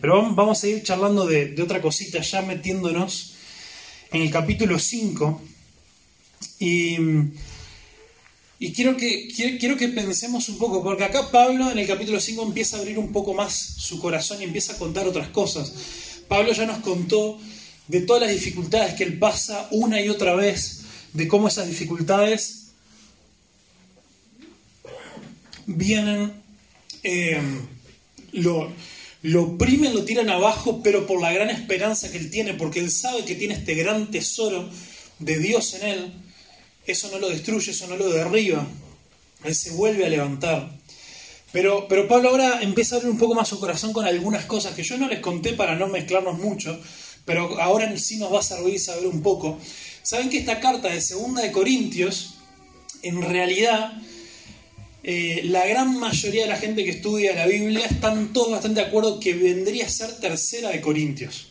Pero 0.00 0.32
vamos 0.34 0.62
a 0.62 0.68
ir 0.68 0.82
charlando 0.82 1.26
de, 1.26 1.60
otra 1.60 1.80
cosita, 1.80 2.20
ya 2.20 2.42
metiéndonos 2.42 3.34
en 4.12 4.22
el 4.22 4.30
capítulo 4.30 4.78
5. 4.78 5.42
Y, 6.60 6.96
y 8.60 8.72
quiero, 8.72 8.96
que, 8.96 9.28
quiero, 9.58 9.76
que 9.76 9.88
pensemos 9.88 10.48
un 10.48 10.58
poco, 10.58 10.82
porque 10.82 11.04
acá 11.04 11.30
Pablo 11.30 11.70
en 11.70 11.78
el 11.78 11.86
capítulo 11.86 12.20
5 12.20 12.42
empieza 12.42 12.76
a 12.76 12.80
abrir 12.80 12.98
un 12.98 13.12
poco 13.12 13.34
más 13.34 13.52
su 13.54 14.00
corazón 14.00 14.40
y 14.40 14.44
empieza 14.44 14.74
a 14.74 14.78
contar 14.78 15.06
otras 15.06 15.28
cosas. 15.28 15.72
Pablo 16.28 16.52
ya 16.52 16.66
nos 16.66 16.78
contó 16.78 17.38
de 17.88 18.02
todas 18.02 18.22
las 18.22 18.30
dificultades 18.30 18.94
que 18.94 19.04
él 19.04 19.18
pasa 19.18 19.66
una 19.70 20.00
y 20.00 20.08
otra 20.08 20.34
vez, 20.34 20.82
de 21.12 21.26
cómo 21.26 21.48
esas 21.48 21.66
dificultades 21.66 22.66
vienen, 25.66 26.32
eh, 27.02 27.40
lo, 28.32 28.72
lo 29.22 29.42
oprimen, 29.44 29.94
lo 29.94 30.04
tiran 30.04 30.30
abajo, 30.30 30.80
pero 30.82 31.06
por 31.06 31.20
la 31.20 31.32
gran 31.32 31.50
esperanza 31.50 32.10
que 32.10 32.18
él 32.18 32.30
tiene, 32.30 32.54
porque 32.54 32.80
él 32.80 32.90
sabe 32.90 33.24
que 33.24 33.34
tiene 33.34 33.54
este 33.54 33.74
gran 33.74 34.10
tesoro 34.10 34.68
de 35.18 35.38
Dios 35.38 35.74
en 35.74 35.88
él, 35.88 36.12
eso 36.86 37.10
no 37.10 37.18
lo 37.18 37.28
destruye, 37.28 37.72
eso 37.72 37.86
no 37.88 37.96
lo 37.96 38.08
derriba, 38.10 38.66
él 39.44 39.54
se 39.54 39.70
vuelve 39.72 40.06
a 40.06 40.08
levantar. 40.08 40.78
Pero, 41.50 41.88
pero 41.88 42.06
Pablo 42.06 42.28
ahora 42.28 42.60
empieza 42.62 42.94
a 42.94 42.98
abrir 42.98 43.10
un 43.10 43.18
poco 43.18 43.34
más 43.34 43.48
su 43.48 43.58
corazón 43.58 43.92
con 43.92 44.06
algunas 44.06 44.44
cosas 44.44 44.74
que 44.74 44.82
yo 44.82 44.98
no 44.98 45.08
les 45.08 45.20
conté 45.20 45.54
para 45.54 45.74
no 45.74 45.88
mezclarnos 45.88 46.38
mucho, 46.38 46.78
pero 47.24 47.60
ahora 47.60 47.96
sí 47.98 48.18
nos 48.18 48.32
va 48.32 48.40
a 48.40 48.42
servir 48.42 48.78
saber 48.78 49.06
un 49.06 49.22
poco. 49.22 49.58
Saben 50.02 50.30
que 50.30 50.38
esta 50.38 50.60
carta 50.60 50.88
de 50.88 51.00
Segunda 51.00 51.42
de 51.42 51.52
Corintios, 51.52 52.34
en 53.02 53.22
realidad, 53.22 53.92
eh, 55.10 55.40
la 55.44 55.66
gran 55.66 55.98
mayoría 55.98 56.42
de 56.42 56.50
la 56.50 56.58
gente 56.58 56.84
que 56.84 56.90
estudia 56.90 57.34
la 57.34 57.46
Biblia 57.46 57.86
están 57.86 58.30
todos 58.34 58.50
bastante 58.50 58.82
de 58.82 58.88
acuerdo 58.88 59.18
que 59.18 59.32
vendría 59.32 59.86
a 59.86 59.88
ser 59.88 60.20
tercera 60.20 60.68
de 60.68 60.82
Corintios. 60.82 61.48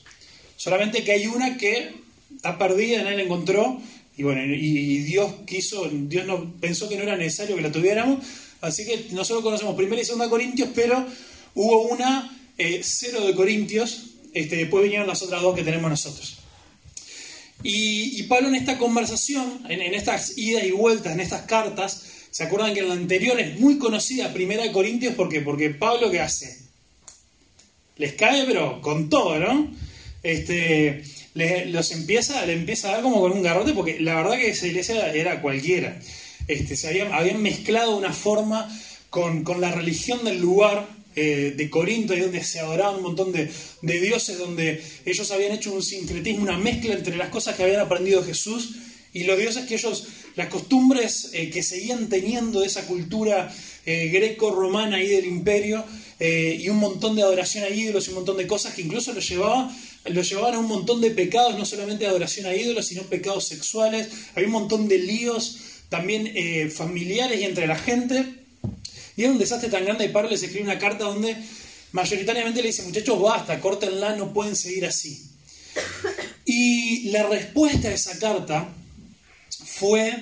Solamente 0.55 1.03
que 1.03 1.13
hay 1.13 1.25
una 1.25 1.57
que 1.57 1.91
está 2.35 2.59
perdida, 2.59 3.01
nadie 3.01 3.17
la 3.17 3.23
encontró, 3.23 3.81
y 4.15 4.21
bueno, 4.21 4.43
y 4.45 4.99
Dios 4.99 5.33
quiso, 5.47 5.89
Dios 5.91 6.27
no 6.27 6.53
pensó 6.61 6.87
que 6.87 6.97
no 6.97 7.01
era 7.01 7.17
necesario 7.17 7.55
que 7.55 7.63
la 7.63 7.71
tuviéramos, 7.71 8.23
así 8.61 8.85
que 8.85 9.07
nosotros 9.13 9.43
conocemos 9.43 9.73
primera 9.73 10.03
y 10.03 10.05
segunda 10.05 10.29
Corintios, 10.29 10.69
pero 10.75 11.03
hubo 11.55 11.81
una 11.87 12.37
eh, 12.59 12.81
cero 12.83 13.25
de 13.25 13.33
Corintios, 13.33 14.11
este, 14.35 14.55
después 14.55 14.83
vinieron 14.83 15.07
las 15.07 15.23
otras 15.23 15.41
dos 15.41 15.55
que 15.55 15.63
tenemos 15.63 15.89
nosotros. 15.89 16.37
Y, 17.63 18.21
Pablo 18.23 18.49
en 18.49 18.55
esta 18.55 18.77
conversación, 18.77 19.63
en, 19.67 19.81
en 19.81 19.95
estas 19.95 20.37
idas 20.37 20.63
y 20.63 20.69
vueltas, 20.69 21.13
en 21.13 21.21
estas 21.21 21.41
cartas, 21.47 22.03
¿Se 22.37 22.43
acuerdan 22.43 22.75
que 22.75 22.81
en 22.81 22.89
la 22.89 22.93
anterior 22.93 23.39
es 23.39 23.59
muy 23.59 23.79
conocida 23.79 24.31
Primera 24.31 24.61
de 24.61 24.71
Corintios? 24.71 25.15
¿Por 25.15 25.43
Porque 25.43 25.71
Pablo, 25.71 26.11
¿qué 26.11 26.19
hace? 26.19 26.55
Les 27.95 28.13
cae, 28.13 28.45
pero 28.45 28.79
con 28.79 29.09
todo, 29.09 29.39
¿no? 29.39 29.71
Este, 30.21 31.01
los 31.33 31.91
empieza, 31.91 32.45
le 32.45 32.53
empieza 32.53 32.89
a 32.89 32.91
dar 32.91 33.01
como 33.01 33.21
con 33.21 33.31
un 33.31 33.41
garrote, 33.41 33.73
porque 33.73 33.99
la 33.99 34.13
verdad 34.13 34.37
que 34.37 34.49
esa 34.49 34.67
iglesia 34.67 35.11
era 35.15 35.41
cualquiera. 35.41 35.99
Este, 36.47 36.75
se 36.75 36.89
habían, 36.89 37.11
habían 37.11 37.41
mezclado 37.41 37.97
una 37.97 38.13
forma 38.13 38.69
con, 39.09 39.43
la 39.59 39.71
religión 39.71 40.23
del 40.23 40.39
lugar 40.39 40.87
eh, 41.15 41.55
de 41.57 41.69
Corinto, 41.71 42.15
y 42.15 42.19
donde 42.19 42.43
se 42.43 42.59
adoraban 42.59 42.97
un 42.97 43.01
montón 43.01 43.31
de, 43.31 43.49
de, 43.81 43.99
dioses, 43.99 44.37
donde 44.37 44.79
ellos 45.07 45.31
habían 45.31 45.53
hecho 45.53 45.73
un 45.73 45.81
sincretismo, 45.81 46.43
una 46.43 46.59
mezcla 46.59 46.93
entre 46.93 47.17
las 47.17 47.29
cosas 47.29 47.55
que 47.55 47.63
habían 47.63 47.79
aprendido 47.79 48.23
Jesús 48.23 48.75
y 49.11 49.23
los 49.23 49.39
dioses 49.39 49.65
que 49.65 49.73
ellos 49.73 50.07
las 50.37 50.47
costumbres 50.49 51.31
eh, 51.33 51.49
que 51.49 51.63
seguían 51.63 52.07
teniendo 52.09 52.61
de 52.61 52.67
esa 52.67 52.85
cultura 52.85 53.51
eh, 53.85 54.07
greco-romana 54.09 55.01
y 55.01 55.07
del 55.07 55.25
imperio, 55.25 55.83
eh, 56.19 56.57
y 56.59 56.69
un 56.69 56.77
montón 56.77 57.15
de 57.15 57.23
adoración 57.23 57.63
a 57.63 57.69
ídolos 57.69 58.05
y 58.05 58.09
un 58.09 58.17
montón 58.17 58.37
de 58.37 58.47
cosas 58.47 58.73
que 58.73 58.83
incluso 58.83 59.13
los 59.13 59.27
llevaban, 59.27 59.75
llevaban 60.05 60.55
a 60.55 60.59
un 60.59 60.67
montón 60.67 61.01
de 61.01 61.09
pecados, 61.11 61.57
no 61.57 61.65
solamente 61.65 62.05
adoración 62.05 62.45
a 62.45 62.55
ídolos, 62.55 62.85
sino 62.85 63.03
pecados 63.03 63.47
sexuales. 63.47 64.09
Había 64.35 64.47
un 64.47 64.53
montón 64.53 64.87
de 64.87 64.99
líos 64.99 65.57
también 65.89 66.31
familiares 66.71 67.39
y 67.39 67.43
entre 67.43 67.67
la 67.67 67.77
gente. 67.77 68.25
Y 69.15 69.23
era 69.23 69.31
un 69.31 69.37
desastre 69.37 69.69
tan 69.69 69.85
grande 69.85 70.05
y 70.05 70.09
Pablo 70.09 70.29
les 70.29 70.41
escribe 70.43 70.63
una 70.63 70.79
carta 70.79 71.05
donde 71.05 71.35
mayoritariamente 71.91 72.61
le 72.61 72.67
dice, 72.67 72.83
muchachos, 72.83 73.21
basta, 73.21 73.59
córtenla, 73.59 74.15
no 74.15 74.33
pueden 74.33 74.55
seguir 74.55 74.85
así. 74.85 75.23
Y 76.45 77.09
la 77.09 77.27
respuesta 77.27 77.89
a 77.89 77.93
esa 77.93 78.17
carta 78.17 78.69
fue, 79.79 80.13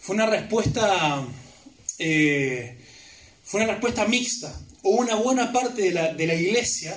fue 0.00 0.14
una 0.14 0.26
respuesta 0.26 1.26
eh, 1.98 2.76
fue 3.44 3.62
una 3.62 3.72
respuesta 3.72 4.06
mixta. 4.06 4.58
Hubo 4.82 4.98
una 4.98 5.16
buena 5.16 5.52
parte 5.52 5.82
de 5.82 5.90
la, 5.92 6.14
de 6.14 6.26
la 6.26 6.34
iglesia 6.34 6.96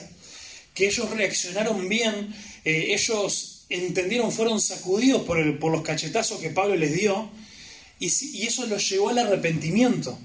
que 0.74 0.86
ellos 0.86 1.10
reaccionaron 1.10 1.90
bien, 1.90 2.34
eh, 2.64 2.94
ellos 2.94 3.66
entendieron, 3.70 4.32
fueron 4.32 4.62
sacudidos 4.62 5.24
por, 5.24 5.60
por, 5.60 5.72
los 5.72 5.82
cachetazos 5.82 6.40
que 6.40 6.52
Pablo 6.52 6.76
les 6.76 6.94
dio, 6.94 7.30
y, 8.00 8.08
y, 8.38 8.48
eso 8.48 8.66
los 8.68 8.88
llevó 8.88 9.10
al 9.10 9.18
arrepentimiento. 9.18 10.18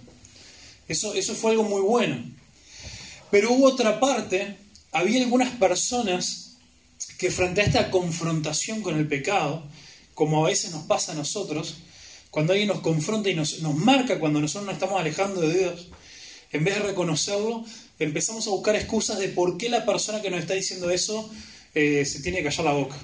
Eso, 0.86 1.14
eso 1.14 1.34
fue 1.34 1.52
algo 1.52 1.64
muy 1.64 1.80
bueno. 1.80 2.22
Pero 3.30 3.52
hubo 3.52 3.66
otra 3.66 3.98
parte, 3.98 4.56
había 4.92 5.22
algunas 5.22 5.56
personas 5.56 6.56
que 7.18 7.30
frente 7.30 7.62
a 7.62 7.64
esta 7.64 7.90
confrontación 7.90 8.82
con 8.82 8.96
el 8.98 9.08
pecado, 9.08 9.66
como 10.18 10.44
a 10.44 10.48
veces 10.48 10.72
nos 10.72 10.82
pasa 10.82 11.12
a 11.12 11.14
nosotros, 11.14 11.76
cuando 12.32 12.52
alguien 12.52 12.66
nos 12.66 12.80
confronta 12.80 13.30
y 13.30 13.36
nos, 13.36 13.62
marca 13.62 14.18
cuando 14.18 14.40
nosotros 14.40 14.66
nos 14.66 14.74
estamos 14.74 15.00
alejando 15.00 15.42
de 15.42 15.56
Dios, 15.56 15.90
en 16.50 16.64
vez 16.64 16.74
de 16.74 16.80
reconocerlo, 16.80 17.64
empezamos 18.00 18.44
a 18.48 18.50
buscar 18.50 18.74
excusas 18.74 19.20
de 19.20 19.28
por 19.28 19.56
qué 19.56 19.68
la 19.68 19.86
persona 19.86 20.20
que 20.20 20.28
nos 20.28 20.40
está 20.40 20.54
diciendo 20.54 20.90
eso 20.90 21.30
eh, 21.72 22.04
se 22.04 22.20
tiene 22.20 22.38
que 22.38 22.48
callar 22.48 22.64
la 22.64 22.72
boca. 22.72 22.96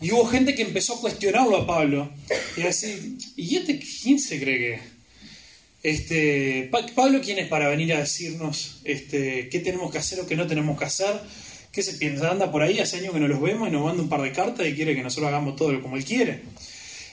Y 0.00 0.10
hubo 0.12 0.24
gente 0.24 0.54
que 0.54 0.62
empezó 0.62 0.94
a 0.94 1.00
cuestionarlo 1.02 1.54
a 1.54 1.66
Pablo 1.66 2.10
y 2.56 2.62
a 2.62 2.68
decir, 2.68 3.18
¿y 3.36 3.56
este 3.56 3.78
quién 3.78 4.18
se 4.18 4.40
cree 4.40 4.58
que 4.58 4.80
este, 5.82 6.70
Pablo, 6.94 7.20
¿quién 7.22 7.40
es 7.40 7.48
para 7.48 7.68
venir 7.68 7.92
a 7.92 8.00
decirnos 8.00 8.80
este, 8.84 9.50
qué 9.50 9.60
tenemos 9.60 9.92
que 9.92 9.98
hacer 9.98 10.18
o 10.20 10.26
qué 10.26 10.34
no 10.34 10.46
tenemos 10.46 10.78
que 10.78 10.86
hacer? 10.86 11.20
¿Qué 11.72 11.82
se 11.84 11.94
piensa? 11.94 12.30
Anda 12.30 12.50
por 12.50 12.62
ahí, 12.62 12.80
hace 12.80 12.96
años 12.96 13.14
que 13.14 13.20
no 13.20 13.28
los 13.28 13.40
vemos 13.40 13.68
y 13.68 13.72
nos 13.72 13.84
manda 13.84 14.02
un 14.02 14.08
par 14.08 14.22
de 14.22 14.32
cartas 14.32 14.66
y 14.66 14.74
quiere 14.74 14.96
que 14.96 15.02
nosotros 15.02 15.28
hagamos 15.28 15.54
todo 15.54 15.80
como 15.80 15.96
él 15.96 16.04
quiere. 16.04 16.42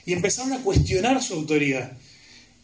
Y 0.04 0.12
empezaron 0.12 0.52
a 0.52 0.58
cuestionar 0.58 1.22
su 1.22 1.34
autoridad. 1.34 1.92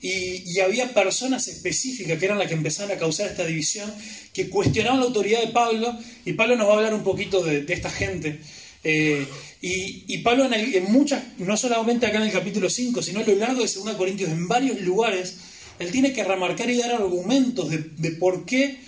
Y, 0.00 0.59
había 0.60 0.93
personas 0.93 1.49
específicas 1.49 2.19
que 2.19 2.25
eran 2.27 2.38
las 2.38 2.49
que 2.49 2.55
empezaron 2.55 2.94
a 2.94 2.99
causar 2.99 3.28
esta 3.28 3.47
división, 3.47 3.91
que 4.32 4.50
cuestionaban 4.50 5.00
la 5.00 5.06
autoridad 5.06 5.41
de 5.41 5.49
Pablo, 5.49 5.97
y 6.25 6.34
Pablo 6.34 6.56
nos 6.56 6.69
va 6.69 6.72
a 6.72 6.77
hablar 6.77 6.94
un 6.94 7.05
poquito 7.05 7.43
de, 7.43 7.65
esta 7.69 7.91
gente. 7.91 8.41
Eh, 8.82 9.26
y, 9.62 10.19
Pablo 10.19 10.47
en, 10.53 10.93
muchas, 10.93 11.22
no 11.38 11.56
solamente 11.56 12.06
acá 12.06 12.19
en 12.19 12.25
el 12.25 12.32
capítulo 12.32 12.69
5, 12.69 13.03
sino 13.03 13.21
a 13.21 13.22
lo 13.22 13.34
largo 13.37 13.62
de 13.62 13.72
2 13.72 13.94
Corintios, 13.97 14.31
en 14.31 14.47
varios 14.49 14.81
lugares, 14.81 15.37
él 15.78 15.91
tiene 15.91 16.12
que 16.12 16.25
remarcar 16.25 16.69
y 16.69 16.76
dar 16.76 16.93
argumentos 16.93 17.71
de, 17.71 17.78
de 17.78 18.11
por 18.11 18.44
qué 18.44 18.78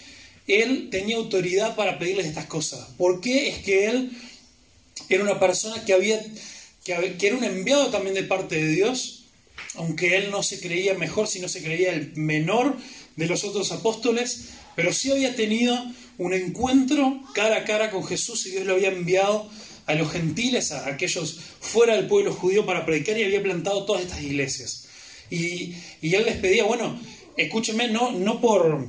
él 0.46 0.88
tenía 0.90 1.16
autoridad 1.16 1.76
para 1.76 1.98
pedirles 1.98 2.26
estas 2.26 2.46
cosas. 2.46 2.88
¿Por 2.96 3.20
qué? 3.20 3.48
Es 3.48 3.58
que 3.58 3.86
él 3.86 4.12
era 5.08 5.22
una 5.22 5.38
persona 5.38 5.84
que 5.84 5.92
había 5.92 6.20
que, 6.86 7.26
era 7.26 7.36
un 7.36 7.44
enviado 7.44 7.88
también 7.88 8.14
de 8.14 8.22
parte 8.22 8.56
de 8.56 8.68
Dios, 8.68 9.24
aunque 9.74 10.16
él 10.16 10.30
no 10.30 10.42
se 10.42 10.60
creía 10.60 10.94
mejor, 10.94 11.26
sino 11.26 11.48
se 11.48 11.62
creía 11.62 11.92
el 11.92 12.12
menor 12.14 12.76
de 13.16 13.26
los 13.26 13.44
otros 13.44 13.72
apóstoles, 13.72 14.50
pero 14.76 14.92
sí 14.92 15.10
había 15.10 15.34
tenido 15.34 15.76
un 16.18 16.32
encuentro 16.32 17.22
cara 17.34 17.58
a 17.58 17.64
cara 17.64 17.90
con 17.90 18.04
Jesús 18.04 18.46
y 18.46 18.50
Dios 18.50 18.66
lo 18.66 18.74
había 18.74 18.88
enviado 18.88 19.50
a 19.86 19.94
los 19.94 20.10
gentiles, 20.12 20.72
a 20.72 20.86
aquellos 20.86 21.38
fuera 21.60 21.96
del 21.96 22.06
pueblo 22.06 22.32
judío 22.32 22.64
para 22.64 22.86
predicar 22.86 23.18
y 23.18 23.24
había 23.24 23.42
plantado 23.42 23.84
todas 23.84 24.02
estas 24.02 24.22
iglesias. 24.22 24.86
Y, 25.30 25.74
y 26.00 26.14
él 26.14 26.24
les 26.24 26.36
pedía, 26.36 26.64
bueno, 26.64 26.98
escúchenme, 27.36 27.88
no, 27.88 28.12
no 28.12 28.40
por, 28.40 28.88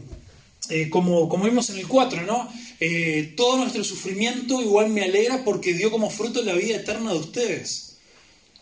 eh, 0.70 0.90
como, 0.90 1.30
como 1.30 1.46
vimos 1.46 1.70
en 1.70 1.78
el 1.78 1.88
4, 1.88 2.24
¿no? 2.24 2.52
Eh, 2.80 3.34
todo 3.36 3.58
nuestro 3.58 3.84
sufrimiento 3.84 4.62
igual 4.62 4.90
me 4.90 5.04
alegra 5.04 5.44
porque 5.44 5.74
dio 5.74 5.90
como 5.90 6.10
fruto 6.10 6.44
la 6.44 6.54
vida 6.54 6.76
eterna 6.76 7.12
de 7.14 7.20
ustedes. 7.20 7.98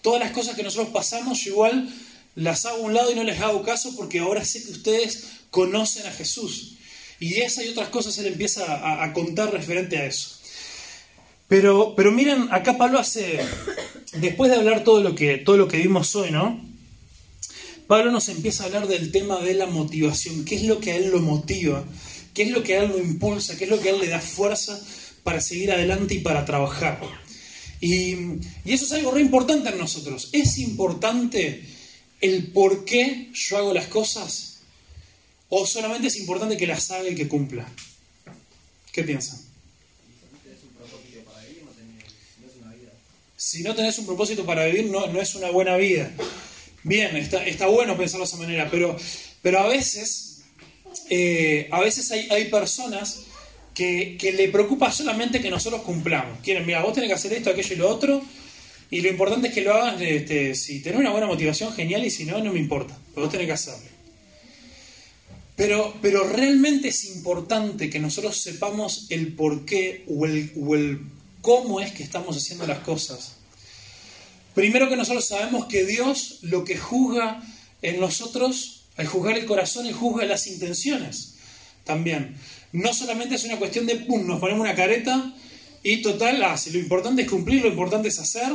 Todas 0.01 0.21
las 0.21 0.31
cosas 0.31 0.55
que 0.55 0.63
nosotros 0.63 0.93
pasamos 0.93 1.45
igual 1.47 1.89
las 2.35 2.65
hago 2.65 2.77
a 2.77 2.81
un 2.81 2.93
lado 2.93 3.11
y 3.11 3.15
no 3.15 3.23
les 3.23 3.39
hago 3.41 3.63
caso 3.63 3.95
porque 3.95 4.19
ahora 4.19 4.45
sé 4.45 4.63
que 4.63 4.71
ustedes 4.71 5.25
conocen 5.49 6.05
a 6.05 6.11
Jesús. 6.11 6.77
Y 7.19 7.35
esa 7.35 7.63
y 7.63 7.69
otras 7.69 7.89
cosas 7.89 8.17
él 8.17 8.27
empieza 8.27 9.03
a, 9.03 9.13
contar 9.13 9.51
referente 9.51 9.97
a 9.97 10.05
eso. 10.05 10.37
Pero, 11.47 11.93
pero 11.95 12.11
miren, 12.11 12.47
acá 12.51 12.77
Pablo 12.77 12.99
hace, 12.99 13.39
después 14.17 14.51
de 14.51 14.57
hablar 14.57 14.83
todo 14.83 15.01
lo 15.01 15.15
que, 15.15 15.37
todo 15.37 15.57
lo 15.57 15.67
que 15.67 15.77
vimos 15.77 16.15
hoy, 16.15 16.31
¿no? 16.31 16.74
Pablo 17.87 18.11
nos 18.11 18.29
empieza 18.29 18.63
a 18.63 18.65
hablar 18.67 18.87
del 18.87 19.11
tema 19.11 19.39
de 19.41 19.53
la 19.53 19.67
motivación, 19.67 20.43
qué 20.43 20.55
es 20.55 20.63
lo 20.63 20.79
que 20.79 20.91
a 20.91 20.95
él 20.95 21.11
lo 21.11 21.19
motiva, 21.19 21.85
qué 22.33 22.43
es 22.43 22.49
lo 22.49 22.63
que 22.63 22.75
a 22.75 22.83
él 22.83 22.89
lo 22.89 22.97
impulsa, 22.97 23.57
qué 23.57 23.65
es 23.65 23.69
lo 23.69 23.79
que 23.79 23.89
a 23.89 23.91
él 23.93 23.99
le 23.99 24.07
da 24.07 24.19
fuerza 24.19 24.79
para 25.23 25.39
seguir 25.39 25.71
adelante 25.71 26.15
y 26.15 26.19
para 26.19 26.45
trabajar. 26.45 26.99
Y, 27.79 28.15
eso 28.65 28.85
es 28.85 28.91
algo 28.93 29.11
re 29.11 29.21
importante 29.21 29.69
en 29.69 29.77
nosotros. 29.77 30.29
Es 30.31 30.57
importante 30.57 31.63
el 32.21 32.47
por 32.47 32.85
qué 32.85 33.29
yo 33.33 33.57
hago 33.57 33.73
las 33.73 33.87
cosas 33.87 34.61
o 35.49 35.65
solamente 35.67 36.07
es 36.07 36.17
importante 36.17 36.57
que 36.57 36.65
las 36.65 36.89
haga 36.89 37.07
y 37.07 37.15
que 37.15 37.27
cumpla. 37.27 37.67
¿Qué 38.91 39.03
piensan? 39.03 39.39
Si 43.35 43.61
no 43.61 43.75
tenés 43.75 43.99
un 43.99 44.07
propósito 44.07 44.43
para 44.43 44.65
vivir, 44.65 44.85
no, 44.85 45.05
no 45.07 45.21
es 45.21 45.35
una 45.35 45.51
buena 45.51 45.77
vida. 45.77 46.11
Bien, 46.85 47.17
está, 47.17 47.43
está 47.43 47.65
bueno 47.65 47.97
pensarlo 47.97 48.25
de 48.25 48.29
esa 48.29 48.37
manera, 48.37 48.69
pero, 48.69 48.95
pero 49.41 49.59
a 49.59 49.67
veces, 49.67 50.43
eh, 51.09 51.67
a 51.71 51.79
veces 51.79 52.11
hay, 52.11 52.29
hay 52.29 52.45
personas 52.45 53.23
que, 53.73 54.15
que, 54.19 54.31
le 54.31 54.49
preocupa 54.49 54.91
solamente 54.91 55.41
que 55.41 55.49
nosotros 55.49 55.81
cumplamos. 55.81 56.37
Quieren, 56.43 56.63
mira, 56.63 56.83
vos 56.83 56.93
tenés 56.93 57.09
que 57.09 57.15
hacer 57.15 57.33
esto, 57.33 57.49
aquello 57.49 57.73
y 57.73 57.77
lo 57.77 57.89
otro, 57.89 58.21
y 58.91 59.01
lo 59.01 59.09
importante 59.09 59.47
es 59.47 59.55
que 59.55 59.61
lo 59.61 59.73
hagas, 59.73 59.99
este, 59.99 60.53
si 60.53 60.79
tenés 60.79 60.99
una 60.99 61.09
buena 61.09 61.25
motivación, 61.25 61.73
genial, 61.73 62.05
y 62.05 62.11
si 62.11 62.23
no, 62.23 62.37
no 62.37 62.53
me 62.53 62.59
importa, 62.59 62.95
vos 63.15 63.31
tenés 63.31 63.47
que 63.47 63.53
hacerlo. 63.53 63.89
Pero, 65.55 65.91
pero 66.03 66.23
realmente 66.27 66.89
es 66.89 67.05
importante 67.05 67.89
que 67.89 67.99
nosotros 67.99 68.37
sepamos 68.37 69.07
el 69.09 69.33
por 69.33 69.65
qué 69.65 70.03
o 70.07 70.27
el, 70.27 70.51
o 70.55 70.75
el 70.75 70.99
cómo 71.41 71.81
es 71.81 71.93
que 71.93 72.03
estamos 72.03 72.37
haciendo 72.37 72.67
las 72.67 72.79
cosas. 72.79 73.34
Primero 74.55 74.89
que 74.89 74.95
nosotros 74.95 75.27
sabemos 75.27 75.65
que 75.65 75.85
Dios 75.85 76.39
lo 76.41 76.63
que 76.63 76.77
juzga 76.77 77.43
en 77.81 77.99
nosotros, 77.99 78.85
al 78.95 79.05
juzgar 79.05 79.37
el 79.37 79.45
corazón, 79.45 79.85
Él 79.85 79.93
juzga 79.93 80.25
las 80.25 80.47
intenciones 80.47 81.35
también. 81.83 82.35
No 82.71 82.93
solamente 82.93 83.35
es 83.35 83.43
una 83.43 83.57
cuestión 83.57 83.85
de, 83.85 83.97
pum, 83.97 84.25
nos 84.25 84.39
ponemos 84.39 84.61
una 84.61 84.73
careta 84.73 85.33
y 85.83 86.01
total, 86.01 86.41
hace. 86.43 86.71
Lo 86.71 86.79
importante 86.79 87.23
es 87.23 87.29
cumplir, 87.29 87.61
lo 87.61 87.67
importante 87.67 88.07
es 88.07 88.17
hacer. 88.17 88.51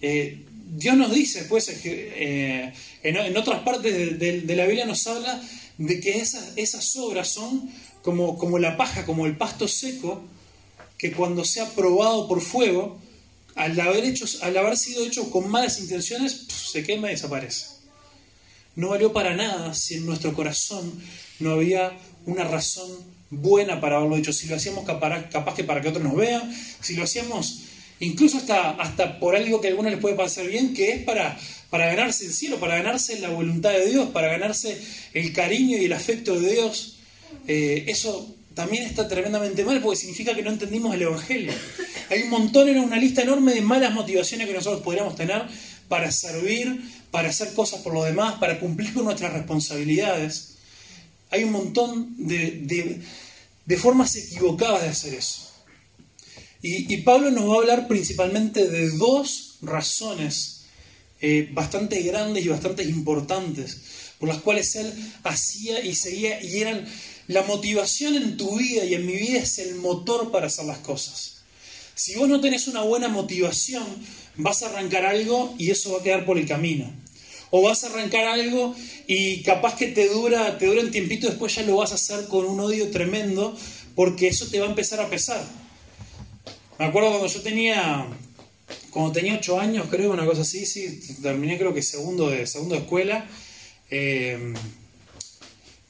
Eh, 0.00 0.42
Dios 0.72 0.96
nos 0.96 1.12
dice, 1.12 1.44
pues, 1.44 1.68
eh, 1.84 2.72
en, 3.02 3.16
en, 3.16 3.36
otras 3.36 3.60
partes 3.60 4.18
de, 4.18 4.56
la 4.56 4.64
Biblia 4.64 4.86
nos 4.86 5.06
habla 5.06 5.40
de 5.78 6.00
que 6.00 6.18
esas, 6.18 6.52
esas 6.56 6.96
obras 6.96 7.28
son 7.28 7.70
como, 8.02 8.38
como 8.38 8.58
la 8.58 8.76
paja, 8.76 9.04
como 9.04 9.26
el 9.26 9.36
pasto 9.36 9.68
seco, 9.68 10.22
que 10.96 11.12
cuando 11.12 11.44
sea 11.44 11.66
probado 11.70 12.26
por 12.26 12.40
fuego, 12.40 12.98
al 13.60 13.78
haber, 13.78 14.04
hecho, 14.04 14.24
al 14.40 14.56
haber 14.56 14.76
sido 14.76 15.04
hecho 15.04 15.30
con 15.30 15.50
malas 15.50 15.78
intenciones, 15.80 16.46
se 16.48 16.82
quema 16.82 17.08
y 17.08 17.12
desaparece. 17.12 17.66
No 18.74 18.88
valió 18.88 19.12
para 19.12 19.36
nada 19.36 19.74
si 19.74 19.96
en 19.96 20.06
nuestro 20.06 20.32
corazón 20.32 20.90
no 21.40 21.52
había 21.52 21.92
una 22.24 22.44
razón 22.44 22.90
buena 23.28 23.78
para 23.78 23.98
haberlo 23.98 24.16
hecho. 24.16 24.32
Si 24.32 24.46
lo 24.46 24.56
hacíamos 24.56 24.86
capaz, 24.86 25.28
capaz 25.28 25.54
que 25.54 25.64
para 25.64 25.82
que 25.82 25.88
otros 25.88 26.02
nos 26.02 26.16
vean, 26.16 26.50
si 26.80 26.96
lo 26.96 27.04
hacíamos 27.04 27.60
incluso 28.00 28.38
hasta, 28.38 28.70
hasta 28.70 29.20
por 29.20 29.36
algo 29.36 29.60
que 29.60 29.68
a 29.68 29.70
algunos 29.70 29.92
les 29.92 30.00
puede 30.00 30.14
parecer 30.14 30.48
bien, 30.48 30.72
que 30.72 30.92
es 30.92 31.02
para, 31.02 31.38
para 31.68 31.84
ganarse 31.86 32.24
el 32.24 32.32
cielo, 32.32 32.58
para 32.58 32.76
ganarse 32.76 33.20
la 33.20 33.28
voluntad 33.28 33.72
de 33.72 33.90
Dios, 33.90 34.08
para 34.08 34.28
ganarse 34.28 34.80
el 35.12 35.34
cariño 35.34 35.76
y 35.76 35.84
el 35.84 35.92
afecto 35.92 36.40
de 36.40 36.52
Dios. 36.52 36.96
Eh, 37.46 37.84
eso 37.88 38.34
también 38.54 38.84
está 38.84 39.06
tremendamente 39.06 39.64
mal 39.64 39.80
porque 39.80 40.00
significa 40.00 40.34
que 40.34 40.42
no 40.42 40.50
entendimos 40.50 40.94
el 40.94 41.02
Evangelio. 41.02 41.52
Hay 42.10 42.22
un 42.22 42.30
montón, 42.30 42.68
era 42.68 42.80
una 42.80 42.96
lista 42.96 43.22
enorme 43.22 43.54
de 43.54 43.60
malas 43.60 43.94
motivaciones 43.94 44.46
que 44.46 44.54
nosotros 44.54 44.82
podríamos 44.82 45.14
tener 45.14 45.46
para 45.88 46.10
servir, 46.10 46.80
para 47.10 47.30
hacer 47.30 47.52
cosas 47.54 47.80
por 47.80 47.94
los 47.94 48.04
demás, 48.04 48.34
para 48.38 48.58
cumplir 48.58 48.92
con 48.92 49.04
nuestras 49.04 49.32
responsabilidades. 49.32 50.56
Hay 51.30 51.44
un 51.44 51.52
montón 51.52 52.14
de, 52.18 53.02
de, 53.66 53.76
formas 53.76 54.16
equivocadas 54.16 54.82
de 54.82 54.88
hacer 54.88 55.14
eso. 55.14 55.48
Y, 56.62 56.92
y, 56.92 56.98
Pablo 56.98 57.30
nos 57.30 57.48
va 57.48 57.54
a 57.54 57.58
hablar 57.58 57.88
principalmente 57.88 58.68
de 58.68 58.90
dos 58.90 59.58
razones 59.62 60.64
eh, 61.20 61.48
bastante 61.52 62.02
grandes 62.02 62.44
y 62.44 62.48
bastante 62.48 62.82
importantes 62.82 63.78
por 64.20 64.28
las 64.28 64.38
cuales 64.38 64.76
él 64.76 64.92
hacía 65.24 65.80
y 65.80 65.94
seguía 65.94 66.42
y 66.42 66.60
eran 66.60 66.86
la 67.30 67.44
motivación 67.44 68.16
en 68.16 68.36
tu 68.36 68.58
vida 68.58 68.84
y 68.84 68.94
en 68.94 69.06
mi 69.06 69.12
vida 69.12 69.38
es 69.38 69.58
el 69.60 69.76
motor 69.76 70.32
para 70.32 70.48
hacer 70.48 70.64
las 70.64 70.78
cosas. 70.78 71.42
Si 71.94 72.16
vos 72.16 72.28
no 72.28 72.40
tenés 72.40 72.66
una 72.66 72.82
buena 72.82 73.06
motivación, 73.06 73.84
vas 74.34 74.62
a 74.62 74.66
arrancar 74.68 75.06
algo 75.06 75.54
y 75.56 75.70
eso 75.70 75.92
va 75.92 76.00
a 76.00 76.02
quedar 76.02 76.26
por 76.26 76.38
el 76.38 76.48
camino. 76.48 76.90
O 77.50 77.62
vas 77.62 77.84
a 77.84 77.86
arrancar 77.86 78.26
algo 78.26 78.74
y 79.06 79.42
capaz 79.44 79.76
que 79.76 79.86
te 79.86 80.08
dura, 80.08 80.58
te 80.58 80.66
dura 80.66 80.80
un 80.80 80.90
tiempito, 80.90 81.28
después 81.28 81.54
ya 81.54 81.62
lo 81.62 81.76
vas 81.76 81.92
a 81.92 81.94
hacer 81.94 82.26
con 82.26 82.46
un 82.46 82.58
odio 82.58 82.90
tremendo, 82.90 83.56
porque 83.94 84.26
eso 84.26 84.48
te 84.48 84.58
va 84.58 84.66
a 84.66 84.70
empezar 84.70 85.00
a 85.00 85.08
pesar. 85.08 85.44
Me 86.80 86.86
acuerdo 86.86 87.10
cuando 87.10 87.28
yo 87.28 87.42
tenía, 87.42 88.08
cuando 88.90 89.12
tenía 89.12 89.36
8 89.36 89.60
años, 89.60 89.86
creo, 89.88 90.10
una 90.10 90.26
cosa 90.26 90.40
así, 90.40 90.66
sí, 90.66 91.00
terminé 91.22 91.58
creo 91.58 91.72
que 91.72 91.82
segundo 91.82 92.28
de, 92.28 92.44
segundo 92.48 92.74
escuela. 92.74 93.28
Eh, 93.88 94.52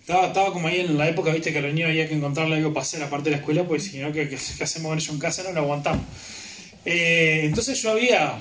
estaba, 0.00 0.28
estaba, 0.28 0.52
como 0.52 0.68
ahí 0.68 0.80
en 0.80 0.96
la 0.98 1.08
época, 1.08 1.32
viste, 1.32 1.52
que 1.52 1.58
a 1.58 1.62
los 1.62 1.72
niños 1.72 1.90
había 1.90 2.08
que 2.08 2.14
encontrarle 2.14 2.56
algo 2.56 2.72
para 2.72 2.82
hacer 2.82 3.02
aparte 3.02 3.30
de 3.30 3.36
la 3.36 3.36
escuela, 3.38 3.64
pues 3.66 3.84
si 3.84 3.98
no, 3.98 4.12
¿qué, 4.12 4.28
qué, 4.28 4.36
hacemos 4.36 4.88
con 4.88 4.98
ellos 4.98 5.12
en 5.12 5.18
casa? 5.18 5.42
No 5.42 5.52
lo 5.52 5.60
aguantamos. 5.60 6.04
Eh, 6.84 7.42
entonces 7.44 7.80
yo 7.80 7.90
había, 7.92 8.40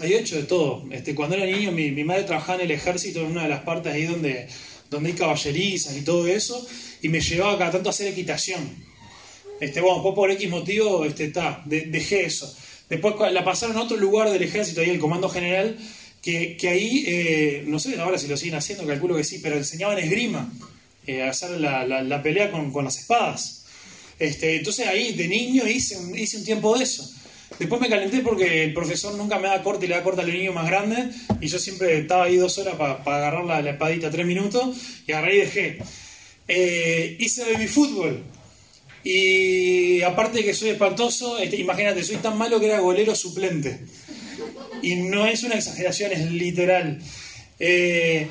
había 0.00 0.20
hecho 0.20 0.36
de 0.36 0.42
todo. 0.42 0.84
Este, 0.90 1.14
cuando 1.14 1.36
era 1.36 1.46
niño, 1.46 1.72
mi, 1.72 1.90
mi, 1.90 2.04
madre 2.04 2.24
trabajaba 2.24 2.58
en 2.58 2.66
el 2.66 2.70
ejército, 2.72 3.20
en 3.20 3.26
una 3.26 3.44
de 3.44 3.48
las 3.48 3.60
partes 3.60 3.92
ahí 3.92 4.04
donde, 4.04 4.48
donde 4.90 5.10
hay 5.10 5.16
caballerizas 5.16 5.96
y 5.96 6.02
todo 6.02 6.26
eso, 6.26 6.66
y 7.00 7.08
me 7.08 7.20
llevaba 7.20 7.58
cada 7.58 7.72
tanto 7.72 7.88
a 7.88 7.90
hacer 7.90 8.08
equitación. 8.08 8.60
Este, 9.60 9.80
bueno, 9.80 10.02
por 10.14 10.30
X 10.30 10.50
motivo, 10.50 11.04
este, 11.04 11.32
de, 11.66 11.80
dejé 11.82 12.24
eso. 12.24 12.52
Después 12.88 13.14
la 13.32 13.44
pasaron 13.44 13.76
a 13.76 13.82
otro 13.82 13.96
lugar 13.96 14.30
del 14.30 14.42
ejército, 14.42 14.80
ahí 14.80 14.90
el 14.90 14.98
comando 14.98 15.28
general, 15.28 15.78
que, 16.22 16.56
ahí, 16.68 17.04
eh, 17.06 17.64
no 17.66 17.80
sé 17.80 18.00
ahora 18.00 18.16
si 18.16 18.28
lo 18.28 18.36
siguen 18.36 18.54
haciendo, 18.54 18.86
calculo 18.86 19.16
que 19.16 19.24
sí, 19.24 19.40
pero 19.42 19.56
enseñaban 19.56 19.98
esgrima 19.98 20.50
eh, 21.04 21.22
hacer 21.22 21.50
la, 21.60 21.84
la, 21.84 22.02
la 22.02 22.22
pelea 22.22 22.50
con, 22.50 22.72
con, 22.72 22.84
las 22.84 22.98
espadas. 22.98 23.64
Este, 24.20 24.56
entonces 24.56 24.86
ahí 24.86 25.14
de 25.14 25.26
niño 25.26 25.66
hice 25.66 25.96
un, 25.96 26.16
hice 26.16 26.36
un 26.36 26.44
tiempo 26.44 26.78
de 26.78 26.84
eso. 26.84 27.10
Después 27.58 27.80
me 27.80 27.88
calenté 27.88 28.20
porque 28.20 28.64
el 28.64 28.72
profesor 28.72 29.14
nunca 29.14 29.38
me 29.38 29.48
da 29.48 29.62
corte 29.62 29.84
y 29.84 29.88
le 29.88 29.96
da 29.96 30.02
corte 30.02 30.22
al 30.22 30.32
niño 30.32 30.52
más 30.52 30.66
grande 30.66 31.10
y 31.40 31.48
yo 31.48 31.58
siempre 31.58 31.98
estaba 31.98 32.24
ahí 32.24 32.36
dos 32.36 32.56
horas 32.58 32.76
para 32.76 33.02
pa 33.02 33.16
agarrar 33.16 33.44
la, 33.44 33.60
la, 33.60 33.70
espadita 33.72 34.10
tres 34.10 34.24
minutos 34.24 34.76
y 35.06 35.12
agarré 35.12 35.34
y 35.34 35.40
dejé. 35.40 35.78
Eh, 36.46 37.16
hice 37.18 37.52
baby 37.52 37.66
fútbol 37.66 38.22
y 39.04 40.02
aparte 40.02 40.38
de 40.38 40.44
que 40.44 40.54
soy 40.54 40.70
espantoso, 40.70 41.38
este, 41.38 41.56
imagínate, 41.56 42.04
soy 42.04 42.16
tan 42.16 42.38
malo 42.38 42.60
que 42.60 42.66
era 42.66 42.78
golero 42.78 43.14
suplente. 43.14 43.80
Y 44.82 44.96
no 44.96 45.26
es 45.26 45.42
una 45.42 45.54
exageración, 45.56 46.12
es 46.12 46.30
literal. 46.30 47.00
Eh, 47.58 48.28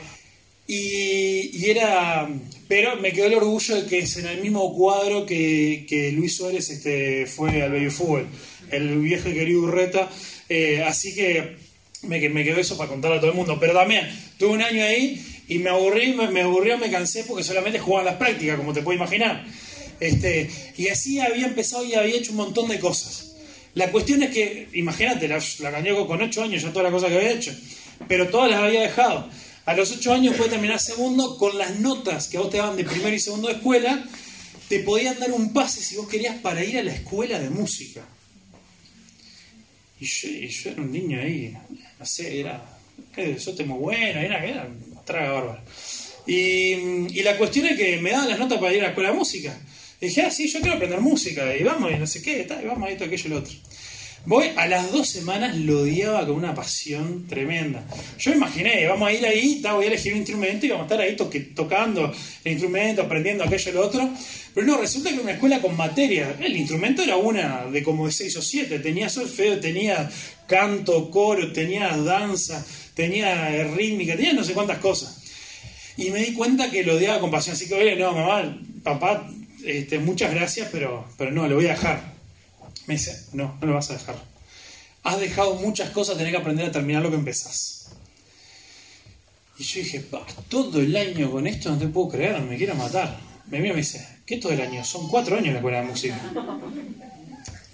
y, 0.68 1.58
y, 1.58 1.70
era 1.70 2.28
pero 2.72 2.96
me 2.96 3.12
quedó 3.12 3.26
el 3.26 3.34
orgullo 3.34 3.76
de 3.76 3.86
que 3.86 4.00
es 4.00 4.16
en 4.16 4.28
el 4.28 4.42
mismo 4.42 4.74
cuadro 4.74 5.26
que, 5.26 5.86
que 5.90 6.14
Luis 6.14 6.38
Suárez 6.38 6.70
este, 6.70 7.26
fue 7.26 7.62
al 7.62 7.70
baby 7.70 7.90
fútbol, 7.90 8.28
el 8.70 8.98
viejo 9.02 9.28
y 9.28 9.34
querido 9.34 9.64
Urreta. 9.64 10.10
Eh, 10.48 10.82
así 10.82 11.14
que 11.14 11.58
me, 12.04 12.30
me, 12.30 12.46
quedó 12.46 12.62
eso 12.62 12.78
para 12.78 12.90
contarle 12.90 13.18
a 13.18 13.20
todo 13.20 13.32
el 13.32 13.36
mundo. 13.36 13.58
Pero 13.60 13.74
también 13.74 14.10
tuve 14.38 14.52
un 14.52 14.62
año 14.62 14.86
ahí 14.86 15.22
y 15.50 15.60
me 15.60 15.70
aburrí, 15.70 16.14
me, 16.14 16.30
me 16.30 16.44
aburrió, 16.44 16.78
me 16.78 16.90
cansé 16.90 17.26
porque 17.26 17.44
solamente 17.44 17.78
jugaban 17.78 18.06
las 18.06 18.16
prácticas, 18.16 18.56
como 18.56 18.72
te 18.72 18.82
puedes 18.82 19.02
imaginar. 19.02 19.46
Este, 20.00 20.50
y 20.78 20.88
así 20.88 21.20
había 21.20 21.48
empezado 21.48 21.84
y 21.84 21.96
había 21.96 22.16
hecho 22.16 22.32
un 22.32 22.38
montón 22.38 22.70
de 22.70 22.80
cosas. 22.80 23.31
La 23.74 23.92
cuestión 23.92 24.22
es 24.24 24.32
que, 24.32 24.68
imagínate, 24.74 25.28
la, 25.28 25.42
la 25.60 26.06
con 26.06 26.22
8 26.22 26.44
años 26.44 26.62
ya 26.62 26.70
todas 26.70 26.84
las 26.84 26.92
cosas 26.92 27.10
que 27.10 27.18
había 27.18 27.32
hecho, 27.32 27.56
pero 28.08 28.28
todas 28.28 28.52
las 28.52 28.62
había 28.62 28.82
dejado. 28.82 29.30
A 29.66 29.74
los 29.74 29.92
8 29.92 30.14
años 30.14 30.36
puede 30.36 30.50
terminar 30.50 30.80
segundo, 30.80 31.38
con 31.38 31.58
las 31.58 31.80
notas 31.80 32.28
que 32.28 32.38
a 32.38 32.42
vos 32.42 32.50
te 32.50 32.58
daban 32.58 32.76
de 32.76 32.84
primero 32.84 33.16
y 33.16 33.20
segundo 33.20 33.48
de 33.48 33.56
escuela, 33.56 34.04
te 34.68 34.80
podían 34.80 35.20
dar 35.20 35.32
un 35.32 35.54
pase 35.54 35.82
si 35.82 35.96
vos 35.96 36.08
querías 36.08 36.38
para 36.38 36.64
ir 36.64 36.78
a 36.78 36.84
la 36.84 36.94
escuela 36.94 37.40
de 37.40 37.50
música. 37.50 38.02
Y 40.00 40.06
yo, 40.06 40.30
yo 40.30 40.72
era 40.72 40.82
un 40.82 40.92
niño 40.92 41.22
ahí, 41.22 41.56
no 42.00 42.06
sé, 42.06 42.40
era, 42.40 42.80
eso 43.16 43.54
te 43.54 43.64
muy 43.64 43.96
era, 43.96 44.44
era 44.44 44.68
traga 45.06 45.32
bárbara. 45.32 45.64
Y, 46.26 46.74
y, 47.18 47.24
la 47.24 47.38
cuestión 47.38 47.68
es 47.68 47.78
que 47.78 47.98
me 47.98 48.12
daban 48.12 48.30
las 48.30 48.40
notas 48.40 48.60
para 48.60 48.74
ir 48.74 48.80
a 48.80 48.84
la 48.84 48.90
escuela 48.90 49.12
de 49.12 49.18
música. 49.18 49.58
Y 50.02 50.08
dije, 50.08 50.24
ah, 50.24 50.32
sí, 50.32 50.48
yo 50.48 50.60
quiero 50.60 50.76
aprender 50.76 51.00
música, 51.00 51.56
y 51.56 51.64
vamos, 51.64 51.92
y 51.92 51.96
no 51.96 52.08
sé 52.08 52.22
qué, 52.22 52.48
y 52.62 52.66
vamos 52.66 52.90
esto, 52.90 53.06
aquello 53.06 53.30
lo 53.30 53.38
otro. 53.38 53.54
Voy 54.24 54.52
a 54.56 54.68
las 54.68 54.92
dos 54.92 55.10
semanas 55.10 55.56
lo 55.58 55.82
odiaba 55.82 56.26
con 56.28 56.36
una 56.36 56.54
pasión 56.54 57.26
tremenda. 57.28 57.84
Yo 58.20 58.30
me 58.30 58.38
imaginé, 58.38 58.86
vamos 58.88 59.10
a 59.10 59.14
ir 59.14 59.26
ahí, 59.26 59.62
voy 59.64 59.86
a 59.86 59.88
elegir 59.88 60.14
un 60.14 60.20
instrumento 60.20 60.66
y 60.66 60.70
vamos 60.70 60.84
a 60.84 60.94
estar 60.94 61.02
ahí 61.02 61.16
to 61.16 61.28
tocando 61.56 62.14
el 62.44 62.52
instrumento, 62.52 63.02
aprendiendo 63.02 63.44
aquello 63.44 63.72
y 63.72 63.74
lo 63.74 63.82
otro. 63.82 64.10
Pero 64.54 64.68
no, 64.68 64.78
resulta 64.78 65.10
que 65.10 65.16
era 65.16 65.24
una 65.24 65.32
escuela 65.32 65.60
con 65.60 65.76
materia. 65.76 66.36
El 66.40 66.56
instrumento 66.56 67.02
era 67.02 67.18
una 67.18 67.66
de 67.66 67.82
como 67.82 68.06
de 68.06 68.12
seis 68.12 68.38
o 68.38 68.44
siete. 68.44 68.78
Tenía 68.78 69.10
solfeo, 69.10 69.60
tenía 69.60 70.08
canto, 70.46 71.10
coro, 71.10 71.52
tenía 71.52 71.98
danza, 71.98 72.64
tenía 72.94 73.64
rítmica, 73.76 74.16
tenía 74.16 74.34
no 74.34 74.44
sé 74.44 74.54
cuántas 74.54 74.78
cosas. 74.78 75.18
Y 75.98 76.12
me 76.12 76.20
di 76.20 76.34
cuenta 76.34 76.70
que 76.70 76.84
lo 76.84 76.94
odiaba 76.94 77.20
con 77.20 77.32
pasión. 77.32 77.56
Así 77.56 77.68
que, 77.68 77.74
oye, 77.74 77.96
no, 77.96 78.14
mamá, 78.14 78.56
papá, 78.84 79.28
este, 79.66 80.00
muchas 80.00 80.34
gracias, 80.34 80.70
pero, 80.72 81.08
pero 81.18 81.32
no, 81.32 81.48
lo 81.48 81.56
voy 81.56 81.68
a 81.68 81.72
dejar. 81.72 82.14
Me 82.88 82.96
dice, 82.96 83.28
no, 83.34 83.58
no 83.62 83.68
lo 83.68 83.74
vas 83.74 83.90
a 83.92 83.94
dejar. 83.94 84.16
Has 85.04 85.20
dejado 85.20 85.56
muchas 85.56 85.90
cosas, 85.90 86.18
tenés 86.18 86.32
que 86.32 86.40
aprender 86.40 86.68
a 86.68 86.72
terminar 86.72 87.02
lo 87.02 87.10
que 87.10 87.18
empezás. 87.18 87.92
Y 89.58 89.64
yo 89.64 89.80
dije, 89.82 90.06
todo 90.50 90.82
el 90.82 90.96
año 90.96 91.32
con 91.32 91.46
esto 91.46 91.70
no 91.70 91.78
te 91.78 91.88
puedo 91.88 92.10
creer, 92.10 92.40
me 92.42 92.58
quiero 92.58 92.76
matar. 92.76 93.20
Me 93.48 93.60
mira 93.60 93.74
y 93.74 93.76
me 93.76 93.82
dice, 93.82 94.08
¿qué 94.26 94.38
todo 94.38 94.54
el 94.54 94.62
año? 94.62 94.84
Son 94.84 95.08
cuatro 95.08 95.38
años 95.38 95.50
la 95.54 95.60
escuela 95.60 95.82
de 95.82 95.88
música. 95.88 96.20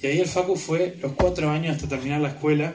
Y 0.01 0.07
Y 0.07 0.09
ahí 0.09 0.19
el 0.19 0.27
Facu 0.27 0.55
fue 0.55 0.97
los 1.01 1.13
cuatro 1.13 1.49
años 1.49 1.75
hasta 1.75 1.87
terminar 1.87 2.19
la 2.19 2.29
escuela, 2.29 2.73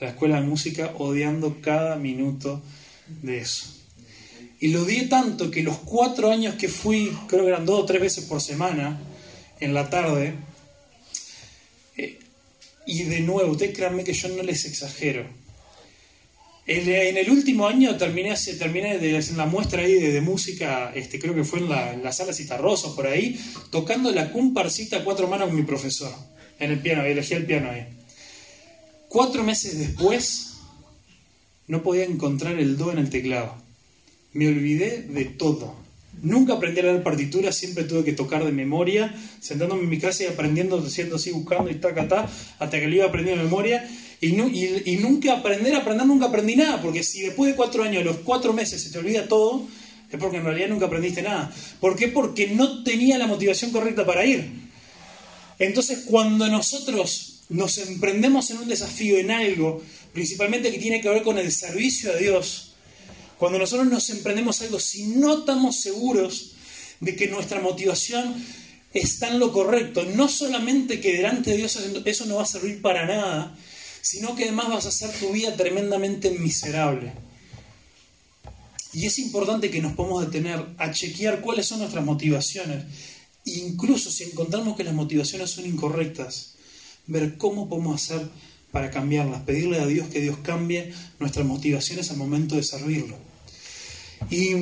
la 0.00 0.08
escuela 0.10 0.40
de 0.40 0.46
música, 0.46 0.92
odiando 0.98 1.60
cada 1.60 1.96
minuto 1.96 2.62
de 3.22 3.38
eso. 3.38 3.73
Y 4.64 4.68
lo 4.68 4.84
odié 4.84 5.08
tanto 5.08 5.50
que 5.50 5.62
los 5.62 5.76
cuatro 5.76 6.30
años 6.30 6.54
que 6.54 6.70
fui, 6.70 7.14
creo 7.28 7.42
que 7.42 7.50
eran 7.50 7.66
dos 7.66 7.80
o 7.80 7.84
tres 7.84 8.00
veces 8.00 8.24
por 8.24 8.40
semana, 8.40 8.98
en 9.60 9.74
la 9.74 9.90
tarde, 9.90 10.32
eh, 11.98 12.18
y 12.86 13.02
de 13.02 13.20
nuevo, 13.20 13.52
ustedes 13.52 13.76
créanme 13.76 14.04
que 14.04 14.14
yo 14.14 14.28
no 14.30 14.42
les 14.42 14.64
exagero. 14.64 15.26
En 16.64 17.18
el 17.18 17.30
último 17.30 17.66
año 17.66 17.94
terminé, 17.98 18.34
terminé 18.58 18.96
de 18.96 19.22
la 19.36 19.44
muestra 19.44 19.82
ahí 19.82 20.00
de, 20.00 20.20
música, 20.22 20.92
este, 20.94 21.18
creo 21.18 21.34
que 21.34 21.44
fue 21.44 21.58
en 21.58 21.68
la, 21.68 21.94
la 21.98 22.10
sala 22.10 22.32
Citarrosa, 22.32 22.96
por 22.96 23.06
ahí, 23.06 23.38
tocando 23.70 24.12
la 24.12 24.32
comparsita 24.32 24.96
a 24.96 25.04
cuatro 25.04 25.28
manos 25.28 25.48
con 25.48 25.56
mi 25.58 25.64
profesor, 25.64 26.14
en 26.58 26.70
el 26.70 26.80
piano, 26.80 27.02
elegí 27.02 27.34
el 27.34 27.44
piano 27.44 27.68
ahí. 27.70 27.86
Cuatro 29.08 29.44
meses 29.44 29.78
después, 29.78 30.54
no 31.66 31.82
podía 31.82 32.04
encontrar 32.04 32.58
el 32.58 32.78
do 32.78 32.92
en 32.92 32.96
el 32.96 33.10
teclado. 33.10 33.63
Me 34.34 34.48
olvidé 34.48 35.02
de 35.08 35.24
todo. 35.24 35.74
Nunca 36.22 36.54
aprendí 36.54 36.80
a 36.80 36.84
leer 36.84 37.02
partituras, 37.02 37.56
siempre 37.56 37.84
tuve 37.84 38.04
que 38.04 38.12
tocar 38.12 38.44
de 38.44 38.52
memoria, 38.52 39.14
sentándome 39.40 39.82
en 39.82 39.88
mi 39.88 39.98
casa 39.98 40.24
y 40.24 40.26
aprendiendo, 40.26 40.78
haciendo 40.78 41.16
así, 41.16 41.30
buscando 41.30 41.70
y 41.70 41.74
taca, 41.74 42.08
ta, 42.08 42.30
hasta 42.58 42.80
que 42.80 42.86
lo 42.86 42.94
iba 42.94 43.06
aprendiendo 43.06 43.42
de 43.42 43.48
memoria. 43.48 43.88
Y, 44.20 44.32
nunca 44.32 45.34
aprender, 45.34 45.74
aprender, 45.74 46.06
nunca 46.06 46.26
aprendí 46.26 46.56
nada, 46.56 46.80
porque 46.80 47.02
si 47.02 47.20
después 47.22 47.50
de 47.50 47.56
cuatro 47.56 47.82
años, 47.82 48.04
los 48.04 48.18
cuatro 48.18 48.52
meses, 48.54 48.82
se 48.82 48.90
te 48.90 48.98
olvida 48.98 49.28
todo, 49.28 49.66
es 50.10 50.18
porque 50.18 50.38
en 50.38 50.44
realidad 50.44 50.68
nunca 50.68 50.86
aprendiste 50.86 51.20
nada. 51.20 51.52
¿Por 51.78 51.94
qué? 51.94 52.08
Porque 52.08 52.48
no 52.48 52.82
tenía 52.84 53.18
la 53.18 53.26
motivación 53.26 53.70
correcta 53.70 54.06
para 54.06 54.24
ir. 54.24 54.50
Entonces, 55.58 56.04
cuando 56.06 56.48
nosotros 56.48 57.42
nos 57.50 57.78
emprendemos 57.78 58.50
en 58.50 58.58
un 58.58 58.68
desafío, 58.68 59.18
en 59.18 59.30
algo, 59.30 59.82
principalmente 60.12 60.72
que 60.72 60.78
tiene 60.78 61.00
que 61.00 61.08
ver 61.10 61.22
con 61.22 61.38
el 61.38 61.52
servicio 61.52 62.10
a 62.12 62.16
Dios, 62.16 62.73
cuando 63.38 63.58
nosotros 63.58 63.88
nos 63.88 64.10
emprendemos 64.10 64.60
algo, 64.62 64.78
si 64.78 65.06
no 65.06 65.38
estamos 65.38 65.80
seguros 65.80 66.52
de 67.00 67.16
que 67.16 67.28
nuestra 67.28 67.60
motivación 67.60 68.34
está 68.92 69.28
en 69.28 69.40
lo 69.40 69.52
correcto, 69.52 70.04
no 70.04 70.28
solamente 70.28 71.00
que 71.00 71.12
delante 71.12 71.50
de 71.50 71.56
Dios 71.56 71.78
eso 72.04 72.26
no 72.26 72.36
va 72.36 72.44
a 72.44 72.46
servir 72.46 72.80
para 72.80 73.06
nada, 73.06 73.56
sino 74.00 74.36
que 74.36 74.44
además 74.44 74.68
vas 74.68 74.86
a 74.86 74.88
hacer 74.88 75.10
tu 75.18 75.32
vida 75.32 75.56
tremendamente 75.56 76.30
miserable. 76.30 77.12
Y 78.92 79.06
es 79.06 79.18
importante 79.18 79.70
que 79.70 79.82
nos 79.82 79.94
podamos 79.94 80.24
detener 80.24 80.64
a 80.78 80.92
chequear 80.92 81.40
cuáles 81.40 81.66
son 81.66 81.80
nuestras 81.80 82.04
motivaciones, 82.04 82.84
incluso 83.44 84.10
si 84.10 84.24
encontramos 84.24 84.76
que 84.76 84.84
las 84.84 84.94
motivaciones 84.94 85.50
son 85.50 85.66
incorrectas, 85.66 86.54
ver 87.06 87.36
cómo 87.36 87.68
podemos 87.68 88.02
hacer 88.02 88.28
para 88.74 88.90
cambiarlas, 88.90 89.42
pedirle 89.42 89.78
a 89.78 89.86
Dios 89.86 90.08
que 90.08 90.20
Dios 90.20 90.36
cambie 90.42 90.92
nuestras 91.20 91.46
motivaciones 91.46 92.10
al 92.10 92.16
momento 92.16 92.56
de 92.56 92.64
servirlo. 92.64 93.16
Y, 94.30 94.52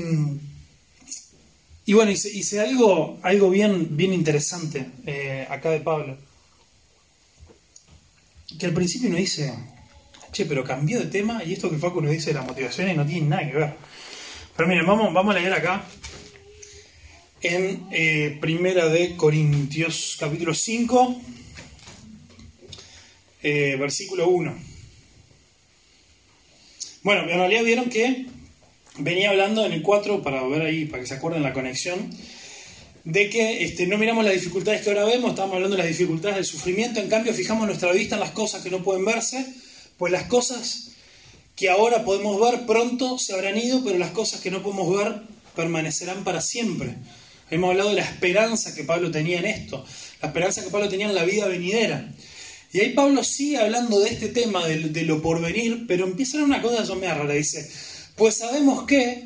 y 1.86 1.94
bueno, 1.94 2.10
hice, 2.10 2.60
algo, 2.60 3.18
algo 3.22 3.48
bien, 3.48 3.96
bien 3.96 4.12
interesante 4.12 4.86
eh, 5.06 5.46
acá 5.48 5.70
de 5.70 5.80
Pablo, 5.80 6.18
que 8.58 8.66
al 8.66 8.74
principio 8.74 9.08
nos 9.08 9.18
dice, 9.18 9.50
che, 10.30 10.44
pero 10.44 10.62
cambió 10.62 11.00
de 11.00 11.06
tema 11.06 11.42
y 11.42 11.54
esto 11.54 11.70
que 11.70 11.78
Facu 11.78 12.02
nos 12.02 12.10
dice 12.10 12.32
de 12.32 12.34
las 12.34 12.46
motivaciones 12.46 12.94
no 12.94 13.06
tiene 13.06 13.28
nada 13.28 13.50
que 13.50 13.56
ver. 13.56 13.74
Pero 14.54 14.68
miren, 14.68 14.84
vamos, 14.84 15.10
vamos 15.14 15.34
a 15.34 15.38
leer 15.38 15.54
acá 15.54 15.86
en 17.40 17.86
eh, 17.90 18.36
Primera 18.42 18.90
de 18.90 19.16
Corintios 19.16 20.18
capítulo 20.20 20.52
5, 20.52 21.16
eh, 23.42 23.76
versículo 23.78 24.28
1. 24.28 24.54
Bueno, 27.02 27.22
en 27.22 27.38
realidad 27.38 27.64
vieron 27.64 27.90
que 27.90 28.26
venía 28.98 29.30
hablando 29.30 29.64
en 29.64 29.72
el 29.72 29.82
4, 29.82 30.22
para 30.22 30.42
ver 30.46 30.62
ahí, 30.62 30.84
para 30.84 31.02
que 31.02 31.08
se 31.08 31.14
acuerden 31.14 31.42
la 31.42 31.52
conexión, 31.52 32.10
de 33.04 33.28
que 33.28 33.64
este, 33.64 33.86
no 33.86 33.98
miramos 33.98 34.24
las 34.24 34.34
dificultades 34.34 34.82
que 34.82 34.90
ahora 34.90 35.04
vemos, 35.04 35.30
estamos 35.30 35.54
hablando 35.54 35.76
de 35.76 35.82
las 35.82 35.90
dificultades 35.90 36.36
del 36.36 36.44
sufrimiento, 36.44 37.00
en 37.00 37.08
cambio 37.08 37.34
fijamos 37.34 37.66
nuestra 37.66 37.90
vista 37.92 38.14
en 38.14 38.20
las 38.20 38.30
cosas 38.30 38.62
que 38.62 38.70
no 38.70 38.82
pueden 38.82 39.04
verse, 39.04 39.44
pues 39.98 40.12
las 40.12 40.24
cosas 40.24 40.92
que 41.56 41.68
ahora 41.68 42.04
podemos 42.04 42.40
ver 42.40 42.64
pronto 42.66 43.18
se 43.18 43.34
habrán 43.34 43.58
ido, 43.58 43.82
pero 43.84 43.98
las 43.98 44.10
cosas 44.10 44.40
que 44.40 44.50
no 44.50 44.62
podemos 44.62 44.96
ver 44.96 45.22
permanecerán 45.56 46.24
para 46.24 46.40
siempre. 46.40 46.94
Hemos 47.50 47.70
hablado 47.70 47.90
de 47.90 47.96
la 47.96 48.02
esperanza 48.02 48.74
que 48.74 48.84
Pablo 48.84 49.10
tenía 49.10 49.38
en 49.38 49.46
esto, 49.46 49.84
la 50.22 50.28
esperanza 50.28 50.62
que 50.62 50.70
Pablo 50.70 50.88
tenía 50.88 51.06
en 51.06 51.14
la 51.14 51.24
vida 51.24 51.46
venidera. 51.46 52.08
Y 52.72 52.80
ahí 52.80 52.90
Pablo 52.94 53.22
sigue 53.22 53.58
hablando 53.58 54.00
de 54.00 54.10
este 54.10 54.28
tema, 54.28 54.66
de, 54.66 55.02
lo 55.02 55.20
porvenir, 55.20 55.84
pero 55.86 56.06
empieza 56.06 56.42
una 56.42 56.62
cosa 56.62 56.94
me 56.94 57.06
rara. 57.06 57.34
Dice, 57.34 57.70
pues 58.16 58.36
sabemos 58.36 58.84
que 58.86 59.24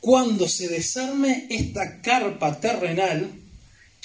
cuando 0.00 0.48
se 0.48 0.68
desarme 0.68 1.46
esta 1.50 2.00
carpa 2.00 2.60
terrenal, 2.60 3.32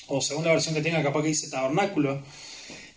o 0.07 0.19
según 0.19 0.45
la 0.45 0.53
versión 0.53 0.73
que 0.73 0.81
tenga 0.81 1.03
capaz 1.03 1.21
que 1.21 1.27
dice 1.27 1.49
tabernáculo, 1.49 2.23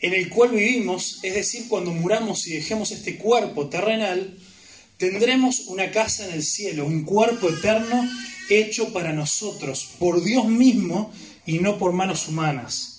en 0.01 0.15
el 0.15 0.31
cual 0.31 0.53
vivimos, 0.53 1.21
es 1.23 1.35
decir, 1.35 1.67
cuando 1.69 1.91
muramos 1.91 2.47
y 2.47 2.55
dejemos 2.55 2.91
este 2.91 3.19
cuerpo 3.19 3.69
terrenal, 3.69 4.39
tendremos 4.97 5.67
una 5.67 5.91
casa 5.91 6.27
en 6.27 6.35
el 6.35 6.43
cielo, 6.43 6.87
un 6.87 7.05
cuerpo 7.05 7.51
eterno 7.51 8.09
hecho 8.49 8.93
para 8.93 9.13
nosotros, 9.13 9.87
por 9.99 10.23
Dios 10.25 10.47
mismo 10.47 11.13
y 11.45 11.59
no 11.59 11.79
por 11.79 11.93
manos 11.93 12.29
humanas. 12.29 12.94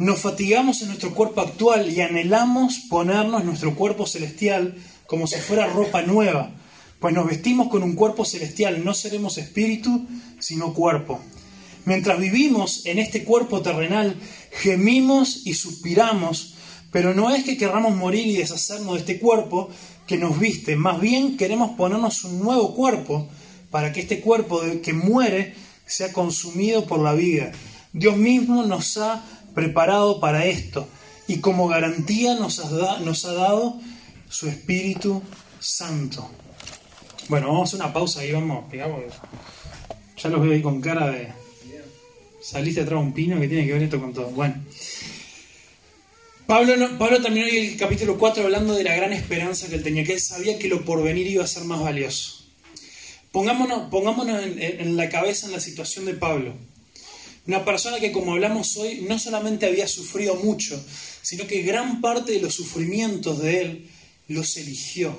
Nos 0.00 0.22
fatigamos 0.22 0.82
en 0.82 0.88
nuestro 0.88 1.14
cuerpo 1.14 1.40
actual 1.40 1.88
y 1.88 2.00
anhelamos 2.00 2.80
ponernos 2.90 3.44
nuestro 3.44 3.76
cuerpo 3.76 4.06
celestial 4.06 4.76
como 5.06 5.28
si 5.28 5.36
fuera 5.36 5.68
ropa 5.68 6.02
nueva, 6.02 6.50
pues 6.98 7.14
nos 7.14 7.28
vestimos 7.28 7.68
con 7.68 7.84
un 7.84 7.94
cuerpo 7.94 8.24
celestial, 8.24 8.84
no 8.84 8.92
seremos 8.92 9.38
espíritu, 9.38 10.04
sino 10.40 10.74
cuerpo. 10.74 11.20
Mientras 11.84 12.18
vivimos 12.18 12.86
en 12.86 12.98
este 12.98 13.22
cuerpo 13.22 13.62
terrenal, 13.62 14.16
gemimos 14.50 15.46
y 15.46 15.54
suspiramos, 15.54 16.54
pero 16.90 17.14
no 17.14 17.32
es 17.32 17.44
que 17.44 17.56
querramos 17.56 17.94
morir 17.94 18.26
y 18.26 18.36
deshacernos 18.36 18.94
de 18.94 19.00
este 19.00 19.20
cuerpo 19.20 19.68
que 20.08 20.18
nos 20.18 20.40
viste, 20.40 20.74
más 20.74 21.00
bien 21.00 21.36
queremos 21.36 21.76
ponernos 21.76 22.24
un 22.24 22.40
nuevo 22.40 22.74
cuerpo 22.74 23.28
para 23.70 23.92
que 23.92 24.00
este 24.00 24.20
cuerpo 24.20 24.60
que 24.82 24.92
muere 24.92 25.54
sea 25.86 26.12
consumido 26.12 26.84
por 26.84 26.98
la 26.98 27.12
vida. 27.12 27.52
Dios 27.92 28.16
mismo 28.16 28.64
nos 28.64 28.98
ha 28.98 29.24
preparado 29.54 30.20
para 30.20 30.46
esto 30.46 30.88
y 31.26 31.38
como 31.38 31.68
garantía 31.68 32.34
nos 32.34 32.60
ha, 32.60 32.98
nos 33.00 33.24
ha 33.24 33.32
dado 33.32 33.80
su 34.28 34.48
Espíritu 34.48 35.22
Santo. 35.60 36.28
Bueno, 37.28 37.48
vamos 37.48 37.60
a 37.60 37.64
hacer 37.64 37.80
una 37.80 37.92
pausa 37.92 38.24
y 38.24 38.32
vamos, 38.32 38.70
digamos, 38.70 39.00
ya 40.16 40.28
los 40.28 40.42
veo 40.42 40.52
ahí 40.52 40.62
con 40.62 40.80
cara 40.80 41.10
de 41.10 41.32
saliste 42.42 42.82
atrás 42.82 43.00
de 43.00 43.06
un 43.06 43.14
pino 43.14 43.40
que 43.40 43.48
tiene 43.48 43.66
que 43.66 43.72
ver 43.72 43.82
esto 43.82 44.00
con 44.00 44.12
todo. 44.12 44.28
Bueno. 44.30 44.62
Pablo, 46.46 46.74
Pablo 46.98 47.22
terminó 47.22 47.46
el 47.46 47.74
capítulo 47.78 48.18
4 48.18 48.44
hablando 48.44 48.74
de 48.74 48.84
la 48.84 48.94
gran 48.94 49.14
esperanza 49.14 49.66
que 49.68 49.76
él 49.76 49.82
tenía, 49.82 50.04
que 50.04 50.12
él 50.12 50.20
sabía 50.20 50.58
que 50.58 50.68
lo 50.68 50.84
porvenir 50.84 51.26
iba 51.26 51.42
a 51.42 51.46
ser 51.46 51.64
más 51.64 51.80
valioso. 51.80 52.44
Pongámonos, 53.32 53.88
pongámonos 53.90 54.42
en 54.44 54.96
la 54.96 55.08
cabeza 55.08 55.46
en 55.46 55.52
la 55.52 55.60
situación 55.60 56.04
de 56.04 56.14
Pablo. 56.14 56.54
Una 57.46 57.64
persona 57.64 58.00
que, 58.00 58.10
como 58.10 58.32
hablamos 58.32 58.76
hoy, 58.76 59.04
no 59.06 59.18
solamente 59.18 59.66
había 59.66 59.86
sufrido 59.86 60.34
mucho, 60.36 60.82
sino 61.20 61.46
que 61.46 61.62
gran 61.62 62.00
parte 62.00 62.32
de 62.32 62.40
los 62.40 62.54
sufrimientos 62.54 63.42
de 63.42 63.60
él 63.60 63.90
los 64.28 64.56
eligió. 64.56 65.14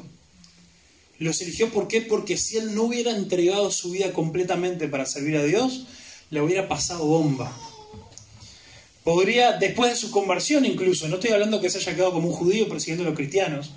Los 1.19 1.39
eligió 1.41 1.69
¿por 1.69 1.87
qué? 1.87 2.01
Porque 2.01 2.37
si 2.37 2.57
él 2.57 2.73
no 2.73 2.83
hubiera 2.83 3.15
entregado 3.15 3.69
su 3.71 3.91
vida 3.91 4.11
completamente 4.11 4.87
para 4.87 5.05
servir 5.05 5.37
a 5.37 5.43
Dios, 5.43 5.85
le 6.31 6.41
hubiera 6.41 6.67
pasado 6.67 7.05
bomba. 7.05 7.55
Podría, 9.03 9.53
después 9.53 9.91
de 9.91 9.97
su 9.97 10.09
conversión 10.09 10.65
incluso, 10.65 11.07
no 11.07 11.15
estoy 11.15 11.31
hablando 11.31 11.61
que 11.61 11.69
se 11.69 11.77
haya 11.77 11.95
quedado 11.95 12.13
como 12.13 12.29
un 12.29 12.33
judío 12.33 12.67
persiguiendo 12.67 13.03
a 13.03 13.07
los 13.07 13.15
cristianos, 13.15 13.69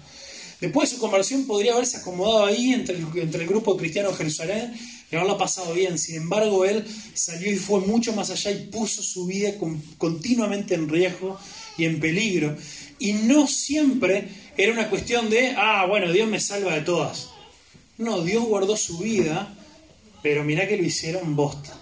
después 0.58 0.88
de 0.88 0.96
su 0.96 1.02
conversión 1.02 1.46
podría 1.46 1.74
haberse 1.74 1.98
acomodado 1.98 2.46
ahí 2.46 2.72
entre 2.72 2.96
el, 2.96 3.06
entre 3.14 3.42
el 3.42 3.48
grupo 3.48 3.76
cristiano 3.76 4.08
de 4.08 4.16
Jerusalén 4.16 4.74
y 5.10 5.16
haberla 5.16 5.38
pasado 5.38 5.72
bien. 5.74 5.98
Sin 5.98 6.16
embargo, 6.16 6.64
él 6.64 6.84
salió 7.14 7.50
y 7.52 7.56
fue 7.56 7.80
mucho 7.80 8.12
más 8.12 8.30
allá 8.30 8.50
y 8.50 8.66
puso 8.66 9.02
su 9.02 9.26
vida 9.26 9.54
continuamente 9.96 10.74
en 10.74 10.88
riesgo 10.88 11.38
y 11.76 11.84
en 11.84 12.00
peligro. 12.00 12.56
Y 12.98 13.12
no 13.12 13.46
siempre 13.46 14.28
era 14.56 14.72
una 14.72 14.90
cuestión 14.90 15.30
de, 15.30 15.54
ah, 15.56 15.86
bueno, 15.88 16.12
Dios 16.12 16.28
me 16.28 16.40
salva 16.40 16.74
de 16.74 16.82
todas. 16.82 17.28
No, 17.96 18.22
Dios 18.22 18.44
guardó 18.44 18.76
su 18.76 18.98
vida, 18.98 19.56
pero 20.22 20.44
mirá 20.44 20.68
que 20.68 20.76
lo 20.76 20.84
hicieron 20.84 21.34
bosta. 21.34 21.78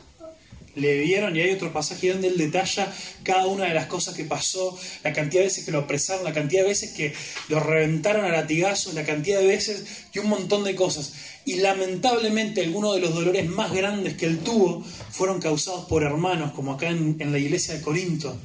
Le 0.77 0.99
vieron 1.01 1.35
y 1.35 1.41
hay 1.41 1.53
otro 1.53 1.73
pasaje 1.73 2.13
donde 2.13 2.29
él 2.29 2.37
detalla 2.37 2.93
cada 3.23 3.47
una 3.47 3.65
de 3.65 3.73
las 3.73 3.87
cosas 3.87 4.15
que 4.15 4.25
pasó, 4.25 4.79
la 5.03 5.15
cantidad 5.15 5.41
de 5.41 5.49
veces 5.49 5.65
que 5.65 5.73
lo 5.73 5.79
apresaron, 5.79 6.23
la 6.23 6.35
cantidad 6.35 6.63
de 6.63 6.69
veces 6.69 6.91
que 6.93 7.15
lo 7.49 7.61
reventaron 7.61 8.27
a 8.27 8.29
latigazos, 8.29 8.93
la 8.93 9.05
cantidad 9.05 9.41
de 9.41 9.47
veces 9.47 9.85
y 10.13 10.19
un 10.19 10.29
montón 10.29 10.65
de 10.65 10.75
cosas. 10.75 11.15
Y 11.47 11.57
lamentablemente 11.57 12.63
algunos 12.63 12.95
de 12.95 13.01
los 13.01 13.15
dolores 13.15 13.49
más 13.49 13.73
grandes 13.73 14.17
que 14.19 14.27
él 14.27 14.41
tuvo 14.41 14.85
fueron 15.11 15.41
causados 15.41 15.87
por 15.87 16.03
hermanos, 16.03 16.53
como 16.53 16.75
acá 16.75 16.91
en, 16.91 17.17
la 17.19 17.39
iglesia 17.39 17.73
de 17.73 17.81
Corinto. 17.81 18.37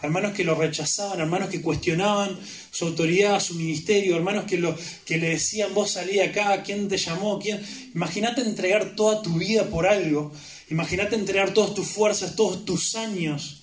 hermanos 0.00 0.32
que 0.32 0.44
lo 0.44 0.54
rechazaban, 0.54 1.18
hermanos 1.18 1.48
que 1.48 1.60
cuestionaban 1.60 2.38
su 2.70 2.84
autoridad, 2.84 3.40
su 3.40 3.54
ministerio, 3.54 4.14
hermanos 4.14 4.44
que, 4.44 4.58
lo, 4.58 4.76
que 5.04 5.18
le 5.18 5.30
decían, 5.30 5.74
vos 5.74 5.92
salí 5.92 6.20
acá, 6.20 6.62
¿quién 6.62 6.86
te 6.86 6.98
llamó? 6.98 7.40
¿Quién? 7.40 7.60
Imagínate 7.94 8.42
entregar 8.42 8.94
toda 8.94 9.22
tu 9.22 9.38
vida 9.38 9.64
por 9.64 9.86
algo, 9.86 10.30
imagínate 10.70 11.16
entregar 11.16 11.52
todas 11.54 11.74
tus 11.74 11.88
fuerzas, 11.88 12.36
todos 12.36 12.64
tus 12.64 12.94
años, 12.94 13.62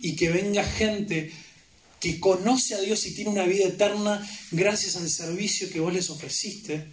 y 0.00 0.16
que 0.16 0.30
venga 0.30 0.64
gente 0.64 1.32
que 2.00 2.18
conoce 2.18 2.74
a 2.74 2.80
Dios 2.80 3.06
y 3.06 3.14
tiene 3.14 3.30
una 3.30 3.44
vida 3.44 3.68
eterna 3.68 4.28
gracias 4.50 4.96
al 4.96 5.08
servicio 5.08 5.70
que 5.70 5.80
vos 5.80 5.92
les 5.92 6.10
ofreciste, 6.10 6.88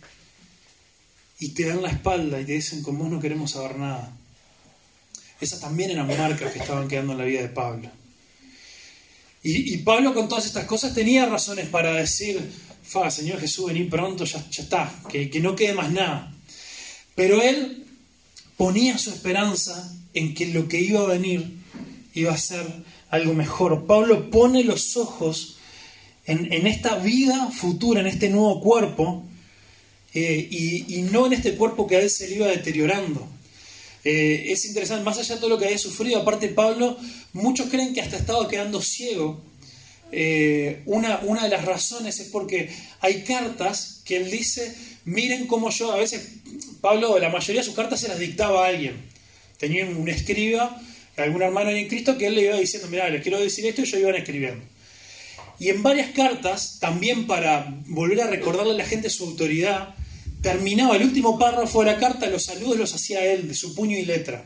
y 1.40 1.50
te 1.50 1.66
dan 1.66 1.82
la 1.82 1.90
espalda 1.90 2.40
y 2.40 2.46
te 2.46 2.52
dicen, 2.54 2.84
con 2.84 2.98
vos 2.98 3.10
no 3.10 3.20
queremos 3.20 3.52
saber 3.52 3.78
nada. 3.78 4.14
Esas 5.40 5.62
también 5.62 5.92
eran 5.92 6.08
marcas 6.08 6.52
que 6.52 6.60
estaban 6.60 6.88
quedando 6.88 7.14
en 7.14 7.20
la 7.20 7.26
vida 7.26 7.42
de 7.42 7.50
Pablo. 7.50 7.90
Y, 9.42 9.78
Pablo 9.78 10.14
con 10.14 10.28
todas 10.28 10.46
estas 10.46 10.66
cosas 10.66 10.94
tenía 10.94 11.26
razones 11.26 11.70
para 11.70 11.94
decir, 11.94 12.42
Fa, 12.84 13.10
Señor 13.10 13.40
Jesús, 13.40 13.68
vení 13.68 13.86
pronto, 13.86 14.26
ya, 14.26 14.46
está, 14.52 14.94
que, 15.10 15.30
que 15.30 15.40
no 15.40 15.56
quede 15.56 15.74
más 15.74 15.92
nada. 15.92 16.34
Pero 17.16 17.42
él 17.42 17.79
ponía 18.60 18.98
su 18.98 19.10
esperanza 19.10 19.90
en 20.14 20.34
que 20.34 20.48
lo 20.48 20.68
que 20.68 20.82
iba 20.82 21.00
a 21.00 21.08
venir 21.08 21.60
iba 22.14 22.34
a 22.34 22.38
ser 22.38 22.66
algo 23.10 23.34
mejor. 23.34 23.88
Pablo 23.88 24.30
pone 24.30 24.66
los 24.66 24.98
ojos 24.98 25.56
en, 26.26 26.68
esta 26.68 26.98
vida 26.98 27.50
futura, 27.52 28.02
en 28.02 28.08
este 28.08 28.28
nuevo 28.28 28.60
cuerpo, 28.60 29.24
eh, 30.14 30.46
y, 30.52 31.04
no 31.04 31.28
en 31.28 31.34
este 31.34 31.56
cuerpo 31.56 31.88
que 31.88 31.96
a 31.96 32.02
él 32.02 32.10
se 32.10 32.28
le 32.28 32.36
iba 32.36 32.48
deteriorando. 32.48 33.26
Eh, 34.04 34.48
es 34.50 34.66
interesante, 34.66 35.06
más 35.06 35.18
allá 35.18 35.36
de 35.36 35.40
todo 35.40 35.52
lo 35.52 35.58
que 35.58 35.68
había 35.68 35.78
sufrido, 35.78 36.20
aparte 36.20 36.50
Pablo, 36.50 36.98
muchos 37.32 37.70
creen 37.70 37.94
que 37.94 38.02
hasta 38.02 38.18
estaba 38.18 38.50
quedando 38.50 38.82
ciego. 38.82 39.42
Eh, 40.12 40.82
una 40.86 41.44
de 41.44 41.50
las 41.50 41.64
razones 41.64 42.20
es 42.20 42.28
porque 42.28 42.70
hay 43.00 43.24
cartas 43.24 44.02
que 44.04 44.18
él 44.18 44.30
dice, 44.30 44.76
miren 45.06 45.48
cómo 45.48 45.70
yo, 45.70 45.92
a 45.92 45.98
veces 45.98 46.36
Pablo, 46.82 47.18
la 47.20 47.30
mayoría 47.30 47.62
de 47.62 47.66
sus 47.66 47.76
cartas 47.76 48.00
se 48.00 48.08
las 48.08 48.20
dictaba 48.20 48.66
a 48.66 48.70
alguien. 48.70 48.96
Tenía 49.58 49.86
un 49.86 50.08
escriba, 50.08 50.82
algún 51.18 51.42
hermano 51.42 51.70
en 51.72 51.88
Cristo, 51.88 52.18
que 52.18 52.28
él 52.28 52.36
le 52.36 52.44
iba 52.44 52.58
diciendo, 52.58 52.88
mira, 52.90 53.10
les 53.10 53.22
quiero 53.22 53.40
decir 53.40 53.66
esto 53.66 53.82
y 53.82 53.86
yo 53.86 54.00
iban 54.00 54.16
escribiendo. 54.16 54.64
Y 55.60 55.70
en 55.70 55.84
varias 55.84 56.12
cartas, 56.12 56.78
también 56.80 57.28
para 57.28 57.68
volver 57.88 58.22
a 58.22 58.28
recordarle 58.28 58.74
a 58.74 58.78
la 58.78 58.86
gente 58.86 59.10
su 59.10 59.26
autoridad, 59.26 59.94
terminaba 60.42 60.96
el 60.96 61.04
último 61.04 61.38
párrafo 61.38 61.82
de 61.82 61.92
la 61.92 61.98
carta, 61.98 62.28
los 62.28 62.46
saludos 62.46 62.78
los 62.78 62.94
hacía 62.94 63.26
él, 63.26 63.48
de 63.48 63.54
su 63.54 63.76
puño 63.76 63.98
y 63.98 64.06
letra. 64.06 64.46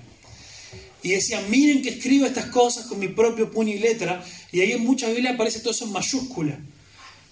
Y 1.04 1.10
decía, 1.10 1.42
miren 1.50 1.84
que 1.84 1.90
escribo 1.90 2.26
estas 2.26 2.46
cosas 2.46 2.88
con 2.88 2.98
mi 2.98 3.10
propio 3.10 3.52
puño 3.52 3.74
y 3.74 3.80
letra, 3.80 4.24
y 4.52 4.62
ahí 4.62 4.72
en 4.72 4.84
muchas 4.84 5.12
Biblias 5.12 5.36
aparece 5.36 5.60
todo 5.60 5.72
eso 5.72 5.86
en 5.86 5.92
mayúscula. 5.92 6.58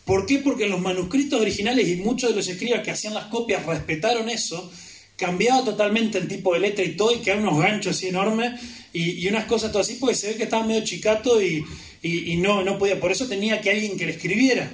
¿Por 0.05 0.25
qué? 0.25 0.39
Porque 0.39 0.67
los 0.67 0.81
manuscritos 0.81 1.39
originales 1.39 1.88
y 1.88 1.98
muchos 1.98 2.31
de 2.31 2.36
los 2.36 2.48
escribas 2.48 2.81
que 2.81 2.91
hacían 2.91 3.13
las 3.13 3.25
copias 3.25 3.65
respetaron 3.65 4.29
eso, 4.29 4.72
cambiaba 5.15 5.63
totalmente 5.63 6.17
el 6.17 6.27
tipo 6.27 6.53
de 6.53 6.60
letra 6.60 6.84
y 6.84 6.96
todo, 6.96 7.13
y 7.13 7.20
quedaban 7.20 7.48
unos 7.48 7.62
ganchos 7.62 7.96
así 7.96 8.08
enormes, 8.08 8.60
y, 8.93 9.25
unas 9.27 9.46
cosas 9.46 9.72
todo 9.72 9.81
así, 9.81 9.96
porque 10.00 10.15
se 10.15 10.29
ve 10.29 10.36
que 10.36 10.43
estaba 10.43 10.65
medio 10.65 10.84
chicato 10.84 11.41
y, 11.41 11.63
y, 12.01 12.36
no, 12.38 12.63
no 12.63 12.77
podía, 12.77 13.00
por 13.00 13.12
eso 13.12 13.27
tenía 13.27 13.62
que 13.62 13.70
alguien 13.70 13.98
que 13.98 14.05
le 14.05 14.13
escribiera. 14.13 14.72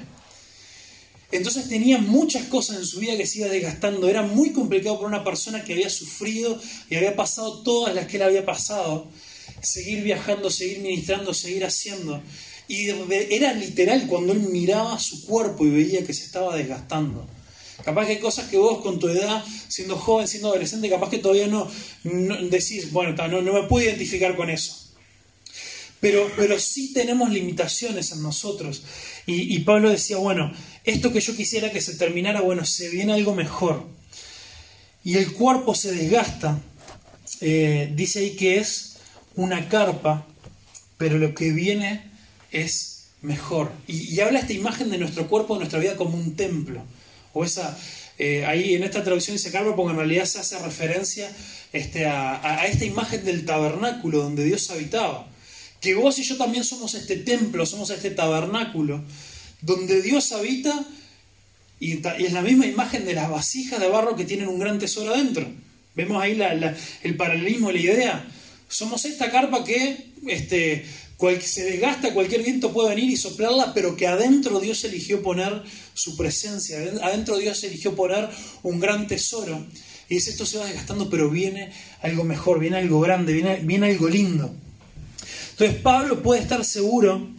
Entonces 1.31 1.67
tenía 1.67 1.97
muchas 1.97 2.45
cosas 2.45 2.77
en 2.77 2.85
su 2.85 2.99
vida 2.99 3.17
que 3.17 3.27
se 3.27 3.39
iba 3.39 3.49
desgastando. 3.49 4.07
Era 4.07 4.21
muy 4.21 4.51
complicado 4.51 4.95
para 4.95 5.09
una 5.09 5.23
persona 5.25 5.63
que 5.63 5.73
había 5.73 5.89
sufrido 5.89 6.59
y 6.89 6.95
había 6.95 7.17
pasado 7.17 7.63
todas 7.63 7.93
las 7.93 8.07
que 8.07 8.15
él 8.15 8.23
había 8.23 8.45
pasado. 8.45 9.09
Seguir 9.61 10.03
viajando, 10.03 10.49
seguir 10.49 10.79
ministrando, 10.79 11.33
seguir 11.33 11.65
haciendo. 11.65 12.23
Y 12.67 12.89
era 12.89 13.53
literal 13.53 14.07
cuando 14.07 14.33
él 14.33 14.39
miraba 14.39 14.99
su 14.99 15.25
cuerpo 15.25 15.65
y 15.65 15.69
veía 15.69 16.05
que 16.05 16.13
se 16.13 16.25
estaba 16.25 16.55
desgastando. 16.55 17.25
Capaz 17.83 18.05
que 18.05 18.13
hay 18.13 18.19
cosas 18.19 18.49
que 18.49 18.57
vos 18.57 18.81
con 18.81 18.99
tu 18.99 19.07
edad, 19.07 19.43
siendo 19.67 19.97
joven, 19.97 20.27
siendo 20.27 20.49
adolescente, 20.49 20.89
capaz 20.89 21.09
que 21.09 21.19
todavía 21.19 21.47
no, 21.47 21.69
decís, 22.03 22.91
bueno, 22.91 23.15
no, 23.27 23.41
no 23.41 23.53
me 23.53 23.63
puedo 23.67 23.85
identificar 23.85 24.35
con 24.35 24.49
eso. 24.49 24.87
Pero, 25.99 26.29
pero 26.35 26.59
sí 26.59 26.93
tenemos 26.93 27.29
limitaciones 27.31 28.11
en 28.11 28.21
nosotros. 28.21 28.83
Y, 29.25 29.59
Pablo 29.59 29.89
decía, 29.89 30.17
bueno, 30.17 30.53
esto 30.83 31.11
que 31.11 31.19
yo 31.19 31.35
quisiera 31.35 31.71
que 31.71 31.81
se 31.81 31.95
terminara, 31.95 32.41
bueno, 32.41 32.65
se 32.65 32.89
viene 32.89 33.13
algo 33.13 33.35
mejor. 33.35 33.85
Y 35.03 35.17
el 35.17 35.33
cuerpo 35.33 35.75
se 35.75 35.91
desgasta. 35.91 36.59
Eh, 37.41 37.91
dice 37.95 38.19
ahí 38.19 38.35
que 38.35 38.57
es 38.57 38.97
una 39.35 39.69
carpa, 39.69 40.25
pero 40.97 41.17
lo 41.17 41.33
que 41.33 41.51
viene 41.51 42.16
es 42.51 43.05
mejor. 43.21 43.71
Y, 43.87 44.19
habla 44.19 44.39
esta 44.39 44.53
imagen 44.53 44.89
de 44.89 44.97
nuestro 44.97 45.27
cuerpo, 45.27 45.53
de 45.55 45.59
nuestra 45.59 45.79
vida 45.79 45.95
como 45.95 46.17
un 46.17 46.35
templo. 46.35 46.83
O 47.33 47.43
esa, 47.43 47.77
eh, 48.17 48.45
ahí 48.45 48.75
en 48.75 48.83
esta 48.83 49.03
traducción 49.03 49.35
dice 49.35 49.51
carpa 49.51 49.75
porque 49.75 49.91
en 49.91 49.97
realidad 49.97 50.25
se 50.25 50.39
hace 50.39 50.57
referencia 50.59 51.29
este, 51.73 52.05
a 52.05 52.65
esta 52.65 52.85
imagen 52.85 53.23
del 53.25 53.45
tabernáculo 53.45 54.23
donde 54.23 54.43
Dios 54.43 54.69
habitaba 54.71 55.27
que 55.81 55.95
vos 55.95 56.17
y 56.19 56.23
yo 56.23 56.37
también 56.37 56.63
somos 56.63 56.95
este 56.95 57.17
templo, 57.17 57.65
somos 57.65 57.89
este 57.89 58.11
tabernáculo, 58.11 59.03
donde 59.61 60.01
Dios 60.01 60.31
habita 60.31 60.85
y, 61.79 61.93
es 61.93 62.33
la 62.33 62.41
misma 62.41 62.65
imagen 62.65 63.05
de 63.05 63.13
las 63.13 63.29
vasijas 63.29 63.79
de 63.79 63.87
barro 63.87 64.15
que 64.15 64.25
tienen 64.25 64.47
un 64.47 64.59
gran 64.59 64.79
tesoro 64.79 65.13
adentro. 65.13 65.47
Vemos 65.95 66.21
ahí 66.21 66.39
el 67.03 67.15
paralelismo, 67.15 67.71
la 67.71 67.79
idea. 67.79 68.27
Somos 68.67 69.05
esta 69.05 69.31
carpa 69.31 69.63
que 69.63 70.11
este, 70.27 70.85
se 71.41 71.63
desgasta, 71.63 72.13
cualquier 72.13 72.43
viento 72.43 72.71
puede 72.71 72.89
venir 72.89 73.09
y 73.09 73.17
soplarla, 73.17 73.73
pero 73.73 73.95
que 73.95 74.07
adentro 74.07 74.59
Dios 74.59 74.83
eligió 74.83 75.23
poner 75.23 75.63
su 75.93 76.15
presencia, 76.15 76.77
adentro 77.01 77.37
Dios 77.37 77.63
eligió 77.63 77.95
poner 77.95 78.29
un 78.63 78.79
gran 78.79 79.07
tesoro. 79.07 79.65
Y 80.09 80.15
dice, 80.15 80.29
esto 80.29 80.45
se 80.45 80.57
va 80.57 80.65
desgastando, 80.65 81.09
pero 81.09 81.29
viene 81.29 81.71
algo 82.01 82.23
mejor, 82.23 82.59
viene 82.59 82.77
algo 82.77 82.99
grande, 82.99 83.33
viene, 83.33 83.57
viene 83.57 83.87
algo 83.87 84.07
lindo. 84.07 84.53
Entonces 85.51 85.81
Pablo 85.81 86.21
puede 86.21 86.41
estar 86.41 86.63
seguro 86.63 87.29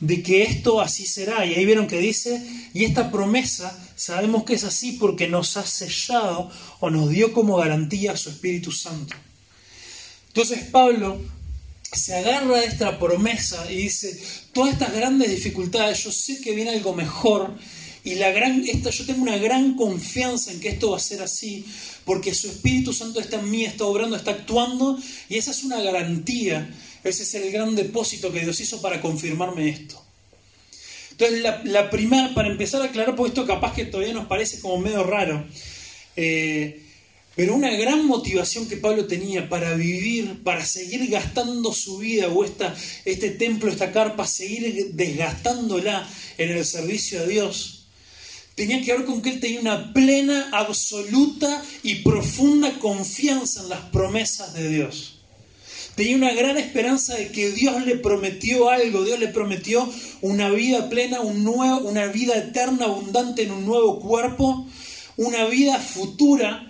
de 0.00 0.22
que 0.22 0.42
esto 0.42 0.80
así 0.80 1.06
será. 1.06 1.46
Y 1.46 1.54
ahí 1.54 1.64
vieron 1.64 1.86
que 1.86 1.98
dice, 1.98 2.42
y 2.74 2.84
esta 2.84 3.10
promesa 3.12 3.78
sabemos 3.94 4.44
que 4.44 4.54
es 4.54 4.64
así 4.64 4.92
porque 4.92 5.28
nos 5.28 5.56
ha 5.56 5.64
sellado 5.64 6.50
o 6.80 6.90
nos 6.90 7.10
dio 7.10 7.32
como 7.32 7.56
garantía 7.56 8.16
su 8.16 8.30
Espíritu 8.30 8.72
Santo. 8.72 9.14
Entonces 10.28 10.64
Pablo 10.64 11.20
se 11.92 12.14
agarra 12.14 12.56
a 12.56 12.64
esta 12.64 12.98
promesa 12.98 13.70
y 13.70 13.76
dice, 13.76 14.20
todas 14.52 14.72
estas 14.72 14.94
grandes 14.94 15.30
dificultades, 15.30 16.04
yo 16.04 16.12
sé 16.12 16.40
que 16.40 16.54
viene 16.54 16.70
algo 16.70 16.94
mejor 16.94 17.56
y 18.04 18.14
la 18.14 18.30
gran, 18.30 18.64
esta, 18.66 18.90
yo 18.90 19.04
tengo 19.04 19.22
una 19.22 19.36
gran 19.36 19.74
confianza 19.74 20.52
en 20.52 20.60
que 20.60 20.70
esto 20.70 20.90
va 20.90 20.96
a 20.96 21.00
ser 21.00 21.20
así, 21.22 21.66
porque 22.04 22.34
su 22.34 22.48
Espíritu 22.48 22.92
Santo 22.92 23.20
está 23.20 23.40
en 23.40 23.50
mí, 23.50 23.64
está 23.64 23.84
obrando, 23.84 24.16
está 24.16 24.30
actuando, 24.30 24.98
y 25.28 25.36
esa 25.36 25.50
es 25.50 25.64
una 25.64 25.80
garantía 25.80 26.70
ese 27.02 27.22
es 27.22 27.34
el 27.34 27.50
gran 27.50 27.74
depósito 27.74 28.32
que 28.32 28.40
Dios 28.40 28.60
hizo 28.60 28.80
para 28.82 29.00
confirmarme 29.00 29.68
esto. 29.68 30.02
Entonces, 31.12 31.42
la, 31.64 31.90
primera, 31.90 32.34
para 32.34 32.48
empezar 32.48 32.82
a 32.82 32.86
aclarar, 32.86 33.14
porque 33.14 33.30
esto 33.30 33.46
capaz 33.46 33.74
que 33.74 33.84
todavía 33.84 34.14
nos 34.14 34.26
parece 34.26 34.60
como 34.60 34.78
medio 34.78 35.02
raro, 35.04 35.46
eh, 36.16 36.82
pero 37.36 37.54
una 37.54 37.70
gran 37.70 38.06
motivación 38.06 38.68
que 38.68 38.76
Pablo 38.76 39.06
tenía 39.06 39.48
para 39.48 39.74
vivir, 39.74 40.42
para 40.42 40.64
seguir 40.64 41.08
gastando 41.08 41.72
su 41.72 41.98
vida 41.98 42.28
o 42.28 42.44
esta, 42.44 42.74
este 43.04 43.30
templo, 43.30 43.70
esta 43.70 43.92
carpa, 43.92 44.26
seguir 44.26 44.90
desgastándola 44.94 46.08
en 46.38 46.50
el 46.50 46.64
servicio 46.64 47.20
a 47.20 47.26
Dios, 47.26 47.86
tenía 48.56 48.82
que 48.82 48.92
ver 48.92 49.04
con 49.04 49.22
que 49.22 49.30
él 49.30 49.40
tenía 49.40 49.60
una 49.60 49.92
plena, 49.92 50.50
absoluta 50.52 51.62
y 51.82 51.96
profunda 51.96 52.78
confianza 52.78 53.62
en 53.62 53.68
las 53.68 53.80
promesas 53.86 54.52
de 54.54 54.68
Dios. 54.68 55.20
Tenía 55.94 56.16
una 56.16 56.32
gran 56.32 56.56
esperanza 56.56 57.14
de 57.14 57.28
que 57.28 57.52
Dios 57.52 57.84
le 57.86 57.96
prometió 57.96 58.70
algo, 58.70 59.04
Dios 59.04 59.18
le 59.20 59.28
prometió 59.28 59.88
una 60.20 60.50
vida 60.50 60.88
plena, 60.88 61.20
un 61.20 61.44
nuevo, 61.44 61.88
una 61.88 62.06
vida 62.06 62.36
eterna, 62.36 62.86
abundante 62.86 63.42
en 63.42 63.52
un 63.52 63.64
nuevo 63.64 64.00
cuerpo, 64.00 64.66
una 65.16 65.44
vida 65.46 65.78
futura 65.78 66.69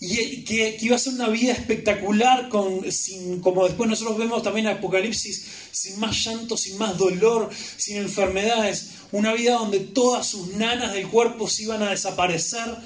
y 0.00 0.44
que, 0.44 0.76
iba 0.80 0.96
a 0.96 0.98
ser 0.98 1.14
una 1.14 1.28
vida 1.28 1.52
espectacular, 1.52 2.48
con, 2.48 2.90
sin, 2.92 3.40
como 3.40 3.64
después 3.64 3.90
nosotros 3.90 4.18
vemos 4.18 4.42
también 4.42 4.66
en 4.66 4.76
Apocalipsis, 4.76 5.44
sin 5.72 5.98
más 5.98 6.24
llanto, 6.24 6.56
sin 6.56 6.78
más 6.78 6.96
dolor, 6.96 7.50
sin 7.76 7.96
enfermedades, 7.96 8.90
una 9.10 9.32
vida 9.34 9.54
donde 9.54 9.80
todas 9.80 10.26
sus 10.26 10.54
nanas 10.54 10.92
del 10.92 11.08
cuerpo 11.08 11.48
se 11.48 11.64
iban 11.64 11.82
a 11.82 11.90
desaparecer, 11.90 12.76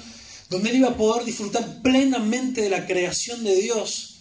donde 0.49 0.71
él 0.71 0.77
iba 0.77 0.89
a 0.89 0.97
poder 0.97 1.25
disfrutar 1.25 1.81
plenamente 1.81 2.61
de 2.61 2.69
la 2.69 2.85
creación 2.85 3.43
de 3.43 3.55
Dios 3.55 4.13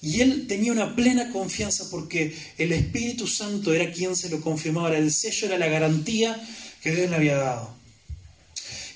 y 0.00 0.20
él 0.20 0.46
tenía 0.46 0.72
una 0.72 0.94
plena 0.94 1.30
confianza 1.32 1.88
porque 1.90 2.36
el 2.56 2.72
Espíritu 2.72 3.26
Santo 3.26 3.74
era 3.74 3.90
quien 3.90 4.14
se 4.14 4.28
lo 4.28 4.40
confirmaba, 4.40 4.96
el 4.96 5.12
sello, 5.12 5.48
era 5.48 5.58
la 5.58 5.66
garantía 5.66 6.40
que 6.82 6.94
Dios 6.94 7.10
le 7.10 7.16
había 7.16 7.36
dado. 7.36 7.74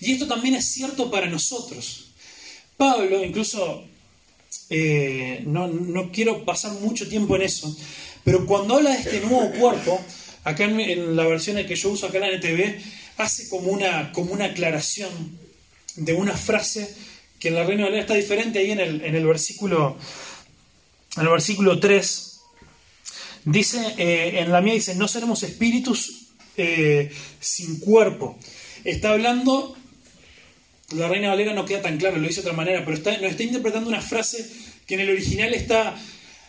Y 0.01 0.13
esto 0.13 0.27
también 0.27 0.55
es 0.55 0.67
cierto 0.67 1.11
para 1.11 1.29
nosotros. 1.29 2.12
Pablo, 2.77 3.25
incluso, 3.25 3.85
eh, 4.71 5.43
no, 5.47 6.11
quiero 6.13 6.45
pasar 6.45 6.73
mucho 6.73 7.09
tiempo 7.09 7.37
en 7.37 7.43
eso, 7.43 7.75
Pero 8.25 8.47
cuando 8.47 8.77
habla 8.77 8.91
de 8.91 8.99
este 8.99 9.21
nuevo 9.21 9.51
cuerpo, 9.53 10.01
acá 10.45 10.65
en, 10.65 11.17
la 11.17 11.27
versión 11.27 11.65
que 11.67 11.77
yo 11.77 11.91
uso 11.91 12.07
acá 12.07 12.19
en 12.19 12.31
la 12.31 12.37
NTV, 12.37 12.83
hace 13.19 13.49
como 13.49 13.71
una, 13.71 14.13
como 14.13 14.33
una 14.33 14.47
aclaración 14.47 15.11
de 15.97 16.15
una 16.15 16.37
frase 16.37 16.95
que 17.39 17.49
en 17.49 17.55
la 17.55 17.65
Reina 17.65 17.85
Valera 17.85 18.03
está 18.03 18.15
diferente 18.15 18.61
ahí 18.61 18.71
en 18.71 18.81
el, 18.81 19.05
en 19.05 19.15
el 19.15 19.27
versículo 19.27 19.97
en 21.17 21.23
el 21.23 21.29
versículo 21.29 21.79
3 21.79 22.41
dice 23.45 23.95
eh, 23.99 24.41
en 24.41 24.53
la 24.53 24.61
mía 24.61 24.75
dice 24.75 24.95
no 24.95 25.09
seremos 25.09 25.43
espíritus 25.43 26.29
eh, 26.57 27.11
sin 27.41 27.81
cuerpo 27.81 28.39
está 28.85 29.11
hablando 29.11 29.77
la 30.95 31.09
Reina 31.09 31.29
Valera 31.29 31.55
no 31.55 31.65
queda 31.65 31.83
tan 31.83 31.99
claro 31.99 32.17
lo 32.17 32.29
dice 32.29 32.43
de 32.43 32.49
otra 32.49 32.57
manera 32.57 32.85
pero 32.85 32.97
está, 32.97 33.17
nos 33.19 33.31
está 33.31 33.43
interpretando 33.43 33.89
una 33.89 34.01
frase 34.01 34.47
que 34.87 34.95
en 34.95 35.01
el 35.01 35.11
original 35.11 35.55
está 35.55 35.95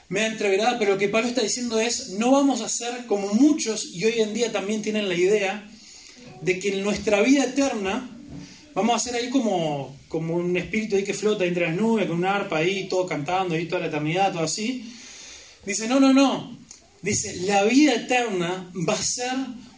media 0.10 0.28
entreverada 0.28 0.80
pero 0.80 0.94
lo 0.94 0.98
que 0.98 1.10
Pablo 1.10 1.30
está 1.30 1.42
diciendo 1.42 1.80
es 1.80 2.10
no 2.20 2.32
vamos 2.32 2.62
a 2.62 2.70
ser 2.70 3.06
como 3.06 3.34
muchos 3.34 3.86
y 3.94 4.06
hoy 4.06 4.22
en 4.22 4.34
día 4.34 4.52
también 4.52 4.82
tienen 4.82 5.08
la 5.08 5.16
idea 5.16 5.70
de 6.42 6.60
que 6.60 6.70
en 6.70 6.84
nuestra 6.84 7.22
vida 7.22 7.46
eterna 7.46 8.10
vamos 8.74 8.96
a 8.96 9.00
ser 9.00 9.16
ahí 9.16 9.30
como, 9.30 9.96
como 10.08 10.36
un 10.36 10.56
espíritu 10.58 10.96
ahí 10.96 11.04
que 11.04 11.14
flota 11.14 11.46
entre 11.46 11.68
las 11.68 11.76
nubes, 11.76 12.08
con 12.08 12.18
una 12.18 12.36
arpa 12.36 12.58
ahí, 12.58 12.88
todo 12.88 13.06
cantando, 13.06 13.56
ahí 13.56 13.66
toda 13.66 13.82
la 13.82 13.88
eternidad, 13.88 14.34
todo 14.34 14.44
así. 14.44 14.94
Dice, 15.66 15.88
no, 15.88 16.00
no, 16.00 16.14
no. 16.14 16.58
Dice, 17.02 17.36
la 17.46 17.64
vida 17.64 17.94
eterna 17.94 18.72
va 18.88 18.94
a 18.94 19.02
ser 19.02 19.34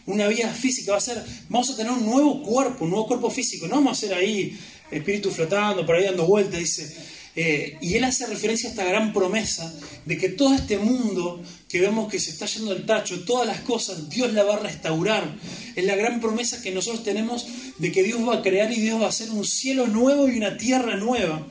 una 0.06 0.28
vida 0.28 0.52
física, 0.52 0.92
va 0.92 0.98
a 0.98 1.00
ser, 1.00 1.22
vamos 1.48 1.70
a 1.70 1.76
tener 1.76 1.92
un 1.92 2.04
nuevo 2.04 2.42
cuerpo, 2.42 2.84
un 2.84 2.90
nuevo 2.90 3.06
cuerpo 3.06 3.30
físico, 3.30 3.66
no 3.66 3.76
vamos 3.76 3.98
a 3.98 4.00
ser 4.00 4.14
ahí 4.14 4.58
espíritu 4.90 5.30
flotando, 5.30 5.84
por 5.84 5.96
ahí 5.96 6.04
dando 6.04 6.26
vueltas, 6.26 6.60
dice, 6.60 6.94
eh, 7.38 7.76
y 7.82 7.94
él 7.94 8.04
hace 8.04 8.26
referencia 8.26 8.70
a 8.70 8.72
esta 8.72 8.84
gran 8.84 9.12
promesa 9.12 9.70
de 10.06 10.16
que 10.16 10.30
todo 10.30 10.54
este 10.54 10.78
mundo 10.78 11.42
que 11.68 11.80
vemos 11.80 12.10
que 12.10 12.18
se 12.18 12.30
está 12.30 12.46
yendo 12.46 12.72
al 12.72 12.86
tacho, 12.86 13.24
todas 13.24 13.46
las 13.46 13.60
cosas, 13.60 14.08
Dios 14.08 14.32
la 14.32 14.42
va 14.42 14.54
a 14.54 14.60
restaurar. 14.60 15.36
Es 15.74 15.84
la 15.84 15.96
gran 15.96 16.18
promesa 16.20 16.62
que 16.62 16.70
nosotros 16.70 17.04
tenemos 17.04 17.46
de 17.76 17.92
que 17.92 18.02
Dios 18.02 18.26
va 18.26 18.36
a 18.36 18.42
crear 18.42 18.72
y 18.72 18.80
Dios 18.80 18.98
va 18.98 19.06
a 19.06 19.10
hacer 19.10 19.30
un 19.30 19.44
cielo 19.44 19.86
nuevo 19.86 20.28
y 20.28 20.38
una 20.38 20.56
tierra 20.56 20.96
nueva. 20.96 21.46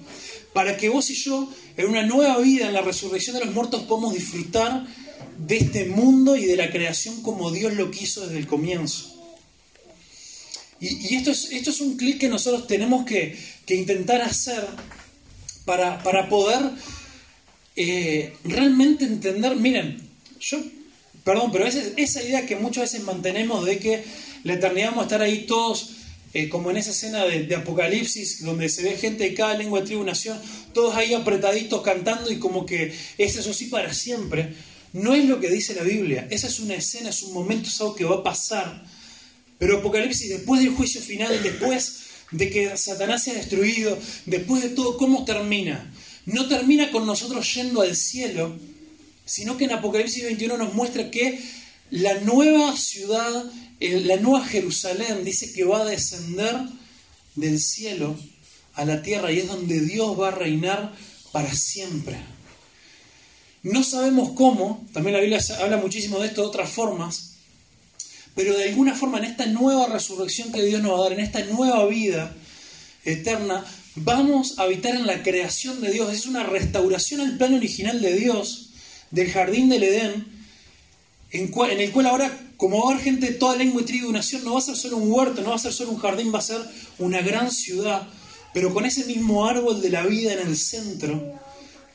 Para 0.54 0.76
que 0.76 0.90
vos 0.90 1.12
y 1.12 1.16
yo, 1.16 1.54
en 1.78 1.88
una 1.88 2.02
nueva 2.02 2.40
vida, 2.40 2.66
en 2.66 2.74
la 2.74 2.82
resurrección 2.82 3.38
de 3.38 3.46
los 3.46 3.54
muertos, 3.54 3.84
podamos 3.84 4.16
disfrutar 4.16 4.88
de 5.38 5.58
este 5.58 5.86
mundo 5.86 6.36
y 6.36 6.46
de 6.46 6.56
la 6.56 6.72
creación 6.72 7.22
como 7.22 7.52
Dios 7.52 7.74
lo 7.74 7.92
quiso 7.92 8.26
desde 8.26 8.40
el 8.40 8.48
comienzo. 8.48 9.12
Y, 10.80 11.16
esto, 11.16 11.32
es, 11.32 11.52
esto 11.52 11.70
es 11.70 11.82
un 11.82 11.98
clic 11.98 12.20
que 12.20 12.28
nosotros 12.28 12.68
tenemos 12.68 13.06
que, 13.06 13.38
que 13.66 13.76
intentar 13.76 14.22
hacer 14.22 14.66
para, 15.66 16.30
poder 16.30 16.72
eh, 17.76 18.34
realmente 18.44 19.06
entender, 19.06 19.56
miren, 19.56 19.98
yo, 20.40 20.60
perdón, 21.24 21.52
pero 21.52 21.66
esa, 21.66 21.82
esa 21.98 22.22
idea 22.22 22.46
que 22.46 22.56
muchas 22.56 22.92
veces 22.92 23.04
mantenemos 23.04 23.66
de 23.66 23.80
que 23.80 24.04
la 24.44 24.54
eternidad 24.54 24.90
vamos 24.90 25.04
a 25.04 25.06
estar 25.06 25.22
ahí 25.22 25.46
todos, 25.48 25.92
eh, 26.34 26.50
como 26.50 26.70
en 26.70 26.78
esa 26.78 26.92
escena 26.92 27.26
de, 27.26 27.56
Apocalipsis, 27.56 28.44
donde 28.44 28.70
se 28.70 28.84
ve 28.84 28.98
gente 28.98 29.24
de 29.24 29.34
cada 29.34 29.58
lengua 29.58 29.80
de 29.80 29.88
tribulación, 29.88 30.38
todos 30.74 30.96
ahí 30.96 31.14
apretaditos 31.14 31.82
cantando 31.82 32.32
y 32.32 32.38
como 32.38 32.66
que 32.66 32.94
es 33.18 33.36
eso 33.38 33.54
sí 33.54 33.68
para 33.68 33.94
siempre. 33.94 34.54
No 34.96 35.14
es 35.14 35.26
lo 35.26 35.42
que 35.42 35.50
dice 35.50 35.76
la 35.76 35.84
Biblia, 35.84 36.26
esa 36.32 36.48
es 36.48 36.62
una 36.62 36.76
escena, 36.76 37.10
es 37.10 37.22
un 37.22 37.34
momento, 37.34 37.68
es 37.68 37.82
algo 37.82 37.96
que 37.96 38.06
va 38.06 38.16
a 38.16 38.24
pasar. 38.24 38.82
Pero 39.58 39.80
Apocalipsis, 39.80 40.30
después 40.30 40.62
del 40.62 40.74
juicio 40.74 41.02
final, 41.02 41.44
después 41.44 42.04
de 42.32 42.50
que 42.50 42.78
Satanás 42.78 43.26
se 43.26 43.32
ha 43.32 43.34
destruido, 43.34 44.00
después 44.26 44.64
de 44.64 44.70
todo, 44.70 44.96
¿cómo 44.96 45.26
termina? 45.26 45.94
No 46.26 46.48
termina 46.48 46.92
con 46.92 47.06
nosotros 47.06 47.54
yendo 47.56 47.82
al 47.82 47.94
cielo, 47.94 48.58
sino 49.26 49.58
que 49.58 49.66
en 49.66 49.74
Apocalipsis 49.74 50.24
21 50.24 50.58
nos 50.58 50.74
muestra 50.74 51.12
que 51.12 51.42
la 51.92 52.22
nueva 52.22 52.78
ciudad, 52.78 53.52
la 53.82 54.16
nueva 54.16 54.46
Jerusalén, 54.46 55.26
dice 55.26 55.52
que 55.52 55.66
va 55.66 55.82
a 55.82 55.86
descender 55.86 56.56
del 57.36 57.60
cielo 57.60 58.16
a 58.76 58.86
la 58.86 59.02
tierra 59.02 59.30
y 59.30 59.40
es 59.40 59.48
donde 59.48 59.82
Dios 59.82 60.18
va 60.18 60.30
a 60.30 60.32
reinar 60.32 60.96
para 61.34 61.54
siempre. 61.54 62.16
No 63.66 63.82
sabemos 63.84 64.34
cómo, 64.36 64.86
también 64.94 65.16
la 65.16 65.22
Biblia 65.22 65.42
habla 65.60 65.78
muchísimo 65.78 66.20
de 66.20 66.28
esto 66.28 66.42
de 66.42 66.48
otras 66.50 66.70
formas, 66.70 67.32
pero 68.36 68.56
de 68.56 68.66
alguna 68.66 68.94
forma 68.94 69.18
en 69.18 69.26
esta 69.26 69.48
nueva 69.48 69.88
resurrección 69.88 70.52
que 70.52 70.62
Dios 70.62 70.84
nos 70.84 70.92
va 70.92 70.98
a 70.98 71.10
dar, 71.10 71.14
en 71.14 71.20
esta 71.22 71.44
nueva 71.46 71.84
vida 71.88 72.32
eterna, 73.06 73.66
vamos 73.96 74.60
a 74.60 74.64
habitar 74.64 74.96
en 74.96 75.08
la 75.08 75.24
creación 75.24 75.82
de 75.82 75.92
Dios. 75.92 76.14
Es 76.14 76.28
una 76.28 76.44
restauración 76.44 77.22
al 77.22 77.38
plan 77.40 77.56
original 77.56 78.00
de 78.04 78.14
Dios, 78.14 78.70
del 79.10 79.32
jardín 79.32 79.68
del 79.68 79.82
Edén, 79.82 80.28
en, 81.32 81.52
el 81.80 81.92
cual 81.92 82.06
ahora, 82.06 82.40
como 82.58 82.84
va 82.84 82.90
a 82.90 82.94
haber 82.94 83.04
gente 83.04 83.32
de 83.32 83.34
toda 83.34 83.56
lengua 83.56 83.82
y 83.82 83.86
tribu 83.86 84.12
y 84.12 84.14
nación, 84.14 84.44
no 84.44 84.54
va 84.54 84.60
a 84.60 84.62
ser 84.62 84.76
solo 84.76 84.98
un 84.98 85.12
huerto, 85.12 85.42
no 85.42 85.50
va 85.50 85.56
a 85.56 85.60
ser 85.60 85.74
solo 85.74 85.90
un 85.90 85.98
jardín, 85.98 86.32
va 86.32 86.38
a 86.38 86.44
ser 86.44 86.62
una 87.00 87.20
gran 87.24 87.50
ciudad, 87.50 88.08
pero 88.54 88.72
con 88.72 88.86
ese 88.86 89.06
mismo 89.06 89.48
árbol 89.48 89.82
de 89.82 89.90
la 89.90 90.06
vida 90.06 90.34
en 90.34 90.48
el 90.48 90.56
centro, 90.56 91.34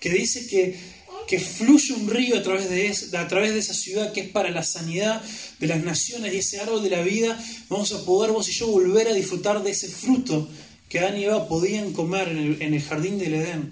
que 0.01 0.11
dice 0.11 0.49
que 0.49 1.00
que 1.31 1.39
fluye 1.39 1.95
un 1.95 2.11
río 2.11 2.37
a 2.37 2.43
través, 2.43 2.71
de 2.71 3.59
esa 3.59 3.73
ciudad 3.73 4.13
que 4.13 4.23
es 4.23 4.29
para 4.31 4.51
la 4.51 4.65
sanidad 4.65 5.23
de 5.61 5.67
las 5.69 5.81
naciones 5.81 6.35
y 6.35 6.39
ese 6.39 6.59
árbol 6.59 6.83
de 6.83 6.91
la 6.91 7.03
vida, 7.03 7.41
vamos 7.69 7.93
a 7.93 8.05
poder 8.05 8.33
vos 8.33 8.49
y 8.49 8.53
yo 8.53 8.67
volver 8.67 9.07
a 9.07 9.13
disfrutar 9.13 9.63
de 9.63 9.71
ese 9.71 9.87
fruto 9.87 10.49
que 10.89 10.99
Adán 10.99 11.17
y 11.17 11.27
Eva 11.27 11.47
podían 11.47 11.93
comer 11.93 12.31
en 12.31 12.75
el, 12.75 12.83
jardín 12.83 13.17
del 13.17 13.35
Edén, 13.35 13.71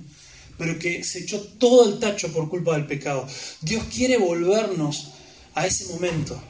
pero 0.56 0.78
que 0.78 1.02
se 1.02 1.18
echó 1.18 1.40
todo 1.58 1.88
el 1.88 1.98
tacho 1.98 2.32
por 2.32 2.48
culpa 2.48 2.74
del 2.74 2.86
pecado. 2.86 3.26
Dios 3.60 3.82
quiere 3.92 4.18
volvernos 4.18 5.08
a 5.56 5.66
ese 5.66 5.86
momento. 5.86 6.40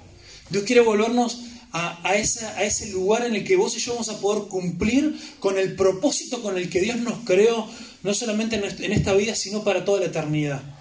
Dios 0.50 0.64
quiere 0.64 0.82
volvernos 0.82 1.38
a, 1.72 2.06
a, 2.06 2.16
ese 2.18 2.90
lugar 2.90 3.24
en 3.24 3.34
el 3.34 3.44
que 3.44 3.56
vos 3.56 3.74
y 3.78 3.80
yo 3.80 3.92
vamos 3.92 4.10
a 4.10 4.20
poder 4.20 4.46
cumplir 4.48 5.18
con 5.40 5.56
el 5.58 5.74
propósito 5.74 6.42
con 6.42 6.58
el 6.58 6.68
que 6.68 6.82
Dios 6.82 6.98
nos 6.98 7.20
creó, 7.24 7.66
no 8.02 8.12
solamente 8.12 8.56
en 8.56 8.92
esta 8.92 9.14
vida, 9.14 9.34
sino 9.34 9.64
para 9.64 9.86
toda 9.86 10.00
la 10.00 10.06
eternidad 10.08 10.77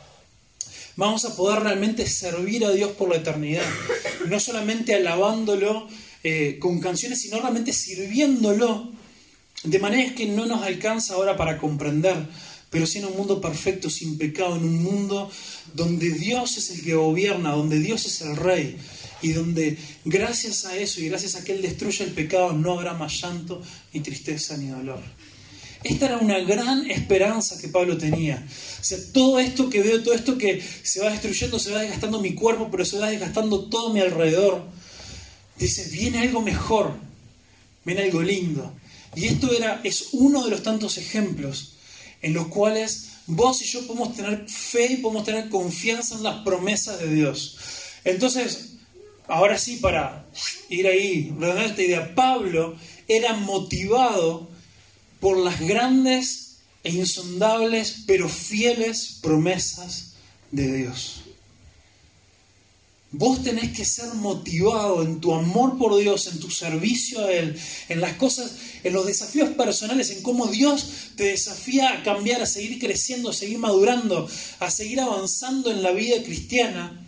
vamos 0.98 1.24
a 1.24 1.36
poder 1.36 1.62
realmente 1.62 2.06
servir 2.06 2.66
a 2.66 2.72
Dios 2.72 2.92
por 2.92 3.10
la 3.10 3.16
eternidad. 3.18 3.64
No 4.28 4.40
solamente 4.40 4.94
alabándolo 4.94 5.88
eh, 6.24 6.58
con 6.60 6.82
canciones, 6.82 7.22
sino 7.22 7.40
realmente 7.40 7.72
sirviéndolo. 7.72 8.92
De 9.64 9.80
manera 9.80 10.14
que 10.14 10.26
no 10.26 10.46
nos 10.46 10.64
alcanza 10.64 11.14
ahora 11.14 11.38
para 11.38 11.58
comprender, 11.58 12.16
pero 12.70 12.86
sí 12.86 13.00
en 13.00 13.06
un 13.06 13.18
mundo 13.18 13.40
perfecto, 13.40 13.90
sin 13.90 14.18
pecado, 14.18 14.56
en 14.56 14.64
un 14.64 14.84
mundo 14.84 15.32
donde 15.74 16.12
Dios 16.12 16.58
es 16.58 16.70
el 16.72 16.84
que 16.84 16.94
gobierna, 16.94 17.52
donde 17.52 17.80
Dios 17.80 18.06
es 18.06 18.22
el 18.22 18.36
rey 18.36 18.78
y 19.22 19.32
donde 19.34 19.78
gracias 20.06 20.66
a 20.66 20.78
eso 20.78 21.02
y 21.02 21.10
gracias 21.10 21.36
a 21.36 21.44
que 21.44 21.54
Él 21.54 21.62
destruye 21.62 22.04
el 22.04 22.12
pecado 22.12 22.54
no 22.54 22.74
habrá 22.74 22.94
más 22.94 23.20
llanto, 23.22 23.62
ni 23.94 24.02
tristeza, 24.02 24.58
ni 24.58 24.68
dolor. 24.68 25.02
Esta 25.88 26.08
era 26.08 26.18
una 26.18 26.40
gran 26.40 26.90
esperanza 26.92 27.58
que 27.62 27.70
Pablo 27.70 27.98
tenía. 27.98 28.46
O 28.80 28.84
sea, 28.84 28.98
todo 29.14 29.40
esto 29.40 29.70
que 29.70 29.82
veo, 29.82 30.04
todo 30.04 30.14
esto 30.14 30.38
que 30.38 30.62
se 30.84 31.00
va 31.00 31.10
destruyendo, 31.12 31.60
se 31.60 31.72
va 31.72 31.80
desgastando 31.80 32.20
mi 32.20 32.34
cuerpo, 32.34 32.68
pero 32.70 32.84
se 32.84 33.00
va 33.00 33.10
desgastando 33.10 33.70
todo 33.70 33.94
mi 33.94 34.02
alrededor. 34.02 34.66
Dice, 35.58 35.88
viene 35.90 36.20
algo 36.20 36.42
mejor, 36.42 36.94
viene 37.86 38.04
algo 38.04 38.22
lindo. 38.22 38.74
Y 39.16 39.28
esto 39.28 39.56
era, 39.56 39.80
es 39.86 40.10
uno 40.12 40.44
de 40.44 40.52
los 40.52 40.62
tantos 40.62 40.98
ejemplos 40.98 41.78
en 42.22 42.34
los 42.34 42.48
cuales 42.48 43.12
vos 43.26 43.62
y 43.62 43.66
yo 43.66 43.88
podemos 43.88 44.14
tener 44.14 44.48
fe 44.50 44.92
y 44.92 44.98
podemos 44.98 45.24
tener 45.24 45.48
confianza 45.48 46.16
en 46.16 46.24
las 46.24 46.44
promesas 46.44 47.00
de 47.00 47.14
Dios. 47.14 47.58
Entonces, 48.04 48.74
ahora 49.28 49.58
sí, 49.58 49.78
para 49.78 50.26
ir 50.70 50.86
ahí, 50.86 51.34
redondear 51.40 51.68
esta 51.68 51.82
idea, 51.82 52.14
Pablo 52.14 52.76
era 53.08 53.34
motivado 53.34 54.57
por 55.20 55.38
las 55.38 55.60
grandes 55.60 56.58
e 56.84 56.92
insondables 56.92 58.04
pero 58.06 58.30
fieles 58.30 59.18
promesas 59.22 60.14
de 60.52 60.78
Dios. 60.78 61.22
Vos 63.12 63.42
tenés 63.42 63.72
que 63.76 63.86
ser 63.86 64.14
motivado 64.16 65.02
en 65.02 65.22
tu 65.22 65.34
amor 65.34 65.78
por 65.78 65.98
Dios, 65.98 66.28
en 66.28 66.40
tu 66.40 66.52
servicio 66.52 67.24
a 67.24 67.32
Él, 67.32 67.58
en 67.88 68.02
las 68.02 68.14
cosas, 68.14 68.52
en 68.84 68.94
los 68.94 69.06
desafíos 69.06 69.50
personales, 69.52 70.12
en 70.12 70.22
cómo 70.22 70.48
Dios 70.48 70.88
te 71.16 71.24
desafía 71.24 71.94
a 71.94 72.04
cambiar, 72.04 72.42
a 72.42 72.46
seguir 72.46 72.80
creciendo, 72.80 73.30
a 73.30 73.34
seguir 73.34 73.60
madurando, 73.60 74.30
a 74.60 74.70
seguir 74.70 75.00
avanzando 75.00 75.72
en 75.72 75.84
la 75.84 75.92
vida 75.92 76.22
cristiana, 76.22 77.08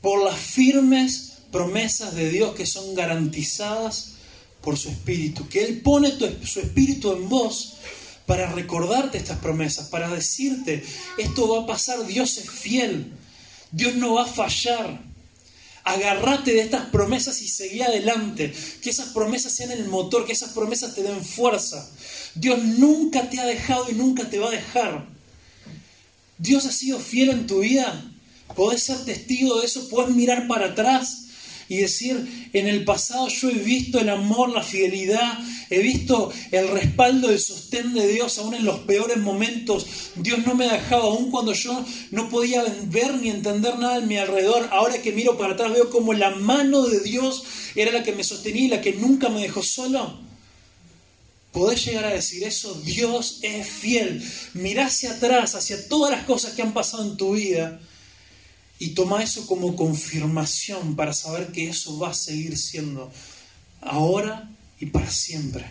por 0.00 0.24
las 0.24 0.38
firmes 0.38 1.34
promesas 1.52 2.14
de 2.14 2.28
Dios 2.28 2.54
que 2.54 2.66
son 2.66 2.94
garantizadas 2.94 4.15
por 4.66 4.76
su 4.76 4.88
espíritu, 4.88 5.48
que 5.48 5.62
Él 5.62 5.80
pone 5.80 6.12
su 6.44 6.58
espíritu 6.58 7.12
en 7.12 7.28
vos 7.28 7.74
para 8.26 8.50
recordarte 8.50 9.16
estas 9.16 9.38
promesas, 9.38 9.86
para 9.86 10.08
decirte, 10.08 10.82
esto 11.18 11.48
va 11.48 11.62
a 11.62 11.66
pasar, 11.66 12.04
Dios 12.04 12.36
es 12.38 12.50
fiel, 12.50 13.12
Dios 13.70 13.94
no 13.94 14.14
va 14.14 14.24
a 14.24 14.26
fallar. 14.26 15.00
Agárrate 15.84 16.52
de 16.52 16.62
estas 16.62 16.86
promesas 16.86 17.40
y 17.42 17.48
seguí 17.48 17.80
adelante. 17.80 18.52
Que 18.82 18.90
esas 18.90 19.10
promesas 19.10 19.52
sean 19.52 19.70
el 19.70 19.86
motor, 19.86 20.26
que 20.26 20.32
esas 20.32 20.50
promesas 20.50 20.96
te 20.96 21.04
den 21.04 21.24
fuerza. 21.24 21.88
Dios 22.34 22.58
nunca 22.58 23.30
te 23.30 23.38
ha 23.38 23.44
dejado 23.44 23.88
y 23.88 23.94
nunca 23.94 24.28
te 24.28 24.40
va 24.40 24.48
a 24.48 24.50
dejar. 24.50 25.06
Dios 26.38 26.66
ha 26.66 26.72
sido 26.72 26.98
fiel 26.98 27.28
en 27.28 27.46
tu 27.46 27.60
vida. 27.60 28.04
Podés 28.56 28.82
ser 28.82 29.04
testigo 29.04 29.60
de 29.60 29.66
eso, 29.66 29.88
podés 29.88 30.12
mirar 30.16 30.48
para 30.48 30.66
atrás 30.72 31.25
y 31.68 31.78
decir, 31.78 32.50
en 32.52 32.68
el 32.68 32.84
pasado 32.84 33.28
yo 33.28 33.50
he 33.50 33.54
visto 33.54 33.98
el 33.98 34.08
amor, 34.08 34.50
la 34.50 34.62
fidelidad, 34.62 35.38
he 35.68 35.80
visto 35.80 36.32
el 36.52 36.68
respaldo, 36.68 37.30
el 37.30 37.40
sostén 37.40 37.92
de 37.94 38.06
Dios, 38.06 38.38
aún 38.38 38.54
en 38.54 38.64
los 38.64 38.80
peores 38.80 39.18
momentos. 39.18 39.86
Dios 40.14 40.46
no 40.46 40.54
me 40.54 40.68
ha 40.68 40.74
dejado, 40.74 41.02
aún 41.02 41.30
cuando 41.30 41.52
yo 41.52 41.84
no 42.12 42.28
podía 42.28 42.64
ver 42.86 43.14
ni 43.14 43.30
entender 43.30 43.78
nada 43.78 43.98
en 43.98 44.08
mi 44.08 44.16
alrededor. 44.16 44.68
Ahora 44.70 45.02
que 45.02 45.12
miro 45.12 45.36
para 45.36 45.54
atrás 45.54 45.72
veo 45.72 45.90
como 45.90 46.12
la 46.12 46.30
mano 46.30 46.82
de 46.82 47.00
Dios 47.00 47.42
era 47.74 47.92
la 47.92 48.02
que 48.02 48.12
me 48.12 48.24
sostenía 48.24 48.64
y 48.64 48.68
la 48.68 48.80
que 48.80 48.92
nunca 48.92 49.28
me 49.28 49.42
dejó 49.42 49.62
solo. 49.62 50.18
Podés 51.52 51.84
llegar 51.86 52.04
a 52.04 52.12
decir 52.12 52.44
eso, 52.44 52.74
Dios 52.84 53.38
es 53.42 53.66
fiel. 53.66 54.22
Mirá 54.54 54.86
hacia 54.86 55.12
atrás, 55.12 55.54
hacia 55.54 55.88
todas 55.88 56.12
las 56.12 56.24
cosas 56.26 56.52
que 56.52 56.62
han 56.62 56.74
pasado 56.74 57.02
en 57.02 57.16
tu 57.16 57.34
vida 57.34 57.80
y 58.78 58.88
toma 58.90 59.22
eso 59.22 59.46
como 59.46 59.74
confirmación 59.74 60.96
para 60.96 61.12
saber 61.12 61.52
que 61.52 61.68
eso 61.68 61.98
va 61.98 62.10
a 62.10 62.14
seguir 62.14 62.58
siendo 62.58 63.10
ahora 63.80 64.50
y 64.78 64.86
para 64.86 65.10
siempre. 65.10 65.64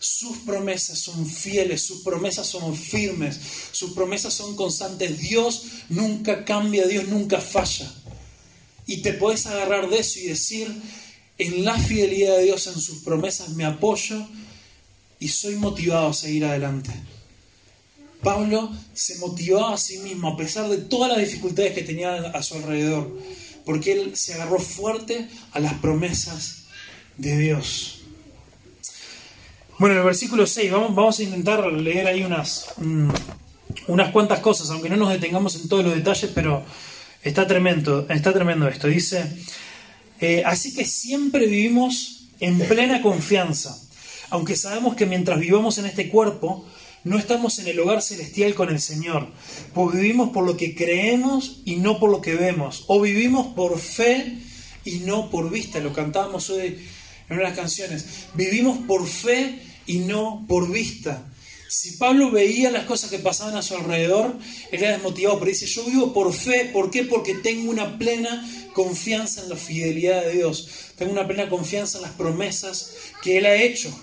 Sus 0.00 0.38
promesas 0.38 0.98
son 0.98 1.26
fieles, 1.26 1.82
sus 1.82 2.00
promesas 2.00 2.46
son 2.46 2.74
firmes, 2.74 3.38
sus 3.70 3.92
promesas 3.92 4.32
son 4.32 4.56
constantes. 4.56 5.18
Dios 5.18 5.64
nunca 5.90 6.44
cambia, 6.44 6.86
Dios 6.86 7.06
nunca 7.08 7.38
falla. 7.40 7.92
Y 8.86 9.02
te 9.02 9.12
puedes 9.12 9.46
agarrar 9.46 9.90
de 9.90 9.98
eso 9.98 10.18
y 10.18 10.28
decir, 10.28 10.74
en 11.36 11.64
la 11.64 11.78
fidelidad 11.78 12.38
de 12.38 12.44
Dios, 12.44 12.66
en 12.66 12.80
sus 12.80 13.00
promesas 13.00 13.50
me 13.50 13.64
apoyo 13.64 14.26
y 15.20 15.28
soy 15.28 15.56
motivado 15.56 16.08
a 16.08 16.14
seguir 16.14 16.46
adelante. 16.46 16.90
Pablo 18.22 18.70
se 18.92 19.18
motivaba 19.18 19.74
a 19.74 19.78
sí 19.78 19.98
mismo 19.98 20.28
a 20.28 20.36
pesar 20.36 20.68
de 20.68 20.78
todas 20.78 21.10
las 21.10 21.18
dificultades 21.18 21.72
que 21.72 21.82
tenía 21.82 22.16
a 22.16 22.42
su 22.42 22.54
alrededor, 22.54 23.18
porque 23.64 23.92
él 23.92 24.16
se 24.16 24.34
agarró 24.34 24.58
fuerte 24.58 25.28
a 25.52 25.60
las 25.60 25.74
promesas 25.74 26.64
de 27.16 27.38
Dios. 27.38 28.00
Bueno, 29.78 29.94
en 29.94 30.00
el 30.00 30.04
versículo 30.04 30.46
6 30.46 30.70
vamos, 30.70 30.94
vamos 30.94 31.18
a 31.18 31.22
intentar 31.22 31.72
leer 31.72 32.06
ahí 32.06 32.22
unas, 32.22 32.66
mm, 32.76 33.08
unas 33.86 34.10
cuantas 34.12 34.40
cosas, 34.40 34.68
aunque 34.70 34.90
no 34.90 34.96
nos 34.96 35.10
detengamos 35.10 35.56
en 35.56 35.68
todos 35.68 35.84
los 35.84 35.94
detalles, 35.94 36.30
pero 36.34 36.62
está 37.22 37.46
tremendo, 37.46 38.06
está 38.10 38.32
tremendo 38.32 38.68
esto. 38.68 38.88
Dice, 38.88 39.24
eh, 40.20 40.42
así 40.44 40.74
que 40.74 40.84
siempre 40.84 41.46
vivimos 41.46 42.26
en 42.40 42.58
plena 42.58 43.00
confianza, 43.00 43.78
aunque 44.28 44.56
sabemos 44.56 44.94
que 44.94 45.06
mientras 45.06 45.40
vivamos 45.40 45.78
en 45.78 45.86
este 45.86 46.08
cuerpo, 46.10 46.66
no 47.04 47.18
estamos 47.18 47.58
en 47.58 47.68
el 47.68 47.80
hogar 47.80 48.02
celestial 48.02 48.54
con 48.54 48.68
el 48.68 48.80
Señor, 48.80 49.28
pues 49.74 49.96
vivimos 49.96 50.30
por 50.30 50.44
lo 50.44 50.56
que 50.56 50.74
creemos 50.74 51.62
y 51.64 51.76
no 51.76 51.98
por 51.98 52.10
lo 52.10 52.20
que 52.20 52.34
vemos, 52.34 52.84
o 52.88 53.00
vivimos 53.00 53.54
por 53.54 53.78
fe 53.78 54.38
y 54.84 55.00
no 55.00 55.30
por 55.30 55.50
vista, 55.50 55.80
lo 55.80 55.92
cantábamos 55.92 56.50
hoy 56.50 56.78
en 57.28 57.38
unas 57.38 57.56
canciones, 57.56 58.04
vivimos 58.34 58.78
por 58.86 59.06
fe 59.06 59.60
y 59.86 59.98
no 59.98 60.44
por 60.48 60.70
vista. 60.70 61.26
Si 61.68 61.92
Pablo 61.92 62.32
veía 62.32 62.70
las 62.72 62.84
cosas 62.84 63.10
que 63.10 63.20
pasaban 63.20 63.56
a 63.56 63.62
su 63.62 63.76
alrededor, 63.76 64.36
era 64.72 64.90
desmotivado, 64.90 65.38
pero 65.38 65.52
dice, 65.52 65.66
yo 65.66 65.84
vivo 65.84 66.12
por 66.12 66.32
fe, 66.32 66.68
¿por 66.72 66.90
qué? 66.90 67.04
Porque 67.04 67.34
tengo 67.34 67.70
una 67.70 67.96
plena 67.96 68.44
confianza 68.74 69.42
en 69.42 69.50
la 69.50 69.56
fidelidad 69.56 70.24
de 70.24 70.32
Dios, 70.32 70.68
tengo 70.96 71.12
una 71.12 71.28
plena 71.28 71.48
confianza 71.48 71.98
en 71.98 72.02
las 72.02 72.12
promesas 72.12 72.94
que 73.22 73.38
Él 73.38 73.46
ha 73.46 73.54
hecho 73.54 73.96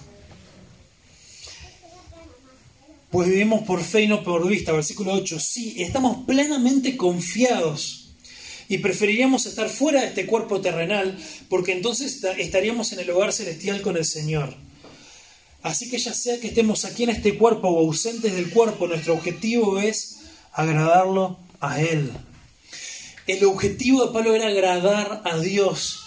pues 3.17 3.29
vivimos 3.29 3.63
por 3.63 3.83
fe 3.83 4.03
y 4.03 4.07
no 4.07 4.21
por 4.21 4.47
vista. 4.47 4.71
Versículo 4.71 5.11
8, 5.13 5.39
sí, 5.39 5.73
estamos 5.79 6.23
plenamente 6.27 6.95
confiados 6.95 8.09
y 8.69 8.77
preferiríamos 8.77 9.47
estar 9.47 9.69
fuera 9.69 10.01
de 10.01 10.09
este 10.09 10.27
cuerpo 10.27 10.61
terrenal 10.61 11.17
porque 11.49 11.71
entonces 11.71 12.23
estaríamos 12.37 12.93
en 12.93 12.99
el 12.99 13.09
hogar 13.09 13.33
celestial 13.33 13.81
con 13.81 13.97
el 13.97 14.05
Señor. 14.05 14.53
Así 15.63 15.89
que 15.89 15.97
ya 15.97 16.13
sea 16.13 16.39
que 16.39 16.49
estemos 16.49 16.85
aquí 16.85 17.05
en 17.05 17.09
este 17.09 17.39
cuerpo 17.39 17.69
o 17.69 17.87
ausentes 17.87 18.35
del 18.35 18.51
cuerpo, 18.51 18.85
nuestro 18.85 19.15
objetivo 19.15 19.79
es 19.79 20.19
agradarlo 20.53 21.39
a 21.59 21.81
Él. 21.81 22.11
El 23.25 23.43
objetivo 23.45 24.05
de 24.05 24.13
Pablo 24.13 24.35
era 24.35 24.45
agradar 24.45 25.23
a 25.25 25.39
Dios. 25.39 26.01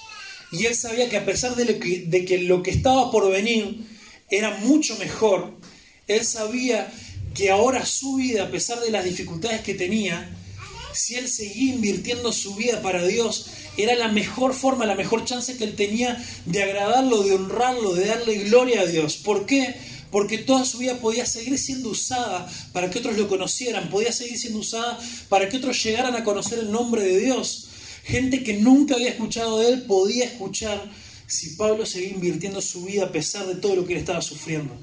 Y 0.53 0.67
él 0.67 0.77
sabía 0.77 1.09
que 1.09 1.17
a 1.17 1.25
pesar 1.25 1.57
de, 1.57 1.77
que, 1.81 2.05
de 2.07 2.25
que 2.25 2.39
lo 2.39 2.63
que 2.63 2.71
estaba 2.71 3.11
por 3.11 3.29
venir 3.33 3.85
era 4.31 4.59
mucho 4.59 4.97
mejor, 4.99 5.59
él 6.17 6.25
sabía 6.25 6.93
que 7.35 7.51
ahora 7.51 7.87
su 7.87 8.17
vida, 8.17 8.45
a 8.45 8.51
pesar 8.51 8.81
de 8.81 8.91
las 8.91 9.05
dificultades 9.05 9.61
que 9.61 9.75
tenía, 9.75 10.37
si 10.93 11.15
él 11.15 11.29
seguía 11.29 11.75
invirtiendo 11.75 12.33
su 12.33 12.57
vida 12.57 12.83
para 12.83 13.07
Dios, 13.07 13.47
era 13.77 13.95
la 13.95 14.09
mejor 14.09 14.53
forma, 14.55 14.87
la 14.87 14.97
mejor 14.97 15.25
chance 15.25 15.57
que 15.57 15.65
él 15.65 15.77
tenía 15.77 16.23
de 16.47 16.63
agradarlo, 16.63 17.23
de 17.23 17.35
honrarlo, 17.35 17.95
de 17.95 18.07
darle 18.07 18.39
gloria 18.39 18.81
a 18.83 18.87
Dios. 18.87 19.17
¿Por 19.17 19.47
qué? 19.47 19.75
Porque 20.11 20.39
toda 20.39 20.65
su 20.65 20.79
vida 20.79 20.99
podía 20.99 21.25
seguir 21.25 21.57
siendo 21.57 21.91
usada 21.91 22.51
para 22.73 22.91
que 22.91 22.99
otros 22.99 23.17
lo 23.17 23.29
conocieran, 23.29 23.89
podía 23.91 24.11
seguir 24.13 24.39
siendo 24.39 24.59
usada 24.59 24.99
para 25.29 25.49
que 25.49 25.59
otros 25.59 25.83
llegaran 25.83 26.17
a 26.17 26.25
conocer 26.25 26.59
el 26.59 26.73
nombre 26.73 27.03
de 27.03 27.21
Dios. 27.21 27.69
Gente 28.03 28.43
que 28.43 28.55
nunca 28.55 28.97
había 28.97 29.11
escuchado 29.11 29.61
de 29.61 29.69
él 29.69 29.83
podía 29.83 30.25
escuchar 30.25 30.91
si 31.29 31.51
Pablo 31.51 31.87
seguía 31.87 32.11
invirtiendo 32.11 32.61
su 32.61 32.85
vida 32.85 33.05
a 33.05 33.13
pesar 33.13 33.47
de 33.47 33.55
todo 33.55 33.77
lo 33.77 33.87
que 33.87 33.93
él 33.93 34.01
estaba 34.01 34.21
sufriendo. 34.21 34.77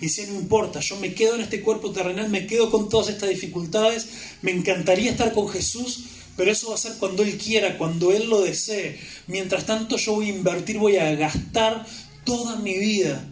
Y 0.00 0.06
decía, 0.06 0.26
no 0.28 0.34
importa, 0.34 0.80
yo 0.80 0.96
me 0.96 1.14
quedo 1.14 1.34
en 1.34 1.42
este 1.42 1.60
cuerpo 1.60 1.90
terrenal, 1.90 2.28
me 2.28 2.46
quedo 2.46 2.70
con 2.70 2.88
todas 2.88 3.08
estas 3.08 3.28
dificultades, 3.28 4.08
me 4.42 4.52
encantaría 4.52 5.10
estar 5.10 5.32
con 5.32 5.48
Jesús, 5.48 6.04
pero 6.36 6.52
eso 6.52 6.68
va 6.68 6.76
a 6.76 6.78
ser 6.78 6.94
cuando 6.98 7.22
Él 7.24 7.36
quiera, 7.36 7.76
cuando 7.78 8.12
Él 8.12 8.28
lo 8.28 8.40
desee. 8.42 8.98
Mientras 9.26 9.66
tanto 9.66 9.96
yo 9.96 10.14
voy 10.14 10.26
a 10.26 10.34
invertir, 10.34 10.78
voy 10.78 10.96
a 10.96 11.14
gastar 11.16 11.84
toda 12.24 12.56
mi 12.56 12.78
vida 12.78 13.28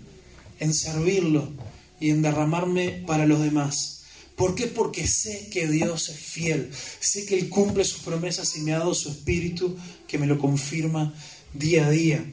en 0.59 0.74
servirlo 0.74 1.48
y 2.00 2.11
en 2.11 2.22
derramarme 2.22 3.05
para 3.07 3.26
los 3.26 3.40
demás. 3.40 4.02
¿Por 4.37 4.55
qué? 4.55 4.66
Porque 4.66 5.07
sé 5.07 5.48
que 5.50 5.66
Dios 5.66 6.11
es 6.11 6.18
fiel, 6.18 6.70
sé 7.00 7.24
que 7.24 7.38
Él 7.38 7.48
cumple 7.48 7.85
sus 7.85 8.00
promesas 8.00 8.55
y 8.57 8.61
me 8.61 8.74
ha 8.74 8.81
dado 8.81 8.94
su 8.94 9.09
espíritu 9.09 9.76
que 10.07 10.18
me 10.18 10.26
lo 10.26 10.38
confirma 10.38 11.14
día 11.55 11.87
a 11.87 11.90
día. 11.90 12.24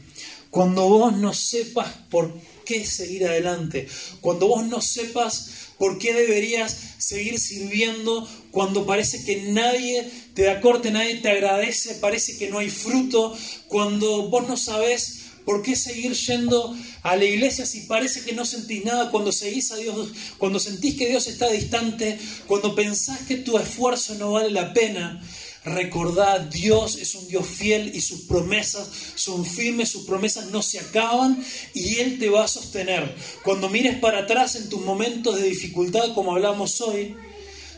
Cuando 0.49 0.87
vos 0.87 1.17
no 1.17 1.33
sepas 1.33 1.93
por 2.09 2.33
qué 2.63 2.85
seguir 2.85 3.25
adelante, 3.25 3.87
cuando 4.21 4.47
vos 4.47 4.65
no 4.65 4.81
sepas 4.81 5.49
por 5.77 5.97
qué 5.97 6.13
deberías 6.13 6.77
seguir 6.97 7.39
sirviendo, 7.39 8.27
cuando 8.51 8.85
parece 8.85 9.23
que 9.25 9.41
nadie 9.51 10.09
te 10.33 10.43
da 10.43 10.61
corte, 10.61 10.91
nadie 10.91 11.15
te 11.17 11.29
agradece, 11.29 11.95
parece 11.95 12.37
que 12.37 12.49
no 12.49 12.59
hay 12.59 12.69
fruto, 12.69 13.35
cuando 13.67 14.29
vos 14.29 14.47
no 14.47 14.57
sabes 14.57 15.23
¿Por 15.45 15.61
qué 15.61 15.75
seguir 15.75 16.13
yendo 16.13 16.75
a 17.01 17.15
la 17.17 17.25
iglesia 17.25 17.65
si 17.65 17.81
parece 17.81 18.21
que 18.21 18.33
no 18.33 18.45
sentís 18.45 18.85
nada 18.85 19.11
cuando 19.11 19.31
seguís 19.31 19.71
a 19.71 19.75
Dios, 19.75 20.09
cuando 20.37 20.59
sentís 20.59 20.95
que 20.95 21.09
Dios 21.09 21.27
está 21.27 21.49
distante, 21.49 22.17
cuando 22.47 22.73
pensás 22.75 23.19
que 23.27 23.37
tu 23.37 23.57
esfuerzo 23.57 24.15
no 24.15 24.31
vale 24.31 24.51
la 24.51 24.73
pena? 24.73 25.21
Recordad, 25.65 26.41
Dios 26.41 26.97
es 26.97 27.15
un 27.15 27.27
Dios 27.27 27.47
fiel 27.47 27.95
y 27.95 28.01
sus 28.01 28.21
promesas 28.21 28.89
son 29.15 29.45
firmes, 29.45 29.89
sus 29.89 30.05
promesas 30.05 30.47
no 30.47 30.61
se 30.61 30.79
acaban 30.79 31.41
y 31.73 31.99
Él 31.99 32.19
te 32.19 32.29
va 32.29 32.43
a 32.43 32.49
sostener. 32.49 33.15
Cuando 33.43 33.69
mires 33.69 33.97
para 33.99 34.19
atrás 34.19 34.55
en 34.55 34.67
tus 34.67 34.81
momentos 34.81 35.37
de 35.39 35.43
dificultad, 35.43 36.13
como 36.13 36.33
hablamos 36.33 36.81
hoy, 36.81 37.15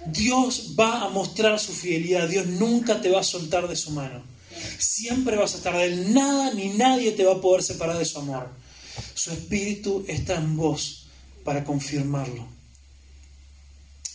Dios 0.08 0.74
va 0.80 1.02
a 1.02 1.10
mostrar 1.10 1.60
su 1.60 1.74
fidelidad, 1.74 2.28
Dios 2.28 2.48
nunca 2.48 3.02
te 3.02 3.12
va 3.12 3.20
a 3.20 3.24
soltar 3.24 3.68
de 3.68 3.76
su 3.76 3.92
mano. 3.92 4.24
Siempre 4.80 5.36
vas 5.36 5.54
a 5.54 5.58
estar 5.58 5.78
de 5.78 5.86
Él, 5.86 6.14
nada 6.14 6.54
ni 6.54 6.70
nadie 6.70 7.12
te 7.12 7.24
va 7.24 7.34
a 7.34 7.42
poder 7.42 7.62
separar 7.62 8.00
de 8.00 8.06
su 8.06 8.18
amor. 8.18 8.50
Su 9.14 9.32
espíritu 9.32 10.04
está 10.08 10.36
en 10.36 10.58
vos 10.58 11.06
para 11.44 11.64
confirmarlo. 11.64 12.48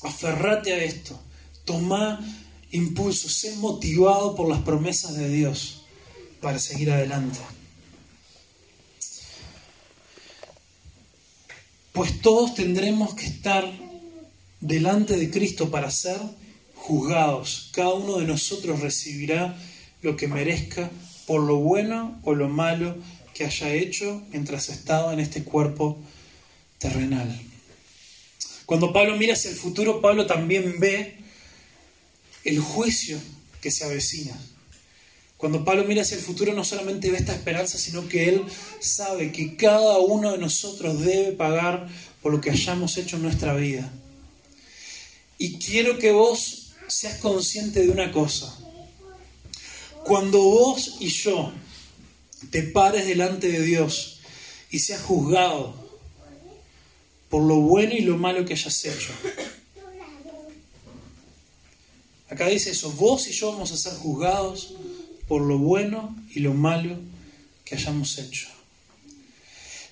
Aferrate 0.03 0.73
a 0.73 0.83
esto, 0.83 1.21
toma 1.65 2.19
impulso, 2.73 3.29
sé 3.29 3.57
motivado 3.57 4.35
por 4.35 4.49
las 4.49 4.61
promesas 4.63 5.17
de 5.17 5.29
Dios 5.29 5.83
para 6.41 6.59
seguir 6.59 6.91
adelante. 6.91 7.39
Pues 11.93 12.21
todos 12.21 12.55
tendremos 12.55 13.15
que 13.15 13.27
estar 13.27 13.71
delante 14.61 15.17
de 15.17 15.31
Cristo 15.31 15.71
para 15.71 15.91
ser 15.91 16.19
juzgados. 16.75 17.71
Cada 17.73 17.95
uno 17.95 18.19
de 18.19 18.27
nosotros 18.27 18.81
recibirá 18.81 19.59
lo 20.03 20.17
que 20.17 20.29
merezca 20.29 20.91
por 21.27 21.43
lo 21.43 21.57
bueno 21.57 22.19
o 22.25 22.35
lo 22.35 22.49
malo 22.49 22.97
que 23.35 23.45
haya 23.45 23.73
hecho 23.73 24.23
mientras 24.31 24.69
estaba 24.69 25.13
en 25.13 25.21
este 25.21 25.45
cuerpo 25.45 25.99
terrenal. 26.79 27.41
Cuando 28.67 28.93
Pablo 28.93 29.17
mira 29.17 29.35
hacia 29.35 29.51
el 29.51 29.57
futuro, 29.57 30.01
Pablo 30.01 30.27
también 30.27 30.79
ve 30.79 31.19
el 32.45 32.61
juicio 32.61 33.19
que 33.61 33.71
se 33.71 33.85
avecina. 33.85 34.39
Cuando 35.37 35.65
Pablo 35.65 35.85
mira 35.85 36.03
hacia 36.03 36.17
el 36.17 36.23
futuro 36.23 36.53
no 36.53 36.65
solamente 36.65 37.11
ve 37.11 37.17
esta 37.17 37.33
esperanza, 37.33 37.79
sino 37.79 38.07
que 38.09 38.29
él 38.29 38.45
sabe 38.79 39.33
que 39.33 39.57
cada 39.57 39.99
uno 39.99 40.33
de 40.33 40.39
nosotros 40.39 41.01
debe 41.01 41.33
pagar 41.33 41.89
por 42.21 42.33
lo 42.33 42.41
que 42.41 42.51
hayamos 42.51 42.97
hecho 42.99 43.17
en 43.17 43.23
nuestra 43.23 43.55
vida. 43.55 43.91
Y 45.39 45.59
quiero 45.59 45.99
que 45.99 46.13
vos 46.13 46.73
seas 46.89 47.19
consciente 47.21 47.83
de 47.83 47.89
una 47.89 48.13
cosa. 48.13 48.55
Cuando 50.05 50.43
vos 50.43 50.97
y 51.01 51.09
yo 51.09 51.53
te 52.51 52.63
pares 52.63 53.07
delante 53.07 53.49
de 53.49 53.63
Dios 53.63 54.21
y 54.71 54.79
seas 54.81 55.01
juzgado 55.01 55.75
por 57.31 57.43
lo 57.45 57.57
bueno 57.57 57.95
y 57.95 58.01
lo 58.01 58.19
malo 58.19 58.45
que 58.45 58.55
hayas 58.55 58.85
hecho. 58.85 59.13
Acá 62.31 62.47
dice 62.47 62.71
eso, 62.71 62.93
vos 62.93 63.27
y 63.29 63.33
yo 63.33 63.51
vamos 63.53 63.73
a 63.73 63.77
ser 63.77 63.95
juzgados 63.95 64.75
por 65.27 65.43
lo 65.43 65.59
bueno 65.59 66.17
y 66.33 66.41
lo 66.41 66.55
malo 66.55 66.97
que 67.65 67.75
hayamos 67.75 68.19
hecho. 68.19 68.49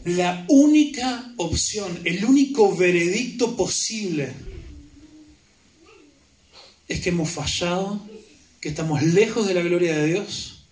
La 0.05 0.47
única 0.49 1.35
opción, 1.37 2.01
el 2.05 2.25
único 2.25 2.75
veredicto 2.77 3.57
posible 3.57 4.33
es 6.87 7.01
que 7.01 7.09
hemos 7.09 7.29
fallado, 7.29 8.01
que 8.61 8.69
estamos 8.69 9.03
lejos 9.03 9.49
de 9.49 9.55
la 9.55 9.63
gloria 9.63 9.99
de 9.99 10.07
Dios, 10.07 10.65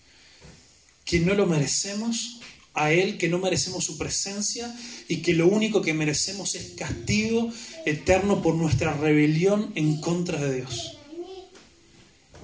que 1.04 1.18
no 1.18 1.34
lo 1.34 1.46
merecemos 1.46 2.40
a 2.74 2.92
Él, 2.92 3.18
que 3.18 3.28
no 3.28 3.38
merecemos 3.38 3.84
su 3.84 3.98
presencia 3.98 4.72
y 5.08 5.16
que 5.16 5.34
lo 5.34 5.48
único 5.48 5.82
que 5.82 5.94
merecemos 5.94 6.54
es 6.54 6.74
castigo 6.76 7.52
eterno 7.84 8.40
por 8.40 8.54
nuestra 8.54 8.92
rebelión 8.94 9.72
en 9.74 10.00
contra 10.00 10.40
de 10.40 10.56
Dios. 10.60 10.95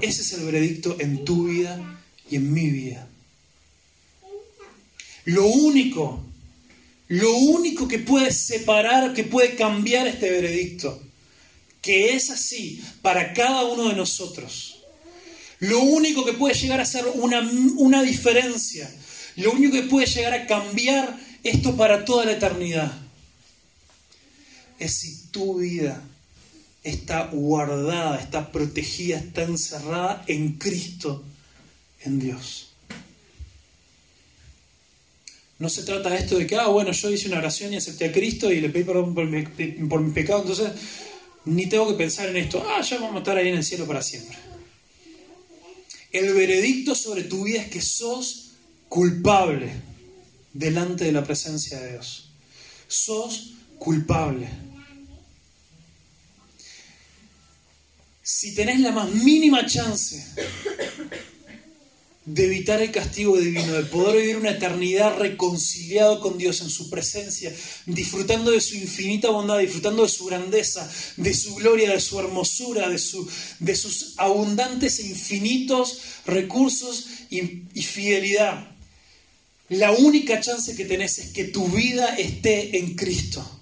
Ese 0.01 0.23
es 0.23 0.33
el 0.33 0.45
veredicto 0.45 0.97
en 0.99 1.25
tu 1.25 1.45
vida 1.45 2.01
y 2.31 2.37
en 2.37 2.53
mi 2.53 2.69
vida. 2.69 3.09
Lo 5.25 5.47
único, 5.47 6.25
lo 7.09 7.33
único 7.37 7.87
que 7.87 7.99
puede 7.99 8.33
separar, 8.33 9.15
que 9.15 9.25
puede 9.25 9.55
cambiar 9.55 10.07
este 10.07 10.31
veredicto, 10.31 11.01
que 11.81 12.15
es 12.15 12.31
así 12.31 12.83
para 13.03 13.33
cada 13.33 13.65
uno 13.65 13.89
de 13.89 13.95
nosotros, 13.95 14.79
lo 15.61 15.81
único 15.81 16.25
que 16.25 16.33
puede 16.33 16.55
llegar 16.55 16.81
a 16.81 16.85
ser 16.85 17.07
una, 17.15 17.41
una 17.77 18.03
diferencia, 18.03 18.91
lo 19.37 19.53
único 19.53 19.75
que 19.75 19.83
puede 19.83 20.07
llegar 20.07 20.35
a 20.35 20.47
cambiar 20.47 21.17
esto 21.45 21.77
para 21.77 22.05
toda 22.05 22.25
la 22.25 22.33
eternidad, 22.33 22.93
es 24.79 24.93
si 24.95 25.27
tu 25.31 25.59
vida 25.59 26.03
está 26.83 27.27
guardada, 27.27 28.19
está 28.19 28.51
protegida, 28.51 29.19
está 29.19 29.43
encerrada 29.43 30.25
en 30.27 30.55
Cristo, 30.55 31.23
en 32.05 32.19
Dios. 32.19 32.69
No 35.59 35.69
se 35.69 35.85
trata 35.85 36.11
de 36.11 36.17
esto 36.17 36.39
de 36.39 36.47
que, 36.47 36.57
ah, 36.57 36.67
bueno, 36.67 36.91
yo 36.91 37.11
hice 37.11 37.29
una 37.29 37.39
oración 37.39 37.73
y 37.73 37.77
acepté 37.77 38.07
a 38.07 38.13
Cristo 38.13 38.51
y 38.51 38.61
le 38.61 38.69
pedí 38.69 38.83
perdón 38.83 39.15
por 39.15 39.27
mi, 39.27 39.43
por 39.87 40.01
mi 40.01 40.13
pecado, 40.13 40.41
entonces 40.41 40.73
ni 41.45 41.67
tengo 41.67 41.89
que 41.89 41.95
pensar 41.95 42.29
en 42.29 42.37
esto, 42.37 42.65
ah, 42.67 42.81
ya 42.83 42.99
vamos 42.99 43.17
a 43.17 43.19
estar 43.19 43.37
ahí 43.37 43.49
en 43.49 43.57
el 43.57 43.65
cielo 43.65 43.87
para 43.87 44.03
siempre. 44.03 44.37
El 46.11 46.35
veredicto 46.35 46.95
sobre 46.95 47.25
tu 47.25 47.45
vida 47.45 47.63
es 47.63 47.69
que 47.69 47.81
sos 47.81 48.51
culpable 48.89 49.73
delante 50.53 51.05
de 51.05 51.13
la 51.13 51.25
presencia 51.25 51.81
de 51.81 51.93
Dios. 51.93 52.29
Sos 52.87 53.55
culpable. 53.79 54.49
Si 58.23 58.55
tenés 58.55 58.81
la 58.81 58.93
más 58.93 59.11
mínima 59.11 59.67
chance 59.67 60.25
de 62.25 62.45
evitar 62.45 62.81
el 62.81 62.93
castigo 62.93 63.37
divino, 63.37 63.73
de 63.73 63.83
poder 63.83 64.21
vivir 64.21 64.37
una 64.37 64.51
eternidad 64.51 65.19
reconciliado 65.19 66.21
con 66.21 66.39
Dios 66.39 66.61
en 66.61 66.71
su 66.71 66.89
presencia, 66.89 67.53
disfrutando 67.87 68.53
de 68.53 68.61
su 68.61 68.77
infinita 68.77 69.31
bondad, 69.31 69.59
disfrutando 69.59 70.05
de 70.05 70.09
su 70.09 70.27
grandeza, 70.27 70.89
de 71.17 71.35
su 71.35 71.57
gloria, 71.57 71.91
de 71.91 72.01
su 72.01 72.21
hermosura, 72.21 72.89
de, 72.89 72.99
su, 72.99 73.29
de 73.59 73.75
sus 73.75 74.15
abundantes 74.19 75.01
e 75.01 75.09
infinitos 75.09 75.99
recursos 76.25 77.07
y, 77.29 77.65
y 77.75 77.83
fidelidad. 77.83 78.71
La 79.69 79.91
única 79.91 80.41
chance 80.41 80.77
que 80.77 80.85
tenés 80.85 81.19
es 81.19 81.33
que 81.33 81.45
tu 81.45 81.67
vida 81.67 82.15
esté 82.15 82.79
en 82.79 82.95
Cristo. 82.95 83.62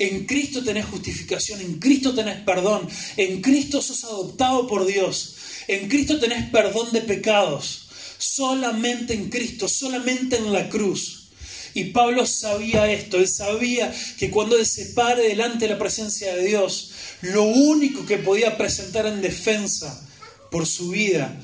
En 0.00 0.24
Cristo 0.24 0.64
tenés 0.64 0.86
justificación, 0.86 1.60
en 1.60 1.78
Cristo 1.78 2.14
tenés 2.14 2.40
perdón, 2.40 2.88
en 3.18 3.42
Cristo 3.42 3.82
sos 3.82 4.02
adoptado 4.04 4.66
por 4.66 4.86
Dios. 4.86 5.36
En 5.68 5.90
Cristo 5.90 6.18
tenés 6.18 6.48
perdón 6.48 6.90
de 6.92 7.02
pecados. 7.02 7.86
Solamente 8.16 9.12
en 9.12 9.28
Cristo, 9.28 9.68
solamente 9.68 10.38
en 10.38 10.54
la 10.54 10.70
cruz. 10.70 11.28
Y 11.74 11.84
Pablo 11.84 12.24
sabía 12.24 12.90
esto, 12.90 13.18
él 13.18 13.28
sabía 13.28 13.94
que 14.18 14.30
cuando 14.30 14.56
él 14.56 14.64
se 14.64 14.86
pare 14.86 15.28
delante 15.28 15.66
de 15.66 15.74
la 15.74 15.78
presencia 15.78 16.34
de 16.34 16.46
Dios, 16.46 16.92
lo 17.20 17.42
único 17.42 18.06
que 18.06 18.16
podía 18.16 18.56
presentar 18.56 19.04
en 19.04 19.20
defensa 19.20 20.08
por 20.50 20.66
su 20.66 20.88
vida 20.88 21.38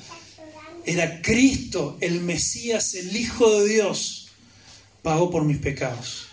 era 0.87 1.21
Cristo, 1.21 1.99
el 2.01 2.23
Mesías, 2.23 2.95
el 2.95 3.15
Hijo 3.15 3.61
de 3.61 3.69
Dios, 3.69 4.29
pagó 5.03 5.31
por 5.31 5.45
mis 5.45 5.59
pecados. 5.59 6.26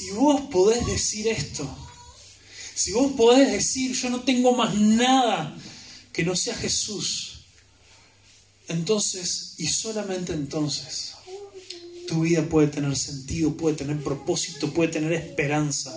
Si 0.00 0.12
vos 0.12 0.40
podés 0.50 0.86
decir 0.86 1.28
esto, 1.28 1.68
si 2.74 2.92
vos 2.92 3.12
podés 3.12 3.52
decir, 3.52 3.92
yo 3.92 4.08
no 4.08 4.20
tengo 4.20 4.56
más 4.56 4.74
nada 4.74 5.54
que 6.10 6.24
no 6.24 6.34
sea 6.34 6.54
Jesús, 6.54 7.40
entonces 8.68 9.56
y 9.58 9.66
solamente 9.66 10.32
entonces 10.32 11.12
tu 12.08 12.22
vida 12.22 12.48
puede 12.48 12.68
tener 12.68 12.96
sentido, 12.96 13.54
puede 13.54 13.76
tener 13.76 14.02
propósito, 14.02 14.72
puede 14.72 14.90
tener 14.90 15.12
esperanza. 15.12 15.94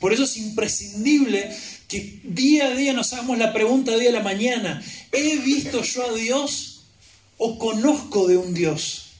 Por 0.00 0.12
eso 0.12 0.24
es 0.24 0.36
imprescindible 0.36 1.56
que 1.86 2.22
día 2.24 2.66
a 2.66 2.74
día 2.74 2.92
nos 2.92 3.12
hagamos 3.12 3.38
la 3.38 3.52
pregunta 3.52 3.96
día 3.96 4.10
a 4.10 4.14
la 4.14 4.20
mañana, 4.24 4.84
¿he 5.12 5.36
visto 5.36 5.80
yo 5.84 6.10
a 6.10 6.12
Dios 6.12 6.82
o 7.38 7.56
conozco 7.56 8.26
de 8.26 8.36
un 8.36 8.52
Dios? 8.52 9.10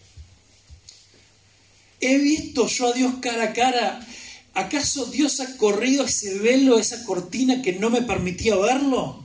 ¿He 2.00 2.18
visto 2.18 2.66
yo 2.66 2.88
a 2.88 2.92
Dios 2.94 3.14
cara 3.20 3.44
a 3.44 3.52
cara 3.52 4.08
¿Acaso 4.54 5.06
Dios 5.06 5.40
ha 5.40 5.56
corrido 5.56 6.04
ese 6.04 6.38
velo, 6.38 6.78
esa 6.78 7.04
cortina 7.04 7.60
que 7.60 7.72
no 7.72 7.90
me 7.90 8.02
permitía 8.02 8.56
verlo? 8.56 9.24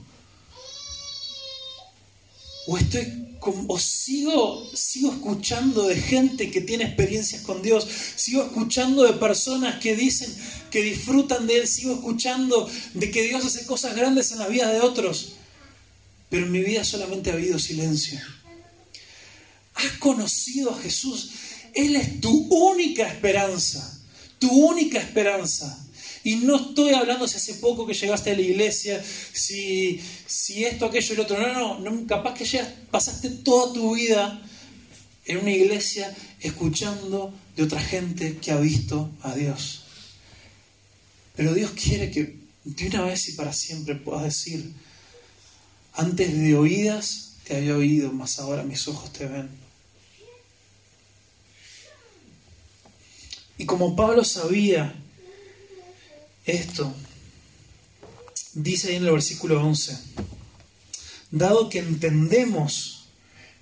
¿O 2.66 2.76
estoy 2.76 3.30
o 3.42 3.78
sigo, 3.78 4.70
sigo 4.74 5.12
escuchando 5.12 5.86
de 5.86 5.96
gente 5.96 6.50
que 6.50 6.60
tiene 6.60 6.84
experiencias 6.84 7.42
con 7.42 7.62
Dios, 7.62 7.86
sigo 8.16 8.42
escuchando 8.42 9.02
de 9.04 9.14
personas 9.14 9.80
que 9.80 9.96
dicen 9.96 10.30
que 10.70 10.82
disfrutan 10.82 11.46
de 11.46 11.60
Él, 11.60 11.68
sigo 11.68 11.94
escuchando 11.94 12.68
de 12.92 13.10
que 13.10 13.22
Dios 13.22 13.44
hace 13.44 13.64
cosas 13.64 13.96
grandes 13.96 14.30
en 14.32 14.40
la 14.40 14.48
vida 14.48 14.70
de 14.70 14.80
otros, 14.80 15.32
pero 16.28 16.44
en 16.44 16.52
mi 16.52 16.60
vida 16.60 16.84
solamente 16.84 17.30
ha 17.30 17.34
habido 17.34 17.58
silencio. 17.58 18.20
Has 19.74 19.92
conocido 19.92 20.72
a 20.72 20.78
Jesús, 20.78 21.30
Él 21.74 21.96
es 21.96 22.20
tu 22.20 22.30
única 22.30 23.08
esperanza 23.08 23.99
tu 24.40 24.50
única 24.50 24.98
esperanza. 24.98 25.86
Y 26.24 26.36
no 26.36 26.56
estoy 26.56 26.92
hablando 26.92 27.28
si 27.28 27.36
hace 27.36 27.54
poco 27.54 27.86
que 27.86 27.94
llegaste 27.94 28.32
a 28.32 28.34
la 28.34 28.42
iglesia, 28.42 29.02
si, 29.32 30.00
si 30.26 30.64
esto, 30.64 30.86
aquello 30.86 31.14
y 31.14 31.16
lo 31.16 31.22
otro. 31.22 31.38
No, 31.38 31.78
no, 31.78 31.90
no, 31.90 32.06
capaz 32.06 32.34
que 32.34 32.44
ya 32.44 32.74
pasaste 32.90 33.30
toda 33.30 33.72
tu 33.72 33.94
vida 33.94 34.42
en 35.24 35.38
una 35.38 35.52
iglesia 35.52 36.14
escuchando 36.40 37.32
de 37.56 37.62
otra 37.62 37.80
gente 37.80 38.36
que 38.36 38.50
ha 38.50 38.58
visto 38.58 39.10
a 39.22 39.34
Dios. 39.34 39.84
Pero 41.36 41.54
Dios 41.54 41.70
quiere 41.70 42.10
que 42.10 42.36
de 42.64 42.88
una 42.88 43.02
vez 43.02 43.28
y 43.28 43.32
para 43.32 43.52
siempre 43.52 43.94
puedas 43.94 44.24
decir, 44.24 44.72
antes 45.94 46.36
de 46.36 46.56
oídas 46.56 47.36
te 47.44 47.56
había 47.56 47.76
oído, 47.76 48.12
mas 48.12 48.38
ahora 48.38 48.62
mis 48.62 48.88
ojos 48.88 49.12
te 49.12 49.26
ven. 49.26 49.59
Y 53.60 53.66
como 53.66 53.94
Pablo 53.94 54.24
sabía 54.24 54.94
esto, 56.46 56.94
dice 58.54 58.88
ahí 58.88 58.96
en 58.96 59.04
el 59.04 59.12
versículo 59.12 59.62
11, 59.62 59.98
dado 61.30 61.68
que 61.68 61.80
entendemos 61.80 63.08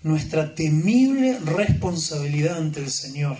nuestra 0.04 0.54
temible 0.54 1.40
responsabilidad 1.40 2.58
ante 2.58 2.78
el 2.78 2.92
Señor, 2.92 3.38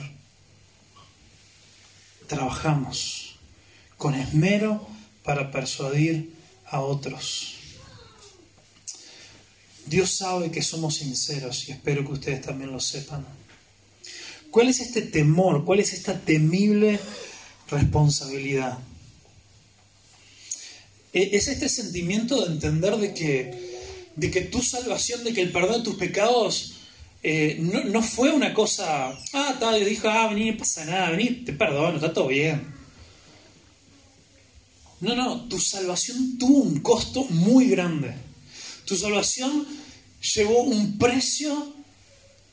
trabajamos 2.27 3.39
con 3.97 4.17
esmero 4.17 4.85
para 5.23 5.53
persuadir 5.53 6.35
a 6.67 6.81
otros. 6.81 7.55
Dios 9.87 10.11
sabe 10.11 10.51
que 10.51 10.63
somos 10.63 10.97
sinceros 10.97 11.69
y 11.69 11.71
espero 11.71 12.05
que 12.05 12.15
ustedes 12.15 12.41
también 12.43 12.73
lo 12.73 12.81
sepan. 12.81 13.38
¿Cuál 14.51 14.69
es 14.69 14.81
este 14.81 15.03
temor? 15.03 15.65
¿Cuál 15.65 15.81
es 15.81 15.93
esta 15.93 16.19
temible 16.19 16.99
responsabilidad? 17.71 18.79
E, 21.13 21.37
es 21.37 21.49
este 21.49 21.69
sentimiento 21.69 22.45
de 22.45 22.53
entender 22.53 22.97
de 22.97 23.15
que, 23.15 23.81
de 24.17 24.31
que 24.31 24.43
tu 24.43 24.63
salvación, 24.63 25.25
de 25.25 25.33
que 25.33 25.43
el 25.43 25.53
perdón 25.53 25.79
de 25.79 25.85
tus 25.85 25.97
pecados 25.97 26.75
eh, 27.23 27.59
no, 27.59 28.03
fue 28.03 28.31
una 28.31 28.55
cosa, 28.55 29.11
ah, 29.33 29.57
tal, 29.59 29.85
dijo, 29.85 30.09
ah, 30.09 30.29
vení, 30.29 30.53
no 30.53 30.59
pasa 30.59 30.85
nada, 30.85 31.11
vení, 31.11 31.45
te 31.45 31.53
perdono, 31.53 31.97
está 31.97 32.13
todo 32.13 32.29
bien. 32.29 32.75
No, 35.01 35.15
no, 35.15 35.49
tu 35.49 35.59
salvación 35.59 36.39
tuvo 36.39 36.59
un 36.59 36.81
costo 36.81 37.25
muy 37.25 37.69
grande. 37.69 38.15
Tu 38.85 38.97
salvación 38.97 39.67
llevó 40.35 40.63
un 40.63 40.99
precio 40.99 41.75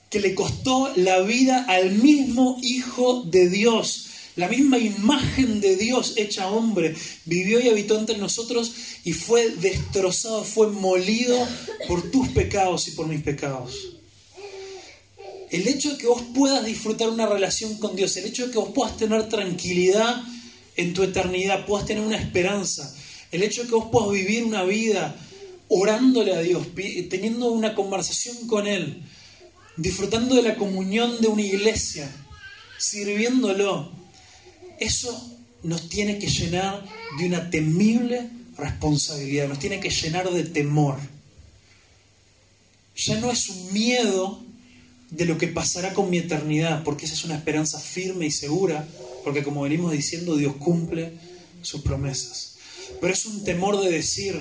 que 0.09 0.19
le 0.19 0.35
costó 0.35 0.91
la 0.95 1.21
vida 1.21 1.65
al 1.67 1.91
mismo 1.91 2.57
Hijo 2.61 3.23
de 3.23 3.49
Dios. 3.49 4.07
La 4.35 4.49
misma 4.49 4.77
imagen 4.77 5.61
de 5.61 5.77
Dios 5.77 6.13
hecha 6.17 6.49
hombre 6.49 6.93
vivió 7.23 7.61
y 7.61 7.69
habitó 7.69 7.97
entre 7.97 8.17
nosotros 8.17 8.73
y 9.05 9.13
fue 9.13 9.49
destrozado, 9.49 10.43
fue 10.43 10.67
molido 10.71 11.47
por 11.87 12.11
tus 12.11 12.27
pecados 12.29 12.87
y 12.89 12.91
por 12.91 13.07
mis 13.07 13.21
pecados. 13.21 13.95
El 15.51 15.67
hecho 15.67 15.91
de 15.91 15.97
que 15.97 16.07
vos 16.07 16.23
puedas 16.33 16.65
disfrutar 16.65 17.09
una 17.09 17.27
relación 17.27 17.77
con 17.77 17.95
Dios, 17.95 18.17
el 18.17 18.25
hecho 18.25 18.47
de 18.47 18.51
que 18.51 18.57
vos 18.57 18.71
puedas 18.73 18.97
tener 18.97 19.29
tranquilidad 19.29 20.21
en 20.75 20.93
tu 20.93 21.03
eternidad, 21.03 21.65
puedas 21.65 21.85
tener 21.85 22.03
una 22.03 22.17
esperanza, 22.17 22.93
el 23.31 23.41
hecho 23.41 23.61
de 23.61 23.69
que 23.69 23.75
vos 23.75 23.87
puedas 23.89 24.11
vivir 24.11 24.43
una 24.43 24.63
vida 24.63 25.15
orándole 25.69 26.33
a 26.33 26.41
Dios, 26.41 26.67
teniendo 27.09 27.51
una 27.51 27.73
conversación 27.73 28.47
con 28.47 28.67
Él, 28.67 29.01
disfrutando 29.77 30.35
de 30.35 30.43
la 30.43 30.55
comunión 30.55 31.19
de 31.21 31.27
una 31.27 31.41
iglesia, 31.41 32.09
sirviéndolo, 32.77 33.91
eso 34.79 35.37
nos 35.63 35.89
tiene 35.89 36.19
que 36.19 36.27
llenar 36.27 36.85
de 37.17 37.25
una 37.25 37.49
temible 37.49 38.29
responsabilidad, 38.57 39.47
nos 39.47 39.59
tiene 39.59 39.79
que 39.79 39.89
llenar 39.89 40.29
de 40.29 40.43
temor. 40.43 40.97
Ya 42.95 43.19
no 43.19 43.31
es 43.31 43.49
un 43.49 43.73
miedo 43.73 44.41
de 45.09 45.25
lo 45.25 45.37
que 45.37 45.47
pasará 45.47 45.93
con 45.93 46.09
mi 46.09 46.19
eternidad, 46.19 46.83
porque 46.83 47.05
esa 47.05 47.15
es 47.15 47.25
una 47.25 47.35
esperanza 47.35 47.79
firme 47.79 48.25
y 48.27 48.31
segura, 48.31 48.87
porque 49.23 49.43
como 49.43 49.61
venimos 49.61 49.91
diciendo, 49.91 50.35
Dios 50.37 50.55
cumple 50.55 51.13
sus 51.61 51.81
promesas. 51.81 52.55
Pero 53.01 53.13
es 53.13 53.25
un 53.25 53.43
temor 53.43 53.81
de 53.81 53.91
decir, 53.91 54.39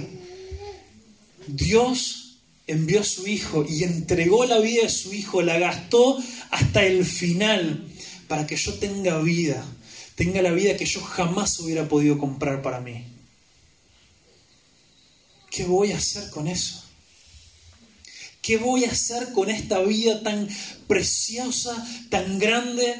Dios 1.46 2.23
envió 2.66 3.00
a 3.00 3.04
su 3.04 3.26
Hijo 3.26 3.64
y 3.68 3.84
entregó 3.84 4.44
la 4.44 4.58
vida 4.58 4.82
de 4.82 4.88
su 4.88 5.12
Hijo, 5.12 5.42
la 5.42 5.58
gastó 5.58 6.18
hasta 6.50 6.84
el 6.84 7.04
final 7.04 7.86
para 8.28 8.46
que 8.46 8.56
yo 8.56 8.74
tenga 8.74 9.18
vida, 9.18 9.64
tenga 10.14 10.42
la 10.42 10.52
vida 10.52 10.76
que 10.76 10.86
yo 10.86 11.00
jamás 11.00 11.58
hubiera 11.60 11.88
podido 11.88 12.18
comprar 12.18 12.62
para 12.62 12.80
mí. 12.80 13.04
¿Qué 15.50 15.64
voy 15.64 15.92
a 15.92 15.98
hacer 15.98 16.30
con 16.30 16.48
eso? 16.48 16.82
¿Qué 18.42 18.58
voy 18.58 18.84
a 18.84 18.90
hacer 18.90 19.32
con 19.32 19.48
esta 19.48 19.80
vida 19.80 20.22
tan 20.22 20.48
preciosa, 20.86 21.86
tan 22.10 22.38
grande 22.38 22.94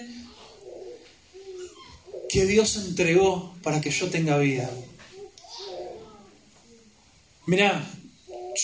que 2.30 2.46
Dios 2.46 2.76
entregó 2.76 3.54
para 3.62 3.80
que 3.80 3.90
yo 3.90 4.08
tenga 4.08 4.38
vida? 4.38 4.70
Mira, 7.46 7.84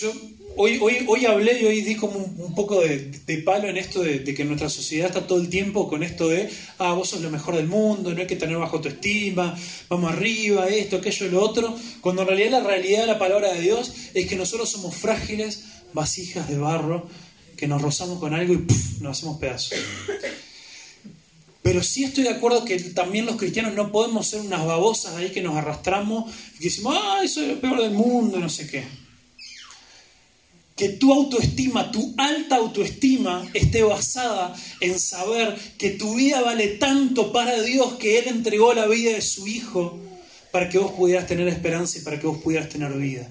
yo 0.01 0.13
hoy, 0.57 0.79
hoy, 0.81 1.05
hoy 1.07 1.27
hablé 1.27 1.61
y 1.61 1.65
hoy 1.65 1.81
di 1.83 1.97
como 1.97 2.19
un, 2.19 2.55
poco 2.55 2.81
de, 2.81 3.43
palo 3.45 3.69
en 3.69 3.77
esto 3.77 4.03
de, 4.03 4.23
que 4.23 4.45
nuestra 4.45 4.69
sociedad 4.69 5.09
está 5.09 5.27
todo 5.27 5.41
el 5.41 5.49
tiempo 5.49 5.89
con 5.89 6.03
esto 6.03 6.29
de, 6.29 6.51
ah, 6.79 6.93
vos 6.93 7.11
sos 7.11 7.21
lo 7.21 7.31
mejor 7.31 7.57
del 7.57 7.67
mundo, 7.67 8.13
no 8.13 8.21
hay 8.21 8.27
que 8.27 8.37
tener 8.37 8.57
bajo 8.57 8.77
autoestima, 8.77 9.57
vamos 9.89 10.13
arriba, 10.13 10.69
esto, 10.69 10.97
aquello, 10.97 11.29
lo 11.29 11.43
otro, 11.43 11.77
cuando 12.01 12.23
en 12.23 12.29
realidad 12.29 12.51
la 12.51 12.61
realidad 12.61 13.03
de 13.03 13.07
la 13.07 13.19
palabra 13.19 13.53
de 13.53 13.61
Dios 13.61 13.93
es 14.15 14.27
que 14.27 14.37
nosotros 14.37 14.69
somos 14.69 14.95
frágiles, 14.95 15.65
vasijas 15.93 16.49
de 16.49 16.59
barro, 16.59 17.09
que 17.57 17.67
nos 17.67 17.83
rozamos 17.83 18.19
con 18.19 18.35
algo 18.35 18.55
y 18.55 18.67
nos 19.01 19.19
hacemos 19.19 19.39
pedazos. 19.39 19.79
Pero 21.63 21.83
sí 21.83 22.05
estoy 22.05 22.25
de 22.25 22.31
acuerdo 22.31 22.65
que 22.65 22.79
también 22.79 23.27
los 23.27 23.37
cristianos 23.37 23.75
no 23.75 23.93
podemos 23.93 24.27
ser 24.27 24.41
unas 24.41 24.65
babosas 24.65 25.17
ahí 25.17 25.31
que 25.31 25.43
nos 25.43 25.57
arrastramos 25.57 26.33
y 26.55 26.59
que 26.59 26.65
decimos, 26.65 26.97
ah, 26.99 27.21
eso 27.23 27.43
es 27.43 27.49
lo 27.49 27.61
peor 27.61 27.83
del 27.83 27.91
mundo, 27.91 28.39
no 28.39 28.49
sé 28.49 28.67
qué 28.67 29.00
que 30.81 30.89
tu 30.89 31.13
autoestima, 31.13 31.93
tu 31.93 32.15
alta 32.17 32.57
autoestima 32.57 33.47
esté 33.53 33.83
basada 33.83 34.57
en 34.81 34.99
saber 34.99 35.55
que 35.77 35.91
tu 35.91 36.15
vida 36.15 36.41
vale 36.41 36.69
tanto 36.69 37.33
para 37.33 37.61
Dios 37.61 37.97
que 37.99 38.19
Él 38.19 38.29
entregó 38.29 38.73
la 38.73 38.87
vida 38.87 39.13
de 39.13 39.21
su 39.21 39.47
Hijo 39.47 39.99
para 40.51 40.71
que 40.71 40.79
vos 40.79 40.93
pudieras 40.93 41.27
tener 41.27 41.49
esperanza 41.49 41.99
y 41.99 42.01
para 42.01 42.19
que 42.19 42.27
vos 42.27 42.39
pudieras 42.39 42.71
tener 42.71 42.95
vida. 42.95 43.29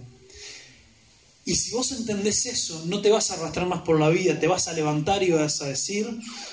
Y 1.43 1.55
si 1.55 1.71
vos 1.71 1.91
entendés 1.91 2.45
eso, 2.45 2.83
no 2.85 3.01
te 3.01 3.09
vas 3.09 3.31
a 3.31 3.33
arrastrar 3.33 3.65
más 3.65 3.81
por 3.81 3.99
la 3.99 4.09
vida, 4.09 4.39
te 4.39 4.45
vas 4.45 4.67
a 4.67 4.73
levantar 4.73 5.23
y 5.23 5.31
vas 5.31 5.59
a 5.63 5.69
decir, 5.69 6.07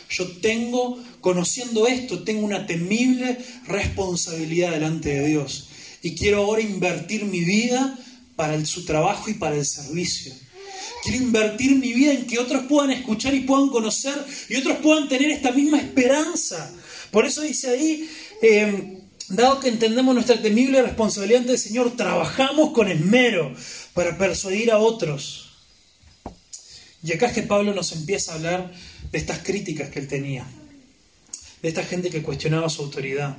yo 0.09 0.27
tengo, 0.39 0.99
conociendo 1.21 1.87
esto, 1.87 2.25
tengo 2.25 2.47
una 2.47 2.67
temible 2.67 3.37
responsabilidad 3.67 4.71
delante 4.71 5.11
de 5.11 5.29
Dios. 5.29 5.69
Y 6.01 6.15
quiero 6.15 6.39
ahora 6.39 6.63
invertir 6.63 7.27
mi 7.27 7.41
vida 7.41 7.99
para 8.35 8.65
su 8.65 8.87
trabajo 8.87 9.29
y 9.29 9.35
para 9.35 9.57
el 9.57 9.67
servicio. 9.67 10.33
Quiero 11.07 11.23
invertir 11.23 11.77
mi 11.77 11.93
vida 11.93 12.15
en 12.15 12.27
que 12.27 12.41
otros 12.41 12.65
puedan 12.65 12.91
escuchar 12.91 13.33
y 13.33 13.41
puedan 13.41 13.69
conocer 13.69 14.19
y 14.49 14.57
otros 14.57 14.79
puedan 14.79 15.09
tener 15.09 15.31
esta 15.31 15.53
misma 15.53 15.79
esperanza. 15.79 16.69
Por 17.13 17.25
eso 17.25 17.43
dice 17.43 17.71
ahí, 17.71 18.11
em, 18.43 18.99
dado 19.29 19.61
que 19.61 19.69
entendemos 19.69 20.13
nuestra 20.17 20.43
temible 20.43 20.83
responsabilidad 20.83 21.43
ante 21.43 21.53
el 21.53 21.59
Señor, 21.61 21.97
trabajamos 21.97 22.73
con 22.73 22.91
esmero 22.91 23.55
para 23.95 24.19
persuadir 24.19 24.73
a 24.73 24.79
otros. 24.79 25.53
Y 27.05 27.13
acá 27.13 27.27
es 27.27 27.35
que 27.35 27.43
Pablo 27.43 27.73
nos 27.73 27.93
empieza 27.93 28.33
a 28.33 28.35
hablar 28.35 28.73
de 29.13 29.19
estas 29.19 29.39
críticas 29.39 29.91
que 29.91 30.01
él 30.01 30.09
tenía, 30.09 30.45
de 31.63 31.69
esta 31.69 31.85
gente 31.85 32.11
que 32.11 32.23
cuestionaba 32.23 32.69
su 32.69 32.83
autoridad. 32.83 33.39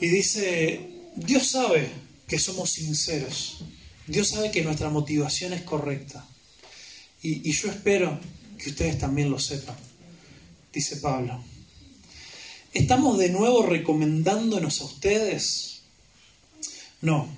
Y 0.00 0.08
dice, 0.08 0.80
Dios 1.14 1.46
sabe 1.46 1.90
que 2.26 2.38
somos 2.38 2.70
sinceros. 2.70 3.58
Dios 4.06 4.28
sabe 4.28 4.50
que 4.50 4.62
nuestra 4.62 4.88
motivación 4.88 5.52
es 5.52 5.62
correcta. 5.62 6.26
Y, 7.22 7.50
yo 7.50 7.70
espero 7.70 8.18
que 8.58 8.70
ustedes 8.70 8.98
también 8.98 9.30
lo 9.30 9.38
sepan, 9.38 9.76
dice 10.72 10.96
Pablo. 10.98 11.42
¿Estamos 12.72 13.18
de 13.18 13.30
nuevo 13.30 13.64
recomendándonos 13.64 14.80
a 14.80 14.84
ustedes? 14.84 15.82
No. 17.00 17.28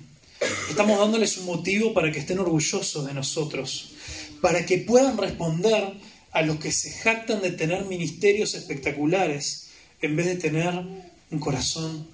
Estamos 0.69 0.99
dándoles 0.99 1.37
un 1.37 1.45
motivo 1.45 1.93
para 1.93 2.11
que 2.11 2.19
estén 2.19 2.39
orgullosos 2.39 3.05
de 3.05 3.13
nosotros, 3.13 3.93
para 4.41 4.65
que 4.65 4.77
puedan 4.77 5.17
responder 5.17 5.93
a 6.31 6.41
los 6.43 6.59
que 6.59 6.71
se 6.71 6.91
jactan 6.91 7.41
de 7.41 7.51
tener 7.51 7.85
ministerios 7.85 8.53
espectaculares 8.53 9.69
en 10.01 10.15
vez 10.15 10.27
de 10.27 10.35
tener 10.35 10.73
un 11.31 11.39
corazón 11.39 12.07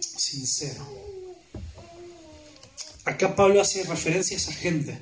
sincero. 0.00 1.09
Acá 3.10 3.34
Pablo 3.34 3.60
hace 3.60 3.82
referencia 3.82 4.36
a 4.36 4.40
esa 4.40 4.52
gente, 4.52 4.96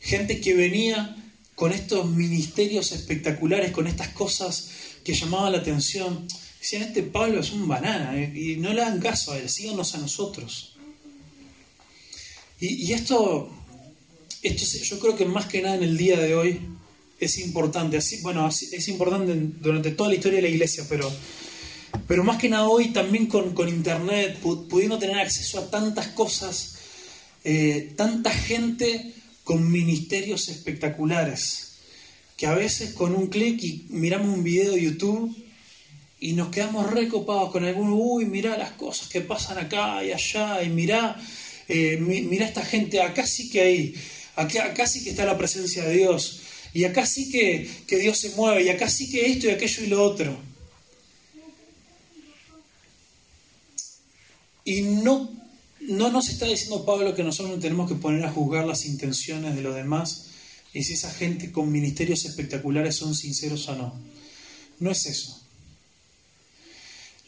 gente 0.00 0.40
que 0.40 0.54
venía 0.54 1.14
con 1.54 1.70
estos 1.70 2.08
ministerios 2.08 2.92
espectaculares, 2.92 3.72
con 3.72 3.86
estas 3.86 4.08
cosas 4.08 4.70
que 5.04 5.12
llamaban 5.12 5.52
la 5.52 5.58
atención. 5.58 6.26
Decían, 6.58 6.84
este 6.84 7.02
Pablo 7.02 7.40
es 7.40 7.52
un 7.52 7.68
banana, 7.68 8.18
eh, 8.18 8.32
y 8.34 8.56
no 8.56 8.72
le 8.72 8.80
hagan 8.80 9.00
caso 9.00 9.32
a 9.32 9.38
él, 9.38 9.50
síganos 9.50 9.94
a 9.94 9.98
nosotros. 9.98 10.76
Y, 12.58 12.90
esto, 12.92 13.50
esto, 14.40 14.78
yo 14.84 14.98
creo 14.98 15.14
que 15.14 15.26
más 15.26 15.44
que 15.44 15.60
nada 15.60 15.74
en 15.74 15.82
el 15.82 15.98
día 15.98 16.18
de 16.18 16.34
hoy 16.34 16.60
es 17.20 17.38
importante. 17.38 17.98
Así, 17.98 18.20
bueno, 18.22 18.48
es 18.48 18.88
importante 18.88 19.34
durante 19.60 19.90
toda 19.90 20.08
la 20.08 20.14
historia 20.14 20.36
de 20.36 20.48
la 20.48 20.54
iglesia, 20.54 20.86
pero, 20.88 21.12
pero 22.08 22.24
más 22.24 22.38
que 22.38 22.48
nada 22.48 22.68
hoy 22.68 22.92
también 22.92 23.26
con, 23.26 23.52
con 23.52 23.68
Internet, 23.68 24.38
pudiendo 24.38 24.98
tener 24.98 25.18
acceso 25.18 25.58
a 25.58 25.70
tantas 25.70 26.06
cosas 26.08 26.76
eh, 27.44 27.92
tanta 27.96 28.30
gente 28.30 29.12
con 29.44 29.70
ministerios 29.70 30.48
espectaculares, 30.48 31.72
que 32.36 32.46
a 32.46 32.54
veces 32.54 32.94
con 32.94 33.14
un 33.14 33.26
clic 33.26 33.62
y 33.62 33.86
miramos 33.90 34.36
un 34.36 34.44
video 34.44 34.72
de 34.72 34.82
YouTube 34.82 35.36
y 36.20 36.34
nos 36.34 36.50
quedamos 36.50 36.90
recopados 36.90 37.50
con 37.50 37.64
algún, 37.64 37.90
uy, 37.92 38.26
mira 38.26 38.56
las 38.56 38.72
cosas 38.72 39.08
que 39.08 39.22
pasan 39.22 39.58
acá 39.58 40.04
y 40.04 40.12
allá, 40.12 40.62
y 40.62 40.68
mira, 40.68 41.20
eh, 41.66 41.96
mira 41.98 42.46
esta 42.46 42.64
gente, 42.64 43.02
acá 43.02 43.26
sí 43.26 43.50
que 43.50 43.60
hay, 43.60 43.94
acá, 44.36 44.66
acá 44.66 44.86
sí 44.86 45.02
que 45.02 45.10
está 45.10 45.24
la 45.24 45.36
presencia 45.36 45.84
de 45.84 45.96
Dios, 45.96 46.42
y 46.72 46.84
acá 46.84 47.04
sí 47.06 47.28
que, 47.28 47.68
que 47.88 47.98
Dios 47.98 48.18
se 48.18 48.30
mueve, 48.36 48.62
y 48.62 48.68
acá 48.68 48.88
sí 48.88 49.10
que 49.10 49.32
esto 49.32 49.48
y 49.48 49.50
aquello 49.50 49.82
y 49.82 49.86
lo 49.88 50.02
otro. 50.04 50.38
Y 54.64 54.82
no 54.82 55.41
no 55.96 56.10
nos 56.10 56.28
está 56.28 56.46
diciendo 56.46 56.84
Pablo 56.84 57.14
que 57.14 57.22
nosotros 57.22 57.54
no 57.56 57.60
tenemos 57.60 57.88
que 57.88 57.96
poner 57.96 58.24
a 58.24 58.32
juzgar 58.32 58.66
las 58.66 58.84
intenciones 58.86 59.54
de 59.54 59.62
los 59.62 59.74
demás 59.74 60.26
y 60.72 60.84
si 60.84 60.94
esa 60.94 61.10
gente 61.10 61.52
con 61.52 61.70
ministerios 61.70 62.24
espectaculares 62.24 62.96
son 62.96 63.14
sinceros 63.14 63.68
o 63.68 63.76
no. 63.76 63.94
No 64.80 64.90
es 64.90 65.06
eso. 65.06 65.40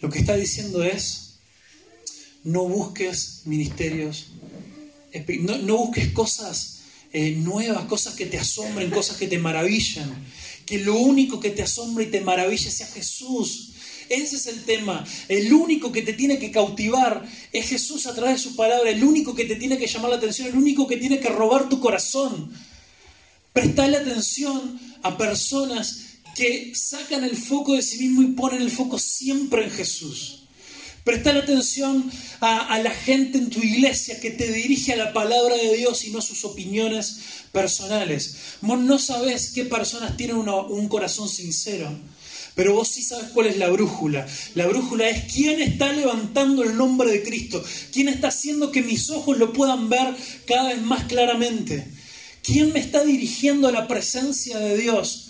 Lo 0.01 0.11
que 0.11 0.19
está 0.19 0.35
diciendo 0.37 0.83
es, 0.83 1.35
no 2.43 2.65
busques 2.65 3.43
ministerios, 3.45 4.27
no, 5.41 5.77
busques 5.77 6.13
cosas 6.13 6.81
eh, 7.13 7.33
nuevas, 7.33 7.85
cosas 7.85 8.15
que 8.15 8.27
te 8.27 8.39
asombren, 8.39 8.91
cosas 8.91 9.17
que 9.17 9.29
te 9.29 9.39
maravillan. 9.39 10.13
Que 10.67 10.79
lo 10.79 10.97
único 10.97 11.41
que 11.41 11.51
te 11.51 11.63
asombra 11.63 12.05
y 12.05 12.11
te 12.11 12.23
maravilla 12.23 12.71
sea 12.71 12.87
Jesús 12.87 13.74
Ese 14.09 14.37
es 14.37 14.47
el 14.47 14.65
tema. 14.65 15.05
El 15.29 15.53
único 15.53 15.93
que 15.93 16.03
te 16.03 16.13
tiene 16.13 16.39
que 16.39 16.51
cautivar 16.51 17.27
es 17.53 17.69
Jesús 17.69 18.07
a 18.07 18.15
través 18.15 18.37
de 18.37 18.51
su 18.51 18.57
palabra. 18.57 18.91
El 18.91 19.05
único 19.05 19.35
que 19.35 19.45
te 19.45 19.57
tiene 19.57 19.79
que 19.79 19.87
llamar 19.87 20.11
la 20.11 20.17
atención. 20.17 20.49
El 20.49 20.57
único 20.57 20.87
que 20.87 20.97
tiene 20.97 21.21
que 21.21 21.29
robar 21.29 21.69
tu 21.69 21.81
corazón. 21.81 22.53
Prestale 23.53 23.99
atención 23.99 24.81
a 25.03 25.17
personas 25.17 26.01
que 26.35 26.73
sacan 26.75 27.25
el 27.25 27.37
foco 27.37 27.75
de 27.75 27.83
sí 27.83 27.99
mismo 27.99 28.23
y 28.23 28.33
ponen 28.33 28.63
el 28.63 28.71
foco 28.71 28.99
siempre 28.99 29.65
en 29.65 29.71
Jesús. 29.71 30.41
Prestar 31.05 31.37
atención 31.37 32.11
a, 32.41 32.79
la 32.79 32.91
gente 32.91 33.37
en 33.37 33.51
tu 33.51 33.61
iglesia 33.63 34.21
que 34.21 34.31
te 34.31 34.51
dirige 34.51 34.95
a 34.95 34.97
la 34.97 35.13
palabra 35.13 35.55
de 35.55 35.77
Dios 35.77 36.03
y 36.05 36.11
no 36.11 36.19
a 36.19 36.23
sus 36.23 36.47
opiniones 36.47 37.19
personales. 37.53 38.37
No 38.63 38.99
sabes 38.99 39.53
qué 39.55 39.67
personas 39.67 40.17
tienen 40.17 40.37
un 40.37 40.89
corazón 40.89 41.29
sincero, 41.29 41.95
pero 42.55 42.75
vos 42.75 42.89
sí 42.89 43.03
sabes 43.03 43.31
cuál 43.33 43.49
es 43.49 43.59
la 43.59 43.69
brújula. 43.69 44.27
La 44.55 44.67
brújula 44.67 45.09
es 45.09 45.33
quién 45.33 45.61
está 45.61 45.93
levantando 45.93 46.63
el 46.63 46.77
nombre 46.77 47.11
de 47.11 47.23
Cristo, 47.23 47.63
quién 47.93 48.09
está 48.09 48.29
haciendo 48.29 48.71
que 48.71 48.83
mis 48.83 49.11
ojos 49.11 49.39
lo 49.39 49.53
puedan 49.53 49.89
ver 49.89 50.15
cada 50.47 50.69
vez 50.69 50.83
más 50.83 51.05
claramente. 51.05 51.87
¿Quién 52.43 52.73
me 52.73 52.79
está 52.79 53.03
dirigiendo 53.05 53.69
a 53.69 53.73
la 53.73 53.89
presencia 53.89 54.59
de 54.59 54.77
Dios? 54.79 55.21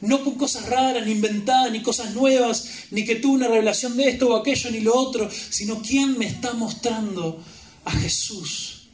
no 0.00 0.22
con 0.22 0.34
cosas 0.34 0.66
raras, 0.68 1.06
ni 1.06 1.12
inventadas, 1.12 1.72
ni 1.72 1.80
cosas 1.80 2.14
nuevas, 2.14 2.66
ni 2.90 3.06
que 3.06 3.14
tuve 3.14 3.36
una 3.36 3.48
revelación 3.48 3.96
de 3.96 4.10
esto 4.10 4.28
o 4.28 4.36
aquello, 4.36 4.70
ni 4.70 4.80
lo 4.80 4.94
otro, 4.94 5.30
sino 5.30 5.80
quién 5.80 6.18
me 6.18 6.26
está 6.26 6.52
mostrando 6.52 7.42
a 7.84 7.90
Jesús. 7.90 8.88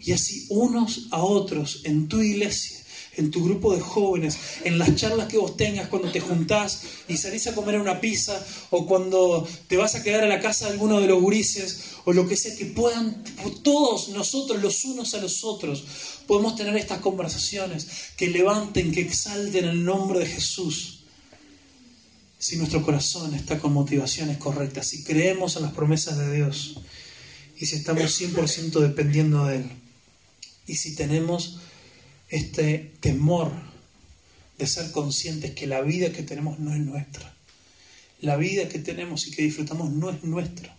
Y 0.00 0.12
así 0.12 0.46
unos 0.50 1.06
a 1.10 1.22
otros 1.22 1.80
en 1.84 2.06
tu 2.06 2.20
iglesia 2.20 2.81
en 3.16 3.30
tu 3.30 3.44
grupo 3.44 3.74
de 3.74 3.80
jóvenes, 3.80 4.38
en 4.64 4.78
las 4.78 4.94
charlas 4.96 5.28
que 5.28 5.36
vos 5.36 5.56
tengas 5.56 5.88
cuando 5.88 6.10
te 6.10 6.20
juntás 6.20 6.82
y 7.08 7.16
salís 7.16 7.46
a 7.46 7.54
comer 7.54 7.78
una 7.78 8.00
pizza 8.00 8.44
o 8.70 8.86
cuando 8.86 9.46
te 9.68 9.76
vas 9.76 9.94
a 9.94 10.02
quedar 10.02 10.24
a 10.24 10.28
la 10.28 10.40
casa 10.40 10.66
de 10.66 10.72
alguno 10.72 10.98
de 11.00 11.08
los 11.08 11.20
gurises 11.20 11.92
o 12.04 12.12
lo 12.12 12.26
que 12.26 12.36
sea, 12.36 12.56
que 12.56 12.66
puedan 12.66 13.22
todos 13.62 14.08
nosotros 14.08 14.62
los 14.62 14.84
unos 14.84 15.14
a 15.14 15.18
los 15.18 15.44
otros 15.44 15.84
podemos 16.26 16.56
tener 16.56 16.76
estas 16.76 17.00
conversaciones 17.00 17.86
que 18.16 18.28
levanten, 18.28 18.92
que 18.92 19.02
exalten 19.02 19.66
el 19.66 19.84
nombre 19.84 20.20
de 20.20 20.26
Jesús. 20.26 21.00
Si 22.38 22.56
nuestro 22.56 22.82
corazón 22.82 23.34
está 23.34 23.58
con 23.58 23.72
motivaciones 23.72 24.38
correctas, 24.38 24.86
si 24.88 25.04
creemos 25.04 25.56
en 25.56 25.62
las 25.62 25.72
promesas 25.72 26.18
de 26.18 26.34
Dios 26.34 26.80
y 27.58 27.66
si 27.66 27.76
estamos 27.76 28.20
100% 28.20 28.80
dependiendo 28.80 29.44
de 29.44 29.56
Él 29.56 29.70
y 30.66 30.76
si 30.76 30.94
tenemos 30.96 31.58
este 32.32 32.94
temor 33.00 33.52
de 34.56 34.66
ser 34.66 34.90
conscientes 34.90 35.50
que 35.50 35.66
la 35.66 35.82
vida 35.82 36.12
que 36.12 36.22
tenemos 36.22 36.58
no 36.58 36.72
es 36.72 36.80
nuestra. 36.80 37.36
La 38.20 38.36
vida 38.36 38.68
que 38.70 38.78
tenemos 38.78 39.26
y 39.26 39.32
que 39.32 39.42
disfrutamos 39.42 39.90
no 39.90 40.08
es 40.08 40.24
nuestra. 40.24 40.74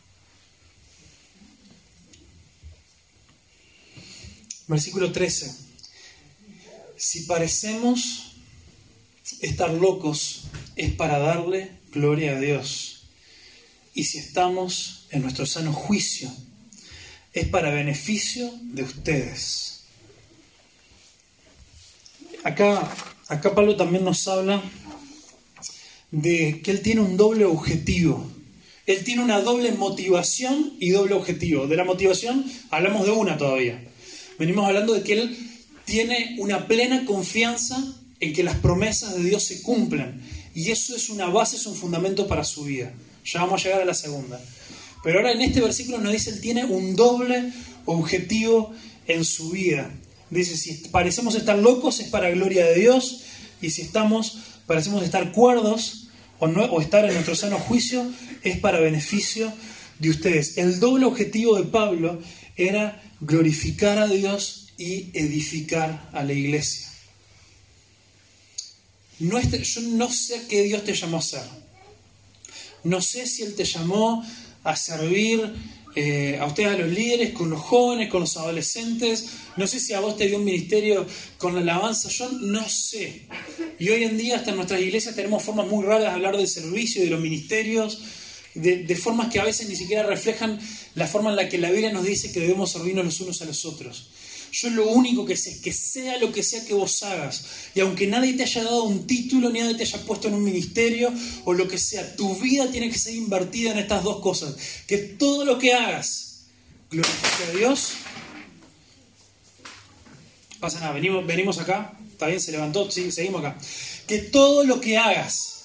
Versículo 4.68 5.12
13. 5.12 5.56
Si 6.98 7.22
parecemos 7.22 8.38
estar 9.40 9.72
locos 9.72 10.46
es 10.76 10.92
para 10.94 11.20
darle 11.20 11.70
gloria 11.92 12.36
a 12.36 12.40
Dios. 12.40 13.04
Y 13.94 14.06
si 14.06 14.18
estamos 14.18 15.06
en 15.12 15.22
nuestro 15.22 15.46
sano 15.46 15.72
juicio 15.72 16.34
es 17.32 17.48
para 17.48 17.70
beneficio 17.70 18.52
de 18.64 18.82
ustedes 18.82 19.73
acá, 22.44 22.94
acá 23.28 23.56
Pablo 23.56 23.76
también 23.76 24.04
nos 24.04 24.28
habla 24.28 24.62
de 26.12 26.62
que 26.62 26.72
él 26.72 26.82
tiene 26.82 27.02
un 27.02 27.18
doble 27.18 27.46
objetivo. 27.46 28.30
Él 28.86 29.04
tiene 29.04 29.24
una 29.24 29.40
doble 29.42 29.72
motivación 29.72 30.74
y 30.80 30.90
doble 30.92 31.16
objetivo. 31.16 31.68
De 31.68 31.76
la 31.76 31.86
motivación 31.86 32.46
hablamos 32.70 33.06
de 33.06 33.12
una 33.12 33.38
todavía. 33.38 33.82
Venimos 34.38 34.68
hablando 34.68 34.94
de 34.94 35.04
que 35.04 35.14
él 35.14 35.38
tiene 35.86 36.36
una 36.40 36.68
plena 36.68 37.06
confianza 37.06 37.82
en 38.20 38.34
que 38.34 38.44
las 38.44 38.58
promesas 38.58 39.16
de 39.16 39.24
Dios 39.24 39.44
se 39.44 39.62
cumplan. 39.62 40.22
Y 40.54 40.70
eso 40.70 40.96
es 40.96 41.10
una 41.10 41.28
base, 41.28 41.56
es 41.56 41.66
un 41.66 41.76
fundamento 41.76 42.28
para 42.28 42.44
su 42.44 42.64
vida. 42.64 42.94
Ya 43.26 43.42
vamos 43.42 43.62
a 43.62 43.64
llegar 43.64 43.82
a 43.82 43.86
la 43.86 43.94
segunda. 43.94 44.40
Pero 45.04 45.20
ahora 45.20 45.32
en 45.32 45.42
este 45.42 45.62
versículo 45.62 45.98
nos 46.00 46.14
dice, 46.14 46.30
él 46.30 46.42
tiene 46.42 46.64
un 46.66 46.96
doble 46.96 47.52
objetivo 47.86 48.74
en 49.08 49.26
su 49.26 49.50
vida. 49.50 49.90
Dice, 50.34 50.58
si 50.58 50.74
parecemos 50.90 51.36
estar 51.36 51.58
locos 51.58 52.00
es 52.00 52.08
para 52.08 52.30
gloria 52.32 52.66
de 52.66 52.76
Dios, 52.76 53.22
y 53.62 53.70
si 53.70 53.84
estamos, 53.84 54.38
parecemos 54.66 55.04
estar 55.04 55.32
cuerdos 55.32 56.08
o, 56.40 56.48
no, 56.48 56.64
o 56.66 56.82
estar 56.82 57.06
en 57.06 57.14
nuestro 57.14 57.36
sano 57.36 57.60
juicio 57.60 58.06
es 58.42 58.58
para 58.58 58.80
beneficio 58.80 59.54
de 60.00 60.10
ustedes. 60.10 60.58
El 60.58 60.80
doble 60.80 61.06
objetivo 61.06 61.56
de 61.56 61.64
Pablo 61.64 62.20
era 62.56 63.02
glorificar 63.22 64.00
a 64.00 64.08
Dios 64.08 64.74
y 64.78 65.12
edificar 65.14 66.10
a 66.12 66.24
la 66.24 66.34
iglesia. 66.34 66.88
No 69.20 69.40
yo 69.40 69.82
no 69.82 70.12
sé 70.12 70.42
qué 70.50 70.64
Dios 70.64 70.84
te 70.84 70.94
llamó 70.94 71.18
a 71.18 71.20
hacer. 71.20 71.44
No 72.84 73.02
sé 73.02 73.28
si 73.28 73.44
Él 73.44 73.56
te 73.56 73.64
llamó 73.64 74.26
a 74.64 74.76
servir 74.76 75.54
eh, 75.96 76.38
a 76.40 76.46
ustedes, 76.46 76.70
a 76.70 76.78
los 76.78 76.90
líderes, 76.90 77.32
con 77.32 77.50
los 77.50 77.60
jóvenes, 77.60 78.10
con 78.10 78.22
los 78.22 78.36
adolescentes. 78.38 79.28
No 79.58 79.68
sé 79.68 79.80
si 79.80 79.94
a 79.94 80.00
vos 80.00 80.18
te 80.18 80.28
dio 80.28 80.38
un 80.38 80.46
ministerio 80.46 81.06
con 81.38 81.54
la 81.54 81.62
alabanza, 81.62 82.10
yo 82.10 82.30
no 82.32 82.68
sé. 82.68 83.28
Y 83.80 83.90
hoy 83.90 84.04
en 84.04 84.18
día, 84.18 84.38
hasta 84.38 84.52
en 84.52 84.58
nuestras 84.58 84.82
iglesias, 84.82 85.16
tenemos 85.16 85.44
formas 85.44 85.68
muy 85.68 85.86
raras 85.86 86.04
de 86.04 86.10
hablar 86.10 86.38
del 86.38 86.48
servicio 86.48 87.04
de 87.04 87.10
los 87.10 87.22
ministerios, 87.22 88.02
de, 88.56 88.84
de 88.84 88.96
formas 88.96 89.32
que 89.32 89.40
a 89.40 89.44
veces 89.44 89.70
ni 89.70 89.76
siquiera 89.76 90.04
reflejan 90.04 90.60
la 90.96 91.08
forma 91.08 91.30
en 91.30 91.36
la 91.36 91.50
que 91.50 91.58
la 91.58 91.72
Biblia 91.72 91.92
nos 91.92 92.06
dice 92.06 92.32
que 92.32 92.40
debemos 92.40 92.72
servirnos 92.72 93.06
los 93.06 93.22
unos 93.22 93.42
a 93.42 93.46
los 93.46 93.66
otros. 93.66 94.10
Yo 94.54 94.70
lo 94.70 94.88
único 94.88 95.26
que 95.26 95.36
sé 95.36 95.50
es 95.50 95.58
que 95.58 95.74
sea 95.74 96.20
lo 96.20 96.32
que 96.32 96.44
sea 96.44 96.64
que 96.64 96.76
vos 96.76 97.02
hagas, 97.02 97.44
y 97.74 97.80
aunque 97.80 98.06
nadie 98.06 98.34
te 98.34 98.44
haya 98.44 98.64
dado 98.64 98.84
un 98.84 99.08
título, 99.08 99.50
ni 99.50 99.60
nadie 99.60 99.74
te 99.74 99.82
haya 99.82 100.06
puesto 100.06 100.28
en 100.28 100.36
un 100.36 100.44
ministerio 100.44 101.12
o 101.46 101.54
lo 101.54 101.68
que 101.68 101.80
sea, 101.80 102.16
tu 102.16 102.36
vida 102.36 102.70
tiene 102.70 102.92
que 102.92 103.00
ser 103.00 103.16
invertida 103.16 103.72
en 103.72 103.80
estas 103.80 104.04
dos 104.04 104.22
cosas. 104.22 104.56
Que 104.86 105.00
todo 105.00 105.44
lo 105.44 105.58
que 105.58 105.74
hagas 105.74 106.46
glorifique 106.92 107.44
a 107.50 107.58
Dios. 107.58 107.94
Pasa 110.60 110.80
nada, 110.80 110.94
venimos, 110.94 111.26
venimos 111.26 111.58
acá, 111.58 111.98
está 112.12 112.28
bien, 112.28 112.40
se 112.40 112.52
levantó, 112.52 112.92
sí, 112.92 113.12
seguimos 113.12 113.44
acá. 113.44 113.58
Que 114.06 114.20
todo 114.20 114.64
lo 114.66 114.80
que 114.80 115.00
hagas, 115.00 115.64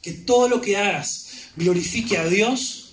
que 0.00 0.12
todo 0.12 0.48
lo 0.48 0.62
que 0.62 0.78
hagas 0.78 1.26
glorifique 1.54 2.16
a 2.16 2.26
Dios 2.26 2.85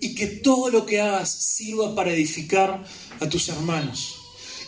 y 0.00 0.14
que 0.14 0.26
todo 0.26 0.70
lo 0.70 0.86
que 0.86 1.00
hagas 1.00 1.30
sirva 1.30 1.94
para 1.94 2.12
edificar 2.12 2.84
a 3.20 3.28
tus 3.28 3.48
hermanos. 3.48 4.16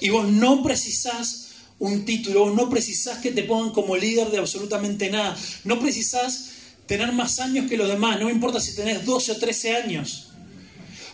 Y 0.00 0.10
vos 0.10 0.28
no 0.28 0.62
precisás 0.62 1.48
un 1.78 2.04
título, 2.04 2.40
vos 2.40 2.54
no 2.54 2.68
precisás 2.68 3.18
que 3.18 3.30
te 3.30 3.44
pongan 3.44 3.72
como 3.72 3.96
líder 3.96 4.30
de 4.30 4.38
absolutamente 4.38 5.10
nada, 5.10 5.36
no 5.64 5.78
precisás 5.78 6.50
tener 6.86 7.12
más 7.12 7.38
años 7.38 7.68
que 7.68 7.76
los 7.76 7.88
demás, 7.88 8.18
no 8.18 8.30
importa 8.30 8.60
si 8.60 8.74
tenés 8.74 9.04
12 9.04 9.32
o 9.32 9.36
13 9.36 9.76
años. 9.76 10.27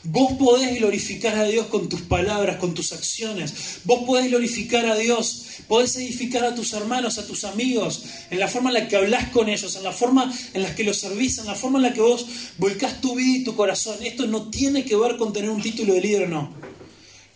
Vos 0.07 0.35
podés 0.35 0.79
glorificar 0.79 1.35
a 1.35 1.45
Dios 1.45 1.67
con 1.69 1.89
tus 1.89 2.03
palabras, 2.03 2.59
con 2.59 2.75
tus 2.75 2.93
acciones. 2.93 3.55
Vos 3.85 4.05
podés 4.05 4.29
glorificar 4.29 4.85
a 4.85 4.97
Dios, 4.97 5.47
podés 5.67 5.97
edificar 5.97 6.45
a 6.45 6.55
tus 6.55 6.75
hermanos, 6.75 7.17
a 7.17 7.27
tus 7.27 7.45
amigos, 7.45 8.05
en 8.31 8.39
la 8.39 8.49
forma 8.49 8.69
en 8.69 8.75
la 8.75 8.89
que 8.89 8.97
hablas 8.97 9.31
con 9.31 9.49
ellos, 9.49 9.77
en 9.77 9.83
la 9.83 9.93
forma 9.93 10.31
en 10.53 10.63
la 10.63 10.75
que 10.75 10.85
los 10.85 10.99
servís, 10.99 11.39
en 11.39 11.47
la 11.47 11.55
forma 11.55 11.79
en 11.79 11.85
la 11.85 11.95
que 11.95 12.03
vos 12.03 12.27
volcás 12.59 13.01
tu 13.01 13.15
vida 13.15 13.39
y 13.39 13.45
tu 13.45 13.57
corazón. 13.57 13.97
Esto 14.05 14.27
no 14.27 14.51
tiene 14.51 14.85
que 14.85 14.95
ver 14.95 15.17
con 15.17 15.33
tener 15.33 15.49
un 15.49 15.63
título 15.63 15.95
de 15.95 16.03
líder 16.03 16.25
o 16.25 16.29
no. 16.29 16.64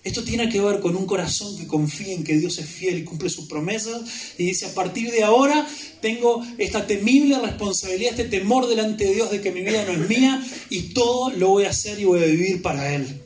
Esto 0.08 0.24
tiene 0.24 0.48
que 0.48 0.58
ver 0.58 0.80
con 0.80 0.96
un 0.96 1.04
corazón 1.04 1.54
que 1.58 1.66
confía 1.66 2.14
en 2.14 2.24
que 2.24 2.38
Dios 2.38 2.56
es 2.56 2.66
fiel 2.66 2.96
y 2.96 3.04
cumple 3.04 3.28
sus 3.28 3.46
promesas 3.46 4.00
y 4.38 4.46
dice, 4.46 4.64
a 4.64 4.72
partir 4.72 5.10
de 5.10 5.22
ahora 5.22 5.68
tengo 6.00 6.42
esta 6.56 6.86
temible 6.86 7.38
responsabilidad, 7.38 8.12
este 8.12 8.38
temor 8.38 8.66
delante 8.68 9.04
de 9.04 9.14
Dios 9.16 9.30
de 9.30 9.42
que 9.42 9.52
mi 9.52 9.60
vida 9.60 9.84
no 9.84 9.92
es 9.92 10.08
mía 10.08 10.42
y 10.70 10.94
todo 10.94 11.28
lo 11.28 11.48
voy 11.48 11.64
a 11.64 11.68
hacer 11.68 12.00
y 12.00 12.06
voy 12.06 12.22
a 12.22 12.26
vivir 12.26 12.62
para 12.62 12.94
Él. 12.94 13.20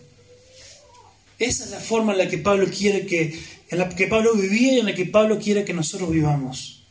Esa 1.39 1.67
es 1.67 1.71
la 1.71 1.79
forma 1.79 2.15
en 2.15 2.19
la 2.19 2.29
que 2.29 2.39
Pablo 2.39 2.67
quiere 2.69 3.07
que, 3.07 3.39
en 3.69 3.79
la 3.79 3.89
que 3.89 4.09
Pablo 4.09 4.35
vivía 4.35 4.73
y 4.73 4.79
en 4.81 4.87
la 4.87 4.95
que 4.97 5.07
Pablo 5.07 5.39
quiere 5.39 5.65
que 5.65 5.75
nosotros 5.75 6.11
vivamos. 6.11 6.83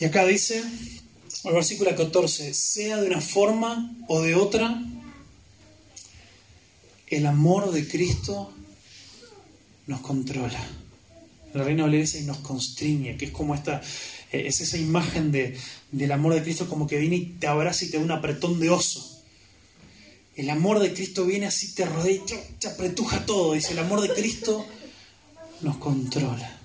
Y 0.00 0.04
acá 0.04 0.26
dice, 0.26 0.64
el 1.44 1.52
versículo 1.52 1.94
14, 1.94 2.52
sea 2.54 3.00
de 3.00 3.06
una 3.06 3.20
forma 3.20 3.96
o 4.08 4.20
de 4.20 4.34
otra, 4.34 4.82
el 7.16 7.26
amor 7.26 7.72
de 7.72 7.86
Cristo 7.86 8.52
nos 9.86 10.00
controla. 10.00 10.60
La 11.52 11.64
dice 11.64 12.20
y 12.20 12.22
nos 12.22 12.38
constriñe, 12.38 13.18
que 13.18 13.26
es 13.26 13.30
como 13.30 13.54
esta, 13.54 13.82
eh, 14.32 14.44
es 14.46 14.62
esa 14.62 14.78
imagen 14.78 15.30
de, 15.30 15.54
del 15.90 16.10
amor 16.12 16.32
de 16.32 16.42
Cristo 16.42 16.66
como 16.66 16.86
que 16.86 16.96
viene 16.96 17.16
y 17.16 17.26
te 17.38 17.46
abraza 17.46 17.84
y 17.84 17.88
te 17.88 17.98
da 17.98 18.04
un 18.04 18.10
apretón 18.10 18.58
de 18.58 18.70
oso. 18.70 19.22
El 20.34 20.48
amor 20.48 20.78
de 20.78 20.94
Cristo 20.94 21.26
viene 21.26 21.44
así, 21.46 21.74
te 21.74 21.84
rodea 21.84 22.12
y 22.12 22.22
te 22.58 22.68
apretuja 22.68 23.26
todo. 23.26 23.52
Dice, 23.52 23.72
el 23.72 23.80
amor 23.80 24.00
de 24.00 24.14
Cristo 24.14 24.64
nos 25.60 25.76
controla. 25.76 26.58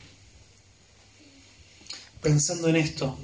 Pensando 2.21 2.69
en 2.69 2.77
esto, 2.77 3.17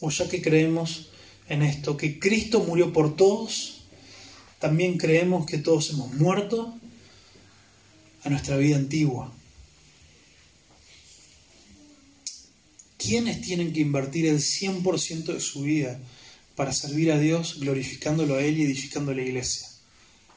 o 0.00 0.08
ya 0.08 0.28
que 0.30 0.40
creemos 0.40 1.10
en 1.50 1.62
esto, 1.62 1.98
que 1.98 2.18
Cristo 2.18 2.60
murió 2.60 2.94
por 2.94 3.14
todos, 3.16 3.81
también 4.62 4.96
creemos 4.96 5.44
que 5.44 5.58
todos 5.58 5.90
hemos 5.90 6.14
muerto 6.14 6.72
a 8.22 8.30
nuestra 8.30 8.56
vida 8.56 8.76
antigua. 8.76 9.32
¿Quiénes 12.96 13.40
tienen 13.40 13.72
que 13.72 13.80
invertir 13.80 14.26
el 14.26 14.38
100% 14.38 15.34
de 15.34 15.40
su 15.40 15.62
vida 15.62 15.98
para 16.54 16.72
servir 16.72 17.10
a 17.10 17.18
Dios, 17.18 17.58
glorificándolo 17.58 18.36
a 18.36 18.44
Él 18.44 18.56
y 18.58 18.62
edificando 18.62 19.12
la 19.12 19.22
iglesia? 19.22 19.66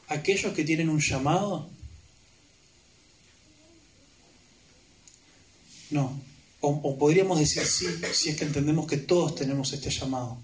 ¿Aquellos 0.08 0.52
que 0.54 0.64
tienen 0.64 0.88
un 0.88 0.98
llamado? 0.98 1.70
No. 5.90 6.20
O, 6.62 6.98
podríamos 6.98 7.38
decir 7.38 7.64
sí, 7.64 7.86
si 8.12 8.30
es 8.30 8.36
que 8.36 8.44
entendemos 8.44 8.88
que 8.88 8.96
todos 8.96 9.36
tenemos 9.36 9.72
este 9.72 9.88
llamado. 9.88 10.36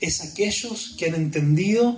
Es 0.00 0.20
aquellos 0.20 0.94
que 0.98 1.06
han 1.06 1.14
entendido 1.14 1.96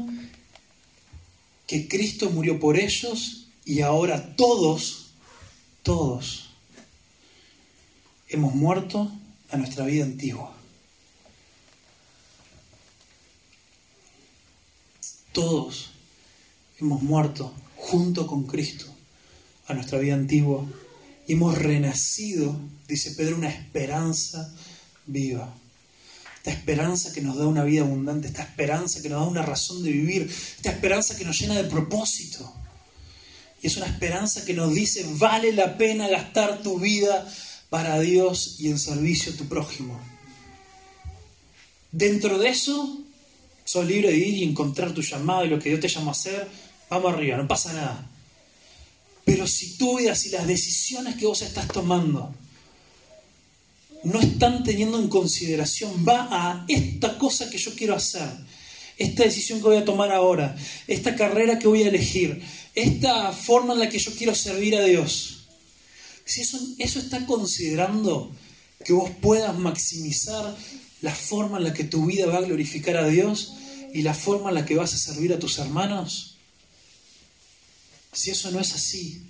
que 1.66 1.88
Cristo 1.88 2.30
murió 2.30 2.58
por 2.58 2.78
ellos 2.78 3.48
y 3.64 3.82
ahora 3.82 4.34
todos, 4.36 5.10
todos, 5.82 6.48
hemos 8.28 8.54
muerto 8.54 9.12
a 9.50 9.56
nuestra 9.56 9.84
vida 9.84 10.04
antigua. 10.04 10.54
Todos 15.32 15.90
hemos 16.80 17.02
muerto 17.02 17.52
junto 17.76 18.26
con 18.26 18.44
Cristo 18.44 18.86
a 19.66 19.74
nuestra 19.74 19.98
vida 19.98 20.14
antigua 20.14 20.64
y 21.26 21.34
hemos 21.34 21.58
renacido, 21.58 22.58
dice 22.88 23.10
Pedro, 23.12 23.36
una 23.36 23.50
esperanza 23.50 24.54
viva. 25.06 25.54
Esta 26.38 26.50
esperanza 26.50 27.12
que 27.12 27.20
nos 27.20 27.36
da 27.36 27.46
una 27.46 27.64
vida 27.64 27.82
abundante, 27.82 28.28
esta 28.28 28.42
esperanza 28.42 29.02
que 29.02 29.08
nos 29.08 29.20
da 29.20 29.28
una 29.28 29.42
razón 29.42 29.82
de 29.82 29.90
vivir, 29.90 30.22
esta 30.56 30.70
esperanza 30.70 31.16
que 31.16 31.24
nos 31.24 31.38
llena 31.38 31.54
de 31.54 31.64
propósito. 31.64 32.52
Y 33.60 33.66
es 33.66 33.76
una 33.76 33.86
esperanza 33.86 34.44
que 34.44 34.54
nos 34.54 34.72
dice, 34.72 35.04
vale 35.14 35.52
la 35.52 35.76
pena 35.76 36.08
gastar 36.08 36.62
tu 36.62 36.78
vida 36.78 37.26
para 37.70 37.98
Dios 38.00 38.56
y 38.58 38.68
en 38.68 38.78
servicio 38.78 39.32
a 39.32 39.36
tu 39.36 39.46
prójimo. 39.46 40.00
Dentro 41.90 42.38
de 42.38 42.48
eso, 42.50 42.98
sos 43.64 43.86
libre 43.86 44.10
de 44.10 44.16
ir 44.16 44.34
y 44.34 44.44
encontrar 44.44 44.92
tu 44.92 45.02
llamado 45.02 45.44
y 45.44 45.48
lo 45.48 45.58
que 45.58 45.70
Dios 45.70 45.80
te 45.80 45.88
llama 45.88 46.08
a 46.08 46.12
hacer. 46.12 46.48
Vamos 46.88 47.12
arriba, 47.12 47.36
no 47.36 47.48
pasa 47.48 47.72
nada. 47.72 48.08
Pero 49.24 49.46
si 49.46 49.76
tu 49.76 49.98
vida, 49.98 50.14
si 50.14 50.30
las 50.30 50.46
decisiones 50.46 51.16
que 51.16 51.26
vos 51.26 51.42
estás 51.42 51.68
tomando 51.68 52.34
no 54.04 54.20
están 54.20 54.62
teniendo 54.62 54.98
en 54.98 55.08
consideración, 55.08 56.04
va 56.06 56.28
a 56.30 56.64
esta 56.68 57.18
cosa 57.18 57.50
que 57.50 57.58
yo 57.58 57.74
quiero 57.74 57.94
hacer, 57.94 58.28
esta 58.96 59.24
decisión 59.24 59.60
que 59.60 59.68
voy 59.68 59.76
a 59.76 59.84
tomar 59.84 60.12
ahora, 60.12 60.56
esta 60.86 61.14
carrera 61.14 61.58
que 61.58 61.68
voy 61.68 61.82
a 61.82 61.88
elegir, 61.88 62.42
esta 62.74 63.32
forma 63.32 63.74
en 63.74 63.80
la 63.80 63.88
que 63.88 63.98
yo 63.98 64.12
quiero 64.14 64.34
servir 64.34 64.76
a 64.76 64.84
Dios. 64.84 65.46
Si 66.24 66.42
eso, 66.42 66.58
eso 66.78 66.98
está 66.98 67.26
considerando 67.26 68.34
que 68.84 68.92
vos 68.92 69.10
puedas 69.20 69.56
maximizar 69.58 70.56
la 71.00 71.14
forma 71.14 71.58
en 71.58 71.64
la 71.64 71.72
que 71.72 71.84
tu 71.84 72.06
vida 72.06 72.26
va 72.26 72.38
a 72.38 72.42
glorificar 72.42 72.96
a 72.96 73.08
Dios 73.08 73.54
y 73.92 74.02
la 74.02 74.14
forma 74.14 74.50
en 74.50 74.56
la 74.56 74.66
que 74.66 74.76
vas 74.76 74.94
a 74.94 74.98
servir 74.98 75.32
a 75.32 75.38
tus 75.38 75.58
hermanos, 75.58 76.36
si 78.12 78.30
eso 78.30 78.50
no 78.50 78.60
es 78.60 78.74
así, 78.74 79.22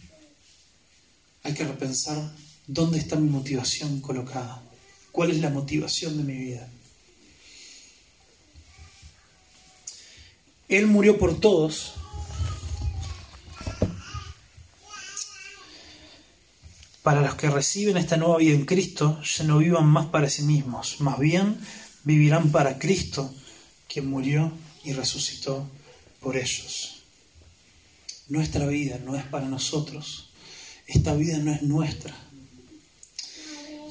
hay 1.43 1.55
que 1.55 1.65
repensar 1.65 2.33
dónde 2.69 2.99
está 2.99 3.17
mi 3.17 3.29
motivación 3.29 4.01
colocada, 4.01 4.63
cuál 5.11 5.31
es 5.31 5.39
la 5.41 5.51
motivación 5.51 6.19
de 6.19 6.23
mi 6.23 6.39
vida. 6.39 6.69
Él 10.69 10.87
murió 10.87 11.19
por 11.19 11.41
todos 11.41 11.95
para 17.03 17.23
los 17.23 17.37
que 17.37 17.49
reciben 17.49 17.97
esta 17.97 18.19
nueva 18.19 18.37
vida 18.37 18.55
en 18.55 18.67
Cristo, 18.67 19.19
ya 19.23 19.45
no 19.45 19.59
vivan 19.59 19.87
más 19.87 20.07
para 20.07 20.29
sí 20.29 20.43
mismos, 20.43 21.01
más 21.01 21.19
bien 21.19 21.59
vivirán 22.05 22.53
para 22.53 22.79
Cristo, 22.79 23.35
quien 23.89 24.11
murió 24.11 24.53
y 24.85 24.93
resucitó 24.93 25.67
por 26.21 26.37
ellos. 26.37 27.03
Nuestra 28.29 28.67
vida 28.67 28.99
no 29.03 29.17
es 29.17 29.25
para 29.25 29.49
nosotros, 29.49 30.29
esta 30.87 31.15
vida 31.15 31.39
no 31.39 31.51
es 31.51 31.63
nuestra. 31.63 32.28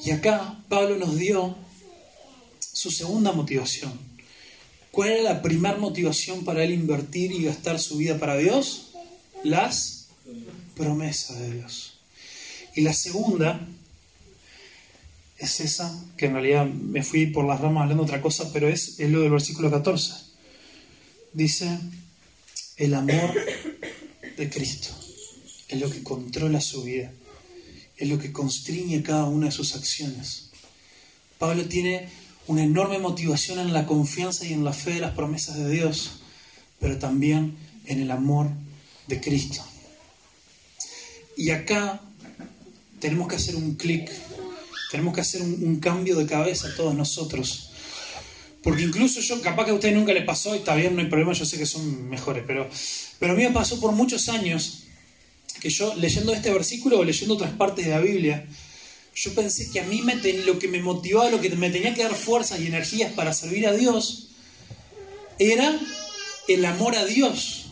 Y 0.04 0.10
acá 0.10 0.62
Pablo 0.68 0.96
nos 0.96 1.16
dio 1.16 1.56
su 2.60 2.90
segunda 2.90 3.32
motivación. 3.32 3.92
¿Cuál 4.90 5.10
era 5.10 5.22
la 5.22 5.42
primera 5.42 5.76
motivación 5.76 6.44
para 6.44 6.64
él 6.64 6.72
invertir 6.72 7.32
y 7.32 7.44
gastar 7.44 7.78
su 7.78 7.98
vida 7.98 8.18
para 8.18 8.36
Dios? 8.36 8.92
Las 9.44 10.08
promesas 10.76 11.38
de 11.38 11.54
Dios. 11.54 11.98
Y 12.74 12.82
la 12.82 12.92
segunda 12.92 13.60
es 15.38 15.60
esa, 15.60 16.04
que 16.16 16.26
en 16.26 16.32
realidad 16.32 16.66
me 16.66 17.02
fui 17.02 17.26
por 17.26 17.44
las 17.44 17.60
ramas 17.60 17.82
hablando 17.82 18.04
otra 18.04 18.20
cosa, 18.20 18.52
pero 18.52 18.68
es, 18.68 18.98
es 18.98 19.10
lo 19.10 19.20
del 19.20 19.30
versículo 19.30 19.70
14. 19.70 20.14
Dice, 21.32 21.78
el 22.76 22.94
amor 22.94 23.34
de 24.36 24.50
Cristo 24.50 24.90
es 25.68 25.78
lo 25.78 25.90
que 25.90 26.02
controla 26.02 26.60
su 26.60 26.82
vida, 26.82 27.12
es 27.98 28.08
lo 28.08 28.18
que 28.18 28.32
constriñe 28.32 29.02
cada 29.02 29.24
una 29.24 29.46
de 29.46 29.52
sus 29.52 29.74
acciones. 29.74 30.50
Pablo 31.38 31.66
tiene 31.66 32.08
una 32.46 32.62
enorme 32.62 32.98
motivación 32.98 33.58
en 33.58 33.72
la 33.72 33.86
confianza 33.86 34.46
y 34.46 34.52
en 34.52 34.64
la 34.64 34.72
fe 34.72 34.94
de 34.94 35.00
las 35.00 35.14
promesas 35.14 35.56
de 35.56 35.68
Dios, 35.68 36.20
pero 36.80 36.98
también 36.98 37.56
en 37.86 38.00
el 38.00 38.10
amor 38.10 38.48
de 39.06 39.20
Cristo. 39.20 39.64
Y 41.36 41.50
acá 41.50 42.00
tenemos 43.00 43.28
que 43.28 43.36
hacer 43.36 43.56
un 43.56 43.74
clic, 43.74 44.10
tenemos 44.90 45.14
que 45.14 45.20
hacer 45.20 45.42
un, 45.42 45.78
cambio 45.80 46.16
de 46.16 46.26
cabeza 46.26 46.74
todos 46.76 46.94
nosotros. 46.94 47.70
Porque 48.62 48.82
incluso 48.82 49.20
yo, 49.20 49.40
capaz 49.40 49.64
que 49.64 49.70
a 49.70 49.74
ustedes 49.74 49.94
nunca 49.94 50.12
les 50.12 50.24
pasó, 50.24 50.54
y 50.54 50.58
está 50.58 50.74
bien, 50.74 50.94
no 50.94 51.02
hay 51.02 51.08
problema, 51.08 51.32
yo 51.32 51.44
sé 51.44 51.58
que 51.58 51.66
son 51.66 52.08
mejores, 52.08 52.44
pero, 52.46 52.68
pero 53.18 53.32
a 53.32 53.36
mí 53.36 53.42
me 53.42 53.50
pasó 53.50 53.80
por 53.80 53.92
muchos 53.92 54.28
años 54.28 54.87
que 55.60 55.70
yo, 55.70 55.94
leyendo 55.96 56.32
este 56.32 56.52
versículo 56.52 56.98
o 56.98 57.04
leyendo 57.04 57.34
otras 57.34 57.52
partes 57.52 57.84
de 57.84 57.90
la 57.90 58.00
Biblia, 58.00 58.46
yo 59.14 59.34
pensé 59.34 59.70
que 59.70 59.80
a 59.80 59.84
mí 59.84 60.02
me 60.02 60.16
lo 60.44 60.58
que 60.58 60.68
me 60.68 60.80
motivaba, 60.80 61.30
lo 61.30 61.40
que 61.40 61.50
me 61.50 61.70
tenía 61.70 61.94
que 61.94 62.04
dar 62.04 62.14
fuerzas 62.14 62.60
y 62.60 62.66
energías 62.66 63.12
para 63.12 63.32
servir 63.32 63.66
a 63.66 63.72
Dios, 63.72 64.28
era 65.38 65.78
el 66.46 66.64
amor 66.64 66.96
a 66.96 67.04
Dios, 67.04 67.66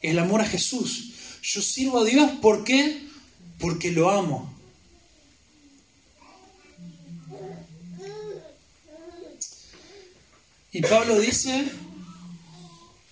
el 0.00 0.18
amor 0.18 0.40
a 0.40 0.46
Jesús. 0.46 1.12
Yo 1.42 1.62
sirvo 1.62 2.00
a 2.00 2.04
Dios 2.04 2.30
porque 2.40 3.08
porque 3.58 3.90
lo 3.90 4.10
amo. 4.10 4.54
Y 10.70 10.82
Pablo 10.82 11.18
dice, 11.18 11.64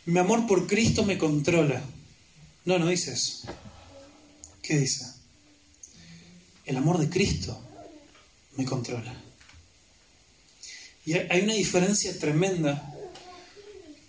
mi 0.04 0.18
amor 0.18 0.46
por 0.46 0.66
Cristo 0.66 1.04
me 1.04 1.18
controla. 1.18 1.82
No, 2.66 2.78
no 2.78 2.88
dice 2.88 3.12
eso. 3.12 3.48
¿Qué 4.62 4.76
dice? 4.76 5.06
El 6.64 6.76
amor 6.76 6.98
de 6.98 7.08
Cristo 7.08 7.58
me 8.56 8.64
controla. 8.64 9.14
Y 11.06 11.14
hay 11.14 11.40
una 11.42 11.54
diferencia 11.54 12.18
tremenda 12.18 12.92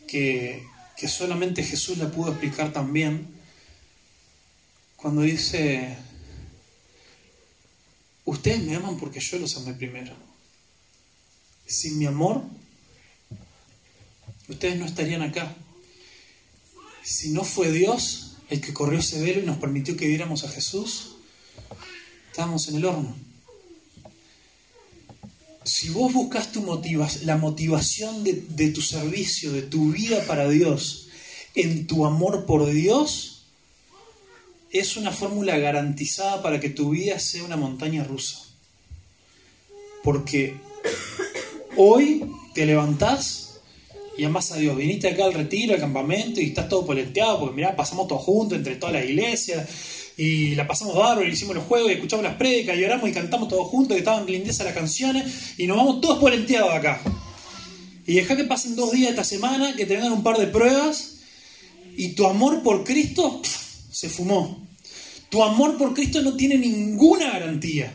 que, 0.07 0.63
que 0.97 1.07
solamente 1.07 1.63
Jesús 1.63 1.97
la 1.99 2.11
pudo 2.11 2.31
explicar 2.31 2.73
también 2.73 3.27
cuando 4.95 5.21
dice, 5.21 5.97
Ustedes 8.27 8.61
me 8.61 8.75
aman 8.75 8.97
porque 8.97 9.21
yo 9.21 9.39
los 9.39 9.55
amé 9.55 9.73
primero. 9.73 10.13
Sin 11.65 11.97
mi 11.97 12.07
amor, 12.07 12.43
ustedes 14.49 14.77
no 14.77 14.85
estarían 14.85 15.21
acá. 15.21 15.55
Si 17.03 17.29
no 17.29 17.45
fue 17.45 17.71
Dios 17.71 18.26
el 18.49 18.61
que 18.61 18.73
corrió 18.73 18.99
ese 18.99 19.21
velo 19.21 19.41
y 19.41 19.45
nos 19.45 19.57
permitió 19.57 19.97
que 19.97 20.07
viéramos 20.07 20.43
a 20.43 20.49
Jesús, 20.49 21.15
estábamos 22.29 22.67
en 22.69 22.75
el 22.75 22.85
horno. 22.85 23.15
Si 25.63 25.89
vos 25.89 26.13
buscas 26.13 26.51
tu 26.51 26.63
la 27.23 27.37
motivación 27.37 28.23
de, 28.23 28.45
de 28.49 28.69
tu 28.69 28.81
servicio, 28.81 29.51
de 29.51 29.63
tu 29.63 29.91
vida 29.91 30.23
para 30.25 30.47
Dios, 30.47 31.09
en 31.55 31.87
tu 31.87 32.05
amor 32.05 32.45
por 32.45 32.69
Dios, 32.69 33.45
es 34.71 34.95
una 34.95 35.11
fórmula 35.11 35.57
garantizada 35.57 36.41
para 36.41 36.59
que 36.59 36.69
tu 36.69 36.91
vida 36.91 37.19
sea 37.19 37.43
una 37.43 37.57
montaña 37.57 38.03
rusa. 38.03 38.39
Porque 40.03 40.55
hoy 41.75 42.31
te 42.53 42.65
levantás 42.65 43.46
y 44.17 44.23
amas 44.23 44.51
a 44.51 44.57
Dios. 44.57 44.75
Viniste 44.75 45.07
acá 45.07 45.25
al 45.25 45.33
retiro, 45.33 45.73
al 45.73 45.79
campamento 45.79 46.41
y 46.41 46.45
estás 46.45 46.67
todo 46.67 46.85
poleteado 46.85 47.39
porque 47.39 47.55
mirá, 47.55 47.75
pasamos 47.75 48.07
todos 48.07 48.23
juntos 48.23 48.57
entre 48.57 48.75
toda 48.75 48.93
la 48.93 49.03
iglesia. 49.03 49.67
y 50.19 50.55
la 50.55 50.65
pasamos 50.65 50.95
bárbaro, 50.95 51.27
y 51.27 51.31
hicimos 51.31 51.55
los 51.55 51.65
juegos, 51.65 51.91
y 51.91 51.93
escuchamos 51.93 52.23
las 52.23 52.35
prédicas, 52.37 52.75
y 52.75 52.83
oramos 52.83 53.07
y 53.07 53.13
cantamos 53.13 53.49
todos 53.49 53.67
juntos, 53.67 53.93
que 53.93 53.99
estaban 53.99 54.25
lindezas 54.25 54.65
las 54.65 54.73
canciones, 54.73 55.53
y 55.59 55.67
nos 55.67 55.77
vamos 55.77 56.01
todos 56.01 56.17
polenteados 56.17 56.73
acá. 56.73 56.99
Y 58.07 58.15
deja 58.15 58.35
que 58.35 58.45
pasen 58.45 58.75
dos 58.75 58.91
días 58.91 59.11
esta 59.11 59.23
semana, 59.23 59.75
que 59.75 59.85
te 59.85 59.93
vengan 59.93 60.13
un 60.13 60.23
par 60.23 60.37
de 60.39 60.47
pruebas, 60.47 61.17
y 61.95 62.13
tu 62.13 62.25
amor 62.25 62.63
por 62.63 62.83
Cristo 62.83 63.41
se 63.91 64.09
fumó. 64.09 64.67
Tu 65.29 65.43
amor 65.43 65.77
por 65.77 65.93
Cristo 65.93 66.21
no 66.21 66.35
tiene 66.35 66.57
ninguna 66.57 67.31
garantía. 67.31 67.93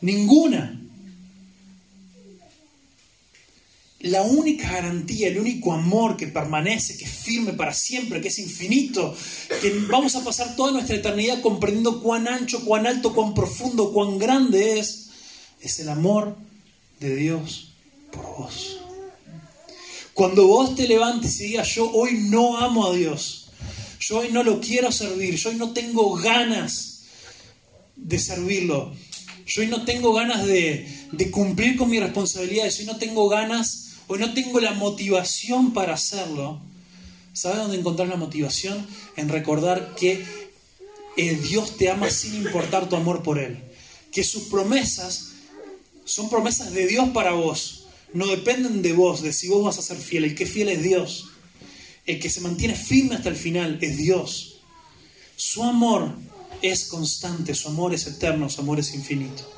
Ninguna. 0.00 0.85
La 4.06 4.22
única 4.22 4.72
garantía, 4.72 5.28
el 5.28 5.38
único 5.38 5.72
amor 5.72 6.16
que 6.16 6.26
permanece, 6.26 6.96
que 6.96 7.04
es 7.04 7.10
firme 7.10 7.52
para 7.52 7.72
siempre, 7.72 8.20
que 8.20 8.28
es 8.28 8.38
infinito, 8.38 9.14
que 9.60 9.70
vamos 9.88 10.14
a 10.16 10.24
pasar 10.24 10.56
toda 10.56 10.72
nuestra 10.72 10.96
eternidad 10.96 11.40
comprendiendo 11.40 12.02
cuán 12.02 12.28
ancho, 12.28 12.64
cuán 12.64 12.86
alto, 12.86 13.14
cuán 13.14 13.34
profundo, 13.34 13.92
cuán 13.92 14.18
grande 14.18 14.78
es, 14.78 15.10
es 15.60 15.80
el 15.80 15.88
amor 15.88 16.36
de 17.00 17.16
Dios 17.16 17.72
por 18.10 18.24
vos. 18.38 18.78
Cuando 20.14 20.46
vos 20.46 20.74
te 20.74 20.88
levantes 20.88 21.40
y 21.40 21.48
digas, 21.48 21.74
yo 21.74 21.90
hoy 21.90 22.14
no 22.30 22.56
amo 22.56 22.86
a 22.86 22.94
Dios, 22.94 23.48
yo 24.00 24.20
hoy 24.20 24.28
no 24.30 24.42
lo 24.42 24.60
quiero 24.60 24.90
servir, 24.90 25.36
yo 25.36 25.50
hoy 25.50 25.56
no 25.56 25.72
tengo 25.72 26.14
ganas 26.14 27.02
de 27.96 28.18
servirlo, 28.18 28.94
yo 29.46 29.62
hoy 29.62 29.68
no 29.68 29.84
tengo 29.84 30.12
ganas 30.12 30.46
de, 30.46 30.88
cumplir 31.30 31.76
con 31.76 31.90
mis 31.90 32.00
responsabilidades, 32.00 32.80
hoy 32.80 32.86
no 32.86 32.96
tengo 32.96 33.28
ganas 33.28 33.85
Hoy 34.08 34.20
no 34.20 34.32
tengo 34.34 34.60
la 34.60 34.72
motivación 34.72 35.72
para 35.72 35.94
hacerlo. 35.94 36.60
¿Sabes 37.32 37.58
dónde 37.58 37.78
encontrar 37.78 38.08
la 38.08 38.16
motivación? 38.16 38.86
En 39.16 39.28
recordar 39.28 39.94
que 39.96 40.24
el 41.16 41.42
Dios 41.42 41.76
te 41.76 41.90
ama 41.90 42.08
sin 42.10 42.36
importar 42.36 42.88
tu 42.88 42.94
amor 42.94 43.22
por 43.22 43.38
Él. 43.38 43.58
Que 44.12 44.22
sus 44.22 44.44
promesas 44.44 45.32
son 46.04 46.30
promesas 46.30 46.72
de 46.72 46.86
Dios 46.86 47.08
para 47.08 47.32
vos. 47.32 47.86
No 48.12 48.26
dependen 48.28 48.80
de 48.80 48.92
vos, 48.92 49.22
de 49.22 49.32
si 49.32 49.48
vos 49.48 49.64
vas 49.64 49.78
a 49.78 49.82
ser 49.82 49.96
fiel. 49.96 50.24
El 50.24 50.34
que 50.36 50.46
fiel 50.46 50.68
es 50.68 50.82
Dios. 50.82 51.26
El 52.06 52.20
que 52.20 52.30
se 52.30 52.40
mantiene 52.40 52.76
firme 52.76 53.16
hasta 53.16 53.28
el 53.28 53.36
final 53.36 53.78
es 53.80 53.96
Dios. 53.96 54.60
Su 55.34 55.64
amor 55.64 56.14
es 56.62 56.84
constante, 56.84 57.54
su 57.54 57.68
amor 57.68 57.92
es 57.92 58.06
eterno, 58.06 58.48
su 58.48 58.60
amor 58.60 58.78
es 58.78 58.94
infinito. 58.94 59.55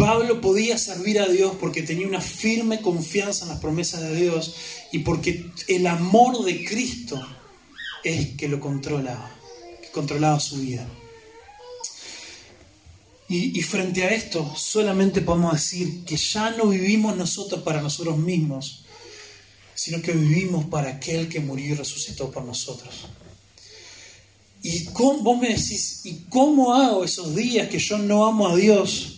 Pablo 0.00 0.40
podía 0.40 0.78
servir 0.78 1.20
a 1.20 1.28
Dios 1.28 1.56
porque 1.60 1.82
tenía 1.82 2.06
una 2.06 2.22
firme 2.22 2.80
confianza 2.80 3.44
en 3.44 3.50
las 3.50 3.60
promesas 3.60 4.00
de 4.00 4.16
Dios 4.16 4.54
y 4.92 5.00
porque 5.00 5.50
el 5.68 5.86
amor 5.86 6.42
de 6.42 6.64
Cristo 6.64 7.20
es 8.02 8.28
que 8.30 8.48
lo 8.48 8.58
controlaba, 8.58 9.30
que 9.82 9.90
controlaba 9.90 10.40
su 10.40 10.56
vida. 10.56 10.88
Y, 13.28 13.62
frente 13.62 14.02
a 14.02 14.08
esto, 14.08 14.56
solamente 14.56 15.20
podemos 15.20 15.52
decir 15.52 16.04
que 16.04 16.16
ya 16.16 16.50
no 16.50 16.66
vivimos 16.66 17.16
nosotros 17.16 17.62
para 17.62 17.80
nosotros 17.80 18.18
mismos, 18.18 18.84
sino 19.72 20.02
que 20.02 20.10
vivimos 20.12 20.64
para 20.64 20.90
aquel 20.90 21.28
que 21.28 21.38
murió 21.38 21.74
y 21.74 21.74
resucitó 21.74 22.28
por 22.32 22.42
nosotros. 22.44 23.06
Y 24.62 24.88
vos 24.88 25.38
me 25.38 25.50
decís, 25.50 26.00
¿y 26.04 26.24
cómo 26.28 26.74
hago 26.74 27.04
esos 27.04 27.36
días 27.36 27.68
que 27.68 27.78
yo 27.78 27.98
no 27.98 28.26
amo 28.26 28.48
a 28.48 28.56
Dios? 28.56 29.09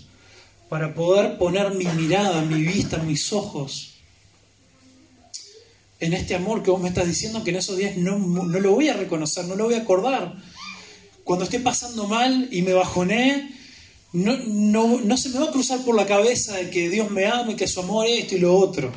Para 0.72 0.94
poder 0.94 1.36
poner 1.36 1.74
mi 1.74 1.84
mirada, 1.84 2.40
mi 2.46 2.62
vista, 2.62 2.96
mis 2.96 3.30
ojos 3.34 3.96
en 6.00 6.14
este 6.14 6.34
amor 6.34 6.62
que 6.62 6.70
vos 6.70 6.80
me 6.80 6.88
estás 6.88 7.06
diciendo 7.06 7.44
que 7.44 7.50
en 7.50 7.56
esos 7.56 7.76
días 7.76 7.98
no, 7.98 8.18
no 8.18 8.58
lo 8.58 8.72
voy 8.72 8.88
a 8.88 8.94
reconocer, 8.94 9.44
no 9.44 9.54
lo 9.54 9.66
voy 9.66 9.74
a 9.74 9.82
acordar. 9.82 10.34
Cuando 11.24 11.44
esté 11.44 11.60
pasando 11.60 12.06
mal 12.06 12.48
y 12.50 12.62
me 12.62 12.72
bajoné, 12.72 13.54
no, 14.14 14.34
no, 14.46 14.98
no, 14.98 15.16
se 15.18 15.28
me 15.28 15.40
va 15.40 15.50
a 15.50 15.52
cruzar 15.52 15.84
por 15.84 15.94
la 15.94 16.06
cabeza 16.06 16.56
de 16.56 16.70
que 16.70 16.88
Dios 16.88 17.10
me 17.10 17.26
ama 17.26 17.52
y 17.52 17.56
que 17.56 17.68
su 17.68 17.80
amor 17.80 18.06
es 18.06 18.20
esto 18.20 18.36
y 18.36 18.40
lo 18.40 18.56
otro. 18.56 18.90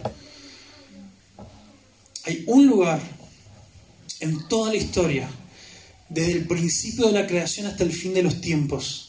Hay 2.24 2.46
un 2.48 2.68
lugar 2.68 3.02
en 4.22 4.48
toda 4.48 4.72
la 4.72 4.78
historia, 4.78 5.30
desde 6.08 6.32
el 6.32 6.48
principio 6.48 7.08
de 7.08 7.12
la 7.12 7.28
creación 7.28 7.68
hasta 7.68 7.84
el 7.84 7.92
fin 7.92 8.14
de 8.14 8.24
los 8.24 8.40
tiempos, 8.40 9.05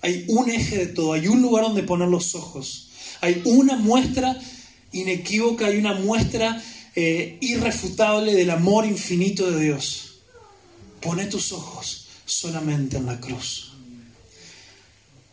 hay 0.00 0.24
un 0.28 0.50
eje 0.50 0.78
de 0.78 0.86
todo, 0.86 1.12
hay 1.12 1.28
un 1.28 1.42
lugar 1.42 1.64
donde 1.64 1.82
poner 1.82 2.08
los 2.08 2.34
ojos. 2.34 2.88
Hay 3.20 3.42
una 3.44 3.76
muestra 3.76 4.38
inequívoca, 4.92 5.66
hay 5.66 5.78
una 5.78 5.94
muestra 5.94 6.62
eh, 6.94 7.38
irrefutable 7.40 8.34
del 8.34 8.50
amor 8.50 8.86
infinito 8.86 9.50
de 9.50 9.64
Dios. 9.64 10.20
Pone 11.00 11.26
tus 11.26 11.52
ojos 11.52 12.06
solamente 12.24 12.96
en 12.96 13.06
la 13.06 13.20
cruz. 13.20 13.72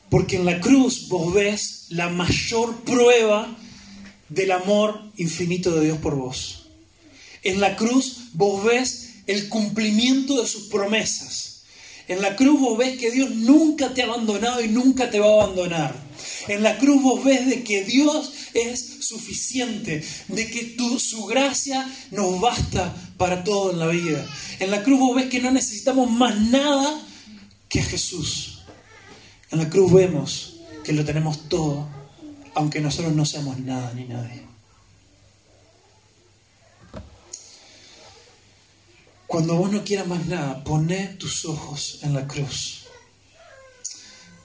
Porque 0.09 0.37
en 0.37 0.45
la 0.45 0.59
cruz 0.59 1.07
vos 1.09 1.33
ves 1.33 1.87
la 1.89 2.09
mayor 2.09 2.83
prueba 2.83 3.55
del 4.29 4.51
amor 4.51 5.11
infinito 5.17 5.71
de 5.75 5.85
Dios 5.85 5.97
por 5.99 6.15
vos. 6.15 6.67
En 7.43 7.59
la 7.59 7.75
cruz 7.75 8.29
vos 8.33 8.63
ves 8.63 9.15
el 9.27 9.49
cumplimiento 9.49 10.41
de 10.41 10.47
sus 10.47 10.63
promesas. 10.63 11.54
En 12.07 12.21
la 12.21 12.35
cruz 12.35 12.59
vos 12.59 12.77
ves 12.77 12.97
que 12.97 13.11
Dios 13.11 13.31
nunca 13.31 13.93
te 13.93 14.01
ha 14.01 14.05
abandonado 14.05 14.63
y 14.63 14.67
nunca 14.67 15.09
te 15.09 15.19
va 15.19 15.27
a 15.27 15.43
abandonar. 15.43 15.95
En 16.47 16.61
la 16.61 16.77
cruz 16.77 17.01
vos 17.01 17.23
ves 17.23 17.47
de 17.47 17.63
que 17.63 17.83
Dios 17.83 18.31
es 18.53 18.97
suficiente, 19.01 20.03
de 20.27 20.47
que 20.47 20.75
su 20.99 21.25
gracia 21.25 21.87
nos 22.11 22.39
basta 22.39 22.95
para 23.17 23.43
todo 23.43 23.71
en 23.71 23.79
la 23.79 23.87
vida. 23.87 24.25
En 24.59 24.71
la 24.71 24.83
cruz 24.83 24.99
vos 24.99 25.15
ves 25.15 25.25
que 25.25 25.39
no 25.39 25.51
necesitamos 25.51 26.09
más 26.11 26.39
nada 26.39 27.01
que 27.69 27.81
Jesús. 27.81 28.59
En 29.51 29.59
la 29.59 29.69
cruz 29.69 29.91
vemos 29.91 30.57
que 30.83 30.93
lo 30.93 31.03
tenemos 31.03 31.49
todo, 31.49 31.87
aunque 32.53 32.81
nosotros 32.81 33.13
no 33.13 33.25
seamos 33.25 33.59
nada 33.59 33.91
ni 33.95 34.05
nadie. 34.05 34.54
Cuando 39.27 39.55
vos 39.55 39.71
no 39.71 39.83
quieras 39.83 40.07
más 40.07 40.25
nada, 40.27 40.63
poné 40.63 41.15
tus 41.19 41.45
ojos 41.45 41.99
en 42.03 42.13
la 42.13 42.27
cruz. 42.27 42.85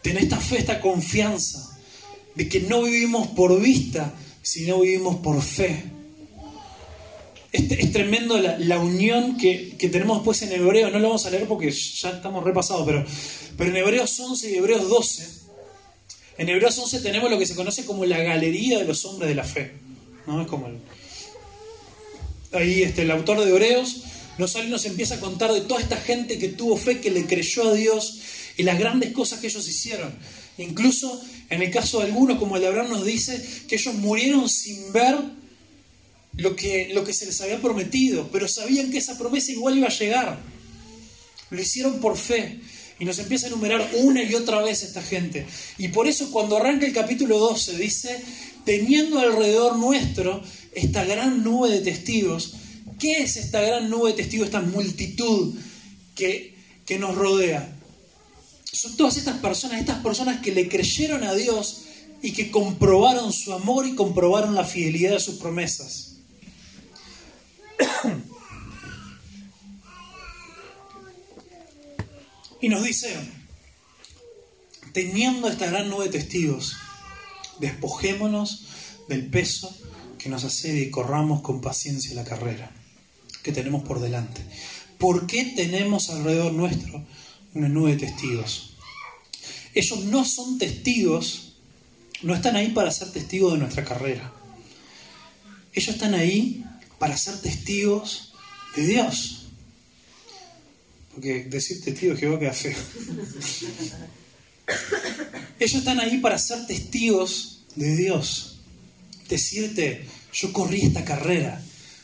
Ten 0.03 0.16
esta 0.16 0.39
fe, 0.39 0.59
esta 0.59 0.81
confianza 0.81 1.78
de 2.35 2.49
que 2.49 2.61
no 2.61 2.83
vivimos 2.83 3.28
por 3.28 3.61
vista, 3.61 4.14
sino 4.43 4.81
vivimos 4.81 5.16
por 5.16 5.43
fe. 5.43 5.85
Es, 7.53 7.93
tremendo 7.93 8.39
la, 8.39 8.78
unión 8.78 9.37
que, 9.37 9.76
tenemos 9.91 10.18
después 10.18 10.41
en 10.43 10.53
Hebreo, 10.53 10.91
no 10.91 11.01
lo 11.01 11.09
vamos 11.09 11.26
a 11.26 11.31
leer 11.31 11.47
porque 11.49 11.70
ya 11.70 12.11
estamos 12.11 12.45
repasados, 12.45 12.87
pero, 12.87 13.05
pero 13.59 13.70
en 13.70 13.76
Hebreos 13.76 14.18
11 14.18 14.51
y 14.51 14.55
Hebreos 14.55 14.89
12, 14.89 15.28
en 16.39 16.49
Hebreos 16.49 16.78
11 16.78 17.01
tenemos 17.01 17.28
lo 17.28 17.39
que 17.39 17.47
se 17.47 17.57
conoce 17.57 17.85
como 17.85 18.05
la 18.05 18.18
galería 18.18 18.78
de 18.78 18.85
los 18.85 19.05
hombres 19.05 19.28
de 19.28 19.35
la 19.35 19.45
fe. 19.45 19.72
¿no? 20.26 20.41
Es 20.41 20.49
como 20.49 20.68
ahí 22.53 22.83
este, 22.83 23.03
el 23.03 23.11
autor 23.11 23.41
de 23.41 23.51
Hebreos 23.51 24.05
nos 24.39 24.55
nos 24.66 24.85
empieza 24.85 25.16
a 25.16 25.20
contar 25.20 25.53
de 25.53 25.61
toda 25.62 25.81
esta 25.81 25.97
gente 25.97 26.39
que 26.39 26.49
tuvo 26.49 26.76
fe, 26.76 27.01
que 27.01 27.11
le 27.11 27.26
creyó 27.26 27.68
a 27.68 27.74
Dios 27.74 28.20
y 28.57 28.62
las 28.62 28.78
grandes 28.78 29.12
cosas 29.12 29.41
que 29.41 29.49
ellos 29.49 29.68
hicieron. 29.68 30.12
Incluso 30.59 31.20
en 31.49 31.62
el 31.62 31.70
caso 31.70 31.99
de 31.99 32.07
algunos, 32.07 32.39
como 32.39 32.57
el 32.57 32.62
de 32.62 32.68
Abraham, 32.68 32.91
nos 32.91 33.05
dice 33.05 33.43
que 33.68 33.76
ellos 33.76 33.95
murieron 33.95 34.49
sin 34.49 34.93
ver 34.93 35.16
lo 36.37 36.55
que, 36.55 36.91
lo 36.93 37.05
que 37.05 37.12
se 37.12 37.26
les 37.26 37.41
había 37.41 37.61
prometido, 37.61 38.28
pero 38.31 38.47
sabían 38.47 38.91
que 38.91 38.99
esa 38.99 39.18
promesa 39.18 39.53
igual 39.53 39.76
iba 39.76 39.89
a 39.89 39.99
llegar. 39.99 40.39
Lo 41.51 41.61
hicieron 41.61 42.01
por 42.01 42.16
fe. 42.16 42.61
Y 42.99 43.07
nos 43.07 43.18
empieza 43.18 43.47
a 43.47 43.49
enumerar 43.49 43.91
una 43.95 44.22
y 44.22 44.35
otra 44.35 44.61
vez 44.61 44.83
esta 44.83 45.01
gente. 45.01 45.47
Y 45.78 45.89
por 45.89 46.07
eso 46.07 46.31
cuando 46.31 46.59
arranca 46.59 46.85
el 46.85 46.93
capítulo 46.93 47.39
12 47.39 47.78
dice, 47.78 48.22
teniendo 48.66 49.18
alrededor 49.18 49.76
nuestro 49.78 50.43
esta 50.74 51.05
gran 51.05 51.43
nube 51.43 51.70
de 51.70 51.81
testigos, 51.81 52.57
¿Qué 53.01 53.22
es 53.22 53.38
esta 53.38 53.62
gran 53.62 53.88
nube 53.88 54.11
de 54.11 54.18
testigos, 54.18 54.48
esta 54.48 54.61
multitud 54.61 55.59
que, 56.14 56.55
que 56.84 56.98
nos 56.98 57.14
rodea? 57.14 57.74
Son 58.70 58.94
todas 58.94 59.16
estas 59.16 59.38
personas, 59.38 59.80
estas 59.80 60.03
personas 60.03 60.42
que 60.42 60.53
le 60.53 60.68
creyeron 60.68 61.24
a 61.24 61.32
Dios 61.32 61.84
y 62.20 62.32
que 62.32 62.51
comprobaron 62.51 63.32
su 63.32 63.55
amor 63.55 63.86
y 63.86 63.94
comprobaron 63.94 64.55
la 64.55 64.64
fidelidad 64.64 65.12
de 65.12 65.20
sus 65.20 65.36
promesas. 65.36 66.18
Y 72.61 72.68
nos 72.68 72.84
dice, 72.84 73.16
teniendo 74.92 75.48
esta 75.48 75.70
gran 75.70 75.88
nube 75.88 76.05
de 76.05 76.11
testigos, 76.11 76.76
despojémonos 77.59 78.66
del 79.09 79.30
peso 79.30 79.74
que 80.18 80.28
nos 80.28 80.44
asedia 80.44 80.82
y 80.82 80.90
corramos 80.90 81.40
con 81.40 81.62
paciencia 81.62 82.14
la 82.14 82.24
carrera 82.24 82.70
que 83.43 83.53
tenemos 83.53 83.82
por 83.82 84.01
delante. 84.01 84.43
¿Por 84.99 85.26
qué 85.26 85.45
tenemos 85.57 86.11
alrededor 86.11 86.53
nuestro 86.53 87.07
una 87.55 87.68
nube 87.68 87.93
de 87.93 88.07
testigos? 88.07 88.74
Ellos 89.74 90.05
no 90.05 90.24
son 90.24 90.59
testigos, 90.59 91.55
no 92.22 92.34
están 92.34 92.57
ahí 92.57 92.68
para 92.68 92.91
ser 92.91 93.11
testigos 93.12 93.53
de 93.53 93.59
nuestra 93.59 93.84
carrera. 93.84 94.32
Ellos 95.72 95.95
están 95.95 96.14
ahí 96.14 96.64
para 96.99 97.16
ser 97.16 97.41
testigos 97.41 98.34
de 98.76 98.86
Dios. 98.86 99.36
porque 101.12 101.45
decir 101.45 101.82
testigo 101.82 102.14
de 102.14 102.20
Jehová 102.20 102.38
queda 102.38 102.53
feo. 102.53 102.78
Ellos 105.59 105.74
están 105.74 106.01
ahí 106.01 106.18
para 106.18 106.38
ser 106.38 106.66
testigos 106.66 107.64
de 107.74 107.97
Dios. 107.97 108.59
Decirte, 109.28 110.07
yo 110.32 110.53
corrí 110.53 110.82
esta 110.82 111.05
carrera. 111.05 111.62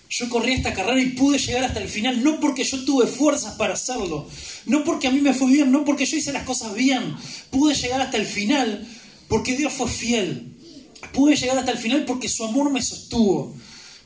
Yo 0.09 0.29
corrí 0.29 0.53
esta 0.53 0.73
carrera 0.73 1.01
y 1.01 1.11
pude 1.11 1.39
llegar 1.39 1.65
hasta 1.65 1.81
el 1.81 1.89
final, 1.89 2.23
no 2.23 2.39
porque 2.39 2.63
yo 2.63 2.85
tuve 2.85 3.07
fuerzas 3.07 3.55
para 3.55 3.75
hacerlo, 3.75 4.29
no 4.67 4.85
porque 4.85 5.09
a 5.09 5.11
mí 5.11 5.21
me 5.21 5.35
fue 5.35 5.49
bien, 5.49 5.73
no 5.73 5.85
porque 5.85 6.07
yo 6.07 6.17
hice 6.17 6.33
las 6.33 6.45
cosas 6.45 6.75
bien. 6.75 7.17
Pude 7.51 7.75
llegar 7.75 8.01
hasta 8.01 8.17
el 8.17 8.27
final 8.27 8.87
porque 9.29 9.57
Dios 9.57 9.73
fue 9.73 9.89
fiel. 9.89 10.53
Pude 11.13 11.37
llegar 11.37 11.59
hasta 11.59 11.73
el 11.73 11.79
final 11.79 12.05
porque 12.05 12.29
su 12.29 12.45
amor 12.45 12.71
me 12.71 12.83
sostuvo. 12.83 13.55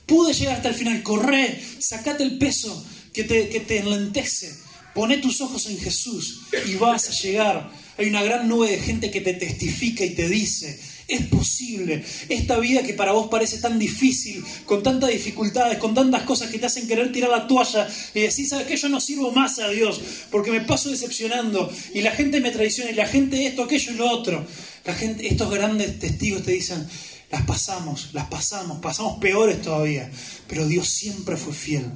Pude 0.07 0.33
llegar 0.33 0.57
hasta 0.57 0.69
el 0.69 0.75
final. 0.75 1.03
Corre, 1.03 1.61
sacate 1.79 2.23
el 2.23 2.39
peso 2.39 2.85
que 3.13 3.25
te, 3.25 3.49
que 3.49 3.61
te 3.61 3.79
enlentece. 3.79 4.55
Poné 4.95 5.19
tus 5.19 5.41
ojos 5.41 5.67
en 5.67 5.79
Jesús 5.79 6.41
y 6.67 6.75
vas 6.77 7.09
a 7.09 7.13
llegar. 7.13 7.71
Hay 7.99 8.07
una 8.07 8.23
gran 8.23 8.49
nube 8.49 8.71
de 8.71 8.81
gente 8.81 9.11
que 9.11 9.21
te 9.21 9.35
testifica 9.35 10.05
y 10.05 10.15
te 10.15 10.29
dice, 10.29 10.81
es 11.11 11.27
posible. 11.27 12.05
Esta 12.29 12.59
vida 12.59 12.83
que 12.83 12.95
para 12.95 13.13
vos 13.13 13.29
parece 13.29 13.59
tan 13.59 13.79
difícil, 13.79 14.45
con 14.65 14.83
tantas 14.83 15.11
dificultades, 15.11 15.79
con 15.79 15.93
tantas 15.93 16.23
cosas 16.23 16.51
que 16.51 16.59
te 16.59 16.67
hacen 16.67 16.87
querer 16.87 17.11
tirar 17.11 17.31
la 17.31 17.47
toalla 17.47 17.89
y 18.15 18.21
decir, 18.21 18.47
¿sabes 18.49 18.67
qué? 18.67 18.77
Yo 18.77 18.89
no 18.89 19.01
sirvo 19.01 19.33
más 19.33 19.59
a 19.59 19.69
Dios 19.69 20.01
porque 20.31 20.53
me 20.53 20.61
paso 20.61 20.89
decepcionando 20.89 21.71
y 21.93 22.01
la 22.01 22.13
gente 22.13 22.41
me 22.41 22.53
traiciona 22.53 22.93
y 22.93 22.95
la 22.95 23.07
gente 23.07 23.45
esto, 23.45 23.65
aquello 23.65 23.93
y 23.93 23.97
lo 23.97 24.11
otro. 24.11 24.47
La 24.85 24.95
gente, 24.95 25.27
estos 25.27 25.51
grandes 25.51 25.99
testigos 25.99 26.45
te 26.45 26.53
dicen, 26.53 26.87
las 27.31 27.43
pasamos, 27.43 28.11
las 28.13 28.29
pasamos, 28.29 28.79
pasamos 28.79 29.19
peores 29.19 29.61
todavía, 29.61 30.11
pero 30.47 30.67
Dios 30.67 30.89
siempre 30.89 31.37
fue 31.37 31.53
fiel. 31.53 31.87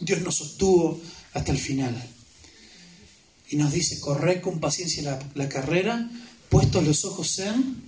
Dios 0.00 0.22
nos 0.22 0.36
sostuvo 0.36 1.00
hasta 1.34 1.50
el 1.50 1.58
final. 1.58 1.94
Y 3.48 3.56
nos 3.56 3.72
dice, 3.72 4.00
corre 4.00 4.40
con 4.40 4.60
paciencia 4.60 5.02
la, 5.02 5.18
la 5.34 5.48
carrera, 5.48 6.10
puestos 6.48 6.84
los 6.84 7.04
ojos 7.04 7.38
en 7.40 7.85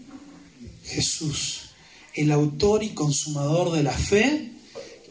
Jesús, 0.88 1.70
el 2.14 2.32
autor 2.32 2.82
y 2.82 2.90
consumador 2.90 3.72
de 3.72 3.82
la 3.82 3.92
fe, 3.92 4.52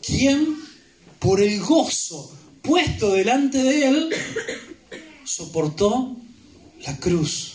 quien 0.05 0.57
por 1.19 1.41
el 1.41 1.59
gozo 1.59 2.35
puesto 2.61 3.13
delante 3.13 3.61
de 3.63 3.87
él 3.87 4.09
soportó 5.23 6.17
la 6.85 6.97
cruz. 6.97 7.53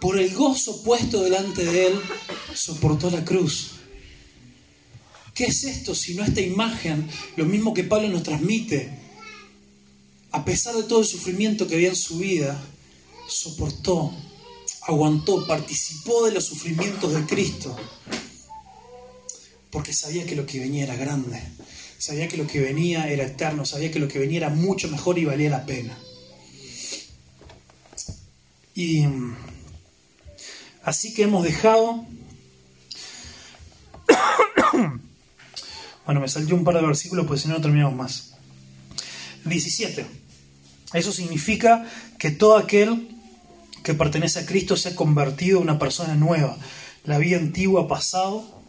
Por 0.00 0.18
el 0.18 0.34
gozo 0.34 0.82
puesto 0.82 1.22
delante 1.22 1.64
de 1.64 1.86
él 1.88 2.00
soportó 2.54 3.10
la 3.10 3.24
cruz. 3.24 3.72
¿Qué 5.34 5.44
es 5.44 5.64
esto 5.64 5.94
si 5.94 6.14
no 6.14 6.24
esta 6.24 6.40
imagen? 6.40 7.08
Lo 7.36 7.46
mismo 7.46 7.72
que 7.72 7.84
Pablo 7.84 8.08
nos 8.08 8.22
transmite. 8.22 8.98
A 10.30 10.44
pesar 10.44 10.74
de 10.74 10.82
todo 10.82 11.00
el 11.00 11.06
sufrimiento 11.06 11.66
que 11.66 11.76
había 11.76 11.90
en 11.90 11.96
su 11.96 12.18
vida, 12.18 12.60
soportó 13.28 14.12
aguantó, 14.86 15.46
participó 15.46 16.26
de 16.26 16.32
los 16.32 16.44
sufrimientos 16.44 17.14
de 17.14 17.24
Cristo, 17.26 17.76
porque 19.70 19.92
sabía 19.92 20.26
que 20.26 20.36
lo 20.36 20.46
que 20.46 20.60
venía 20.60 20.84
era 20.84 20.96
grande, 20.96 21.40
sabía 21.98 22.28
que 22.28 22.36
lo 22.36 22.46
que 22.46 22.60
venía 22.60 23.08
era 23.08 23.24
eterno, 23.24 23.64
sabía 23.64 23.90
que 23.90 24.00
lo 24.00 24.08
que 24.08 24.18
venía 24.18 24.38
era 24.38 24.50
mucho 24.50 24.88
mejor 24.88 25.18
y 25.18 25.24
valía 25.24 25.50
la 25.50 25.64
pena. 25.64 25.96
Y 28.74 29.06
así 30.82 31.14
que 31.14 31.22
hemos 31.24 31.44
dejado... 31.44 32.06
Bueno, 36.04 36.20
me 36.20 36.26
salió 36.26 36.56
un 36.56 36.64
par 36.64 36.74
de 36.74 36.82
versículos, 36.82 37.28
pues 37.28 37.42
si 37.42 37.48
no, 37.48 37.54
no 37.54 37.60
terminamos 37.60 37.94
más. 37.94 38.32
17. 39.44 40.04
Eso 40.94 41.12
significa 41.12 41.88
que 42.18 42.32
todo 42.32 42.56
aquel 42.56 43.11
que 43.82 43.94
pertenece 43.94 44.40
a 44.40 44.46
Cristo 44.46 44.76
se 44.76 44.90
ha 44.90 44.96
convertido 44.96 45.58
en 45.58 45.64
una 45.64 45.78
persona 45.78 46.14
nueva. 46.14 46.56
La 47.04 47.18
vida 47.18 47.36
antigua 47.38 47.82
ha 47.82 47.88
pasado, 47.88 48.62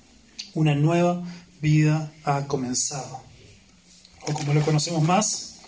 una 0.53 0.75
nueva 0.75 1.23
vida 1.61 2.11
ha 2.23 2.47
comenzado. 2.47 3.21
O 4.27 4.33
como 4.33 4.53
lo 4.53 4.61
conocemos 4.61 5.03
más, 5.03 5.59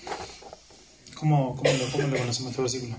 ¿cómo, 1.15 1.61
lo, 1.63 2.17
conocemos 2.17 2.51
este 2.51 2.61
versículo? 2.61 2.95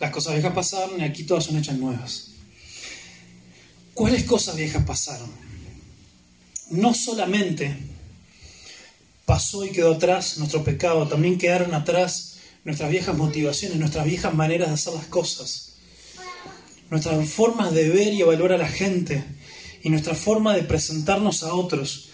Las 0.00 0.10
cosas 0.10 0.34
viejas 0.34 0.52
pasaron 0.52 1.00
y 1.00 1.04
aquí 1.04 1.24
todas 1.24 1.44
son 1.44 1.56
hechas 1.56 1.78
nuevas. 1.78 2.30
¿Cuáles 3.94 4.24
cosas 4.24 4.56
viejas 4.56 4.84
pasaron? 4.84 5.30
No 6.70 6.92
solamente 6.92 7.76
pasó 9.24 9.64
y 9.64 9.70
quedó 9.70 9.94
atrás 9.94 10.36
nuestro 10.38 10.64
pecado, 10.64 11.08
también 11.08 11.38
quedaron 11.38 11.72
atrás 11.74 12.33
nuestras 12.64 12.90
viejas 12.90 13.16
motivaciones, 13.16 13.78
nuestras 13.78 14.06
viejas 14.06 14.34
maneras 14.34 14.68
de 14.68 14.74
hacer 14.74 14.94
las 14.94 15.06
cosas, 15.06 15.74
nuestras 16.90 17.28
formas 17.28 17.72
de 17.72 17.88
ver 17.88 18.12
y 18.12 18.22
evaluar 18.22 18.52
a 18.52 18.58
la 18.58 18.68
gente 18.68 19.24
y 19.82 19.90
nuestra 19.90 20.14
forma 20.14 20.54
de 20.54 20.62
presentarnos 20.62 21.42
a 21.42 21.54
otros 21.54 22.08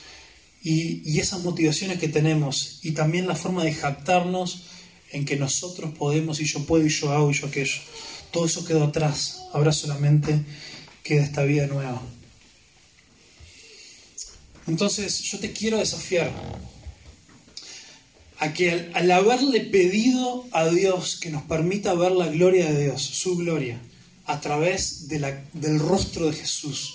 y, 0.62 1.18
esas 1.18 1.42
motivaciones 1.42 1.98
que 1.98 2.08
tenemos 2.08 2.80
y 2.82 2.92
también 2.92 3.26
la 3.26 3.36
forma 3.36 3.64
de 3.64 3.72
jactarnos 3.72 4.64
en 5.12 5.24
que 5.24 5.36
nosotros 5.36 5.92
podemos 5.96 6.40
y 6.40 6.44
yo 6.44 6.64
puedo 6.64 6.84
y 6.84 6.90
yo 6.90 7.12
hago 7.12 7.30
y 7.30 7.34
yo 7.34 7.46
aquello. 7.46 7.80
Todo 8.30 8.46
eso 8.46 8.64
quedó 8.64 8.84
atrás, 8.84 9.42
ahora 9.52 9.72
solamente 9.72 10.40
queda 11.02 11.24
esta 11.24 11.42
vida 11.42 11.66
nueva. 11.66 12.00
Entonces 14.66 15.20
yo 15.22 15.38
te 15.38 15.52
quiero 15.52 15.78
desafiar 15.78 16.30
a 18.40 18.54
que 18.54 18.90
al, 18.94 19.10
haberle 19.10 19.60
pedido 19.60 20.46
a 20.52 20.66
Dios 20.66 21.18
que 21.20 21.28
nos 21.28 21.42
permita 21.42 21.92
ver 21.92 22.12
la 22.12 22.26
gloria 22.26 22.72
de 22.72 22.84
Dios, 22.84 23.02
su 23.02 23.36
gloria, 23.36 23.78
a 24.24 24.40
través 24.40 25.08
del 25.08 25.78
rostro 25.78 26.26
de 26.26 26.32
Jesús, 26.32 26.94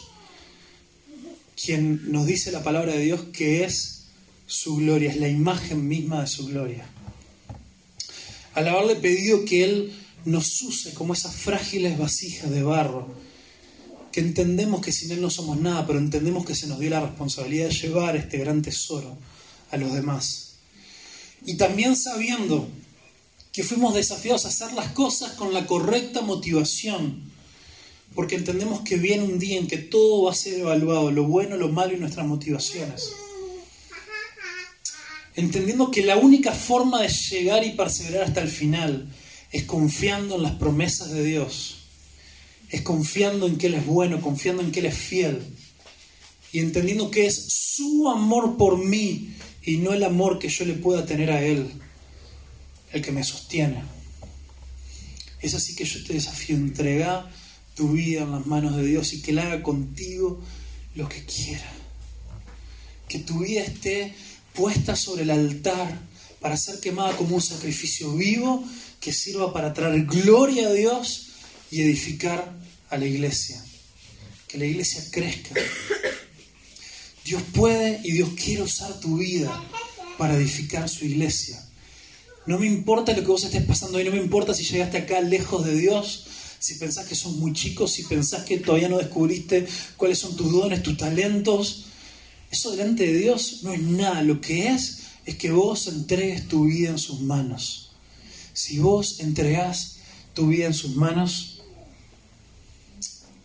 quien 1.55 2.11
nos 2.11 2.25
dice 2.25 2.51
la 2.51 2.63
palabra 2.63 2.93
de 2.93 3.03
Dios 3.03 3.25
que 3.31 3.63
es 3.63 4.05
su 4.47 4.77
gloria, 4.77 5.11
es 5.11 5.17
la 5.17 5.27
imagen 5.27 5.87
misma 5.87 6.21
de 6.21 6.27
su 6.27 6.47
gloria. 6.47 6.83
Al 8.55 8.67
haberle 8.67 8.95
pedido 8.95 9.45
que 9.45 9.63
Él 9.63 9.93
nos 10.25 10.63
use 10.63 10.95
como 10.95 11.13
esas 11.13 11.35
frágiles 11.35 11.99
vasijas 11.99 12.49
de 12.49 12.63
barro, 12.63 13.07
que 14.11 14.21
entendemos 14.21 14.83
que 14.83 14.91
sin 14.91 15.11
Él 15.11 15.21
no 15.21 15.29
somos 15.29 15.59
nada, 15.59 15.85
pero 15.85 15.99
entendemos 15.99 16.43
que 16.43 16.55
se 16.55 16.65
nos 16.65 16.79
dio 16.79 16.89
la 16.89 17.01
responsabilidad 17.01 17.67
de 17.67 17.75
llevar 17.75 18.15
este 18.15 18.39
gran 18.39 18.63
tesoro 18.63 19.15
a 19.69 19.77
los 19.77 19.93
demás 19.93 20.44
y 21.45 21.57
también 21.57 21.95
sabiendo 21.95 22.67
que 23.51 23.63
fuimos 23.63 23.93
desafiados 23.93 24.45
a 24.45 24.49
hacer 24.49 24.73
las 24.73 24.91
cosas 24.91 25.31
con 25.33 25.53
la 25.53 25.65
correcta 25.65 26.21
motivación, 26.21 27.31
porque 28.13 28.35
entendemos 28.35 28.81
que 28.81 28.97
viene 28.97 29.23
un 29.23 29.39
día 29.39 29.57
en 29.57 29.67
que 29.67 29.77
todo 29.77 30.23
va 30.23 30.31
a 30.31 30.35
ser 30.35 30.59
evaluado, 30.59 31.11
lo 31.11 31.25
bueno, 31.25 31.55
lo 31.55 31.69
malo 31.69 31.93
y 31.93 31.97
nuestras 31.97 32.25
motivaciones. 32.25 33.11
Entendiendo 35.35 35.91
que 35.91 36.03
la 36.03 36.17
única 36.17 36.51
forma 36.51 37.01
de 37.01 37.09
llegar 37.09 37.63
y 37.63 37.71
perseverar 37.71 38.23
hasta 38.23 38.41
el 38.41 38.49
final 38.49 39.07
es 39.51 39.63
confiando 39.63 40.35
en 40.35 40.43
las 40.43 40.53
promesas 40.53 41.11
de 41.11 41.23
Dios, 41.23 41.77
es 42.69 42.81
confiando 42.81 43.47
en 43.47 43.57
que 43.57 43.67
Él 43.67 43.75
es 43.75 43.85
bueno, 43.85 44.21
confiando 44.21 44.63
en 44.63 44.71
que 44.71 44.79
Él 44.79 44.87
es 44.87 44.97
fiel 44.97 45.41
y 46.51 46.59
entendiendo 46.59 47.11
que 47.11 47.25
es 47.25 47.35
su 47.35 48.09
amor 48.09 48.57
por 48.57 48.77
mí 48.77 49.35
y 49.65 49.77
no 49.77 49.93
el 49.93 50.03
amor 50.03 50.39
que 50.39 50.49
yo 50.49 50.65
le 50.65 50.73
pueda 50.73 51.05
tener 51.05 51.31
a 51.31 51.41
Él, 51.41 51.67
el 52.91 53.01
que 53.01 53.11
me 53.11 53.23
sostiene. 53.23 53.83
Es 55.41 55.53
así 55.53 55.75
que 55.75 55.85
yo 55.85 56.03
te 56.03 56.13
desafío, 56.13 56.55
entrega 56.55 57.29
tu 57.75 57.91
vida 57.91 58.21
en 58.23 58.31
las 58.31 58.45
manos 58.45 58.75
de 58.77 58.85
Dios 58.85 59.13
y 59.13 59.21
que 59.21 59.31
Él 59.31 59.39
haga 59.39 59.61
contigo 59.61 60.41
lo 60.95 61.09
que 61.09 61.23
quiera. 61.25 61.71
Que 63.07 63.19
tu 63.19 63.39
vida 63.39 63.61
esté 63.61 64.13
puesta 64.53 64.95
sobre 64.95 65.23
el 65.23 65.31
altar 65.31 65.99
para 66.39 66.57
ser 66.57 66.79
quemada 66.79 67.15
como 67.17 67.35
un 67.35 67.41
sacrificio 67.41 68.13
vivo 68.13 68.63
que 68.99 69.11
sirva 69.11 69.53
para 69.53 69.73
traer 69.73 70.05
gloria 70.05 70.67
a 70.67 70.73
Dios 70.73 71.27
y 71.69 71.81
edificar 71.81 72.53
a 72.89 72.97
la 72.97 73.05
iglesia. 73.05 73.63
Que 74.47 74.57
la 74.57 74.65
iglesia 74.65 75.03
crezca, 75.11 75.53
Dios 77.25 77.41
puede 77.53 78.01
y 78.03 78.11
Dios 78.11 78.29
quiere 78.35 78.61
usar 78.61 78.99
tu 78.99 79.17
vida 79.17 79.51
para 80.19 80.35
edificar 80.35 80.87
su 80.87 81.05
iglesia. 81.05 81.59
No 82.45 82.59
me 82.59 82.67
importa 82.67 83.13
lo 83.13 83.21
que 83.21 83.27
vos 83.27 83.43
estés 83.43 83.63
pasando 83.63 83.97
hoy, 83.97 84.03
no 84.03 84.11
me 84.11 84.21
importa 84.21 84.53
si 84.53 84.63
llegaste 84.63 84.99
acá 84.99 85.19
lejos 85.21 85.65
de 85.65 85.75
Dios, 85.75 86.27
si 86.59 86.75
pensás 86.75 87.07
que 87.07 87.15
sos 87.15 87.33
muy 87.33 87.51
chico, 87.53 87.87
si 87.87 88.03
pensás 88.03 88.43
que 88.43 88.59
todavía 88.59 88.89
no 88.89 88.99
descubriste 88.99 89.65
cuáles 89.97 90.19
son 90.19 90.35
tus 90.35 90.51
dones, 90.51 90.83
tus 90.83 90.97
talentos. 90.97 91.85
Eso 92.51 92.69
delante 92.69 93.07
de 93.07 93.17
Dios 93.17 93.61
no 93.63 93.73
es 93.73 93.81
nada. 93.81 94.21
Lo 94.21 94.39
que 94.39 94.67
es 94.67 94.99
es 95.25 95.35
que 95.35 95.51
vos 95.51 95.87
entregues 95.87 96.47
tu 96.47 96.65
vida 96.65 96.91
en 96.91 96.99
sus 96.99 97.21
manos. 97.21 97.89
Si 98.53 98.77
vos 98.77 99.19
entregás 99.19 99.97
tu 100.35 100.47
vida 100.47 100.67
en 100.67 100.75
sus 100.75 100.95
manos, 100.95 101.63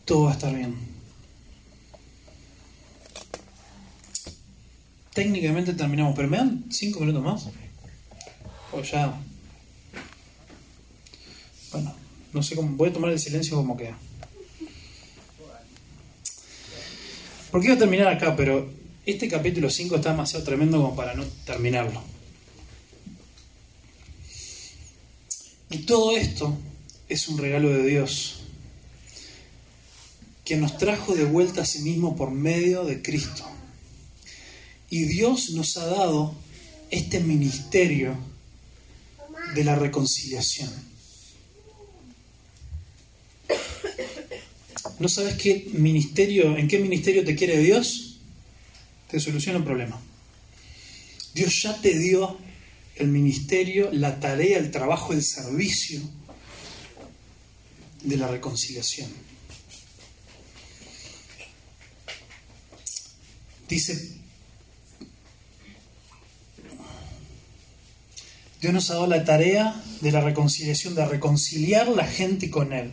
todo 0.04 0.24
va 0.24 0.32
a 0.32 0.34
estar 0.34 0.54
bien. 0.54 0.89
Técnicamente 5.20 5.74
terminamos, 5.74 6.16
pero 6.16 6.28
¿me 6.28 6.38
dan 6.38 6.64
cinco 6.70 7.00
minutos 7.00 7.22
más? 7.22 7.46
O 8.72 8.80
ya. 8.80 9.20
Bueno, 11.72 11.94
no 12.32 12.42
sé 12.42 12.56
cómo. 12.56 12.74
Voy 12.74 12.88
a 12.88 12.92
tomar 12.94 13.10
el 13.10 13.18
silencio 13.18 13.54
como 13.54 13.76
queda. 13.76 13.98
Porque 17.50 17.66
iba 17.66 17.76
a 17.76 17.78
terminar 17.78 18.08
acá, 18.08 18.34
pero 18.34 18.70
este 19.04 19.28
capítulo 19.28 19.68
5 19.68 19.96
está 19.96 20.12
demasiado 20.12 20.42
tremendo 20.42 20.78
como 20.78 20.96
para 20.96 21.12
no 21.12 21.24
terminarlo. 21.44 22.02
Y 25.68 25.78
todo 25.80 26.16
esto 26.16 26.56
es 27.10 27.28
un 27.28 27.36
regalo 27.36 27.68
de 27.68 27.84
Dios, 27.84 28.44
que 30.46 30.56
nos 30.56 30.78
trajo 30.78 31.14
de 31.14 31.24
vuelta 31.24 31.60
a 31.60 31.66
sí 31.66 31.80
mismo 31.80 32.16
por 32.16 32.30
medio 32.30 32.84
de 32.84 33.02
Cristo. 33.02 33.49
Y 34.90 35.04
Dios 35.04 35.50
nos 35.50 35.76
ha 35.76 35.86
dado 35.86 36.34
este 36.90 37.20
ministerio 37.20 38.18
de 39.54 39.64
la 39.64 39.76
reconciliación. 39.76 40.68
¿No 44.98 45.08
sabes 45.08 45.34
qué 45.36 45.70
ministerio, 45.72 46.56
en 46.56 46.68
qué 46.68 46.78
ministerio 46.78 47.24
te 47.24 47.34
quiere 47.36 47.58
Dios? 47.58 48.18
Te 49.10 49.18
soluciona 49.18 49.58
un 49.58 49.64
problema. 49.64 49.98
Dios 51.34 51.62
ya 51.62 51.80
te 51.80 51.98
dio 51.98 52.38
el 52.96 53.08
ministerio, 53.08 53.90
la 53.92 54.20
tarea, 54.20 54.58
el 54.58 54.70
trabajo, 54.70 55.12
el 55.12 55.22
servicio 55.22 56.00
de 58.02 58.16
la 58.16 58.28
reconciliación. 58.28 59.08
Dice, 63.68 64.18
Dios 68.60 68.74
nos 68.74 68.90
ha 68.90 68.94
dado 68.94 69.06
la 69.06 69.24
tarea 69.24 69.82
de 70.00 70.12
la 70.12 70.20
reconciliación, 70.20 70.94
de 70.94 71.06
reconciliar 71.06 71.88
la 71.88 72.06
gente 72.06 72.50
con 72.50 72.72
Él. 72.72 72.92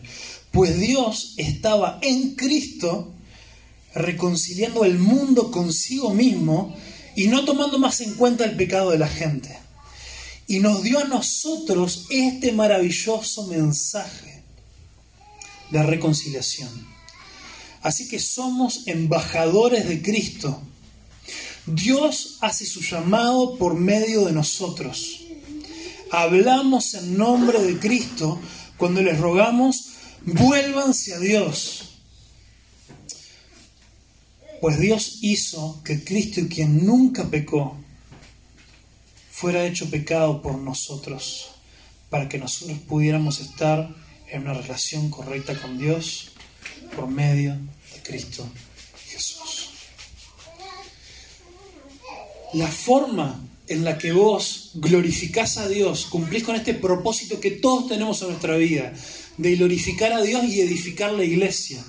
Pues 0.50 0.78
Dios 0.78 1.34
estaba 1.36 1.98
en 2.00 2.34
Cristo 2.34 3.12
reconciliando 3.94 4.84
el 4.84 4.98
mundo 4.98 5.50
consigo 5.50 6.14
mismo 6.14 6.74
y 7.16 7.26
no 7.28 7.44
tomando 7.44 7.78
más 7.78 8.00
en 8.00 8.14
cuenta 8.14 8.44
el 8.44 8.56
pecado 8.56 8.90
de 8.90 8.98
la 8.98 9.08
gente. 9.08 9.58
Y 10.46 10.60
nos 10.60 10.82
dio 10.82 11.00
a 11.00 11.04
nosotros 11.04 12.06
este 12.08 12.52
maravilloso 12.52 13.46
mensaje 13.48 14.42
de 15.70 15.82
reconciliación. 15.82 16.70
Así 17.82 18.08
que 18.08 18.18
somos 18.18 18.86
embajadores 18.86 19.86
de 19.88 20.00
Cristo. 20.00 20.62
Dios 21.66 22.38
hace 22.40 22.64
su 22.64 22.80
llamado 22.80 23.58
por 23.58 23.74
medio 23.74 24.24
de 24.24 24.32
nosotros. 24.32 25.17
Hablamos 26.10 26.94
en 26.94 27.18
nombre 27.18 27.60
de 27.60 27.78
Cristo 27.78 28.40
cuando 28.76 29.02
les 29.02 29.18
rogamos, 29.18 29.92
vuélvanse 30.22 31.14
a 31.14 31.18
Dios. 31.18 31.98
Pues 34.60 34.80
Dios 34.80 35.18
hizo 35.20 35.82
que 35.84 36.02
Cristo, 36.02 36.40
quien 36.48 36.84
nunca 36.84 37.28
pecó, 37.28 37.76
fuera 39.30 39.66
hecho 39.66 39.88
pecado 39.90 40.42
por 40.42 40.58
nosotros, 40.58 41.50
para 42.10 42.28
que 42.28 42.38
nosotros 42.38 42.78
pudiéramos 42.88 43.40
estar 43.40 43.94
en 44.28 44.42
una 44.42 44.54
relación 44.54 45.10
correcta 45.10 45.60
con 45.60 45.78
Dios 45.78 46.30
por 46.96 47.06
medio 47.08 47.54
de 47.54 48.02
Cristo 48.02 48.48
Jesús. 49.06 49.70
La 52.54 52.66
forma 52.66 53.40
en 53.68 53.84
la 53.84 53.98
que 53.98 54.12
vos 54.12 54.70
glorificás 54.74 55.58
a 55.58 55.68
Dios, 55.68 56.06
cumplís 56.06 56.42
con 56.42 56.56
este 56.56 56.74
propósito 56.74 57.40
que 57.40 57.50
todos 57.50 57.88
tenemos 57.88 58.20
en 58.22 58.28
nuestra 58.28 58.56
vida, 58.56 58.92
de 59.36 59.56
glorificar 59.56 60.12
a 60.12 60.22
Dios 60.22 60.44
y 60.44 60.60
edificar 60.60 61.12
la 61.12 61.24
iglesia. 61.24 61.84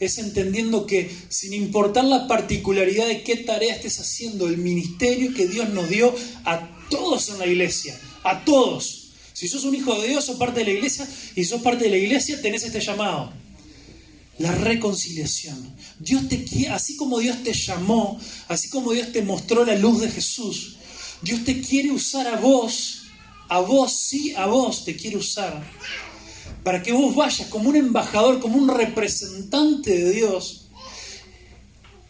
Es 0.00 0.18
entendiendo 0.18 0.84
que 0.84 1.10
sin 1.28 1.52
importar 1.52 2.04
la 2.04 2.26
particularidad 2.26 3.06
de 3.06 3.22
qué 3.22 3.36
tarea 3.36 3.74
estés 3.74 4.00
haciendo, 4.00 4.48
el 4.48 4.58
ministerio 4.58 5.32
que 5.32 5.46
Dios 5.46 5.68
nos 5.68 5.88
dio 5.88 6.12
a 6.44 6.68
todos 6.90 7.28
en 7.28 7.38
la 7.38 7.46
iglesia, 7.46 7.98
a 8.24 8.44
todos. 8.44 9.10
Si 9.32 9.46
sos 9.46 9.64
un 9.64 9.74
hijo 9.74 10.00
de 10.00 10.08
Dios, 10.08 10.24
sos 10.24 10.36
parte 10.36 10.60
de 10.60 10.66
la 10.66 10.72
iglesia, 10.72 11.08
y 11.36 11.44
sos 11.44 11.62
parte 11.62 11.84
de 11.84 11.90
la 11.90 11.96
iglesia, 11.98 12.42
tenés 12.42 12.64
este 12.64 12.80
llamado. 12.80 13.32
La 14.38 14.52
reconciliación. 14.52 15.72
Dios 16.00 16.28
te 16.28 16.68
así 16.68 16.96
como 16.96 17.20
Dios 17.20 17.42
te 17.44 17.52
llamó, 17.52 18.18
así 18.48 18.68
como 18.70 18.92
Dios 18.92 19.12
te 19.12 19.22
mostró 19.22 19.64
la 19.64 19.76
luz 19.76 20.00
de 20.00 20.10
Jesús, 20.10 20.78
Dios 21.22 21.44
te 21.44 21.60
quiere 21.60 21.92
usar 21.92 22.26
a 22.26 22.36
vos, 22.36 23.04
a 23.48 23.60
vos, 23.60 23.92
sí, 23.92 24.34
a 24.34 24.46
vos 24.46 24.84
te 24.84 24.96
quiere 24.96 25.16
usar, 25.16 25.62
para 26.64 26.82
que 26.82 26.92
vos 26.92 27.14
vayas 27.14 27.48
como 27.48 27.68
un 27.68 27.76
embajador, 27.76 28.40
como 28.40 28.56
un 28.56 28.68
representante 28.68 29.96
de 29.96 30.10
Dios, 30.10 30.66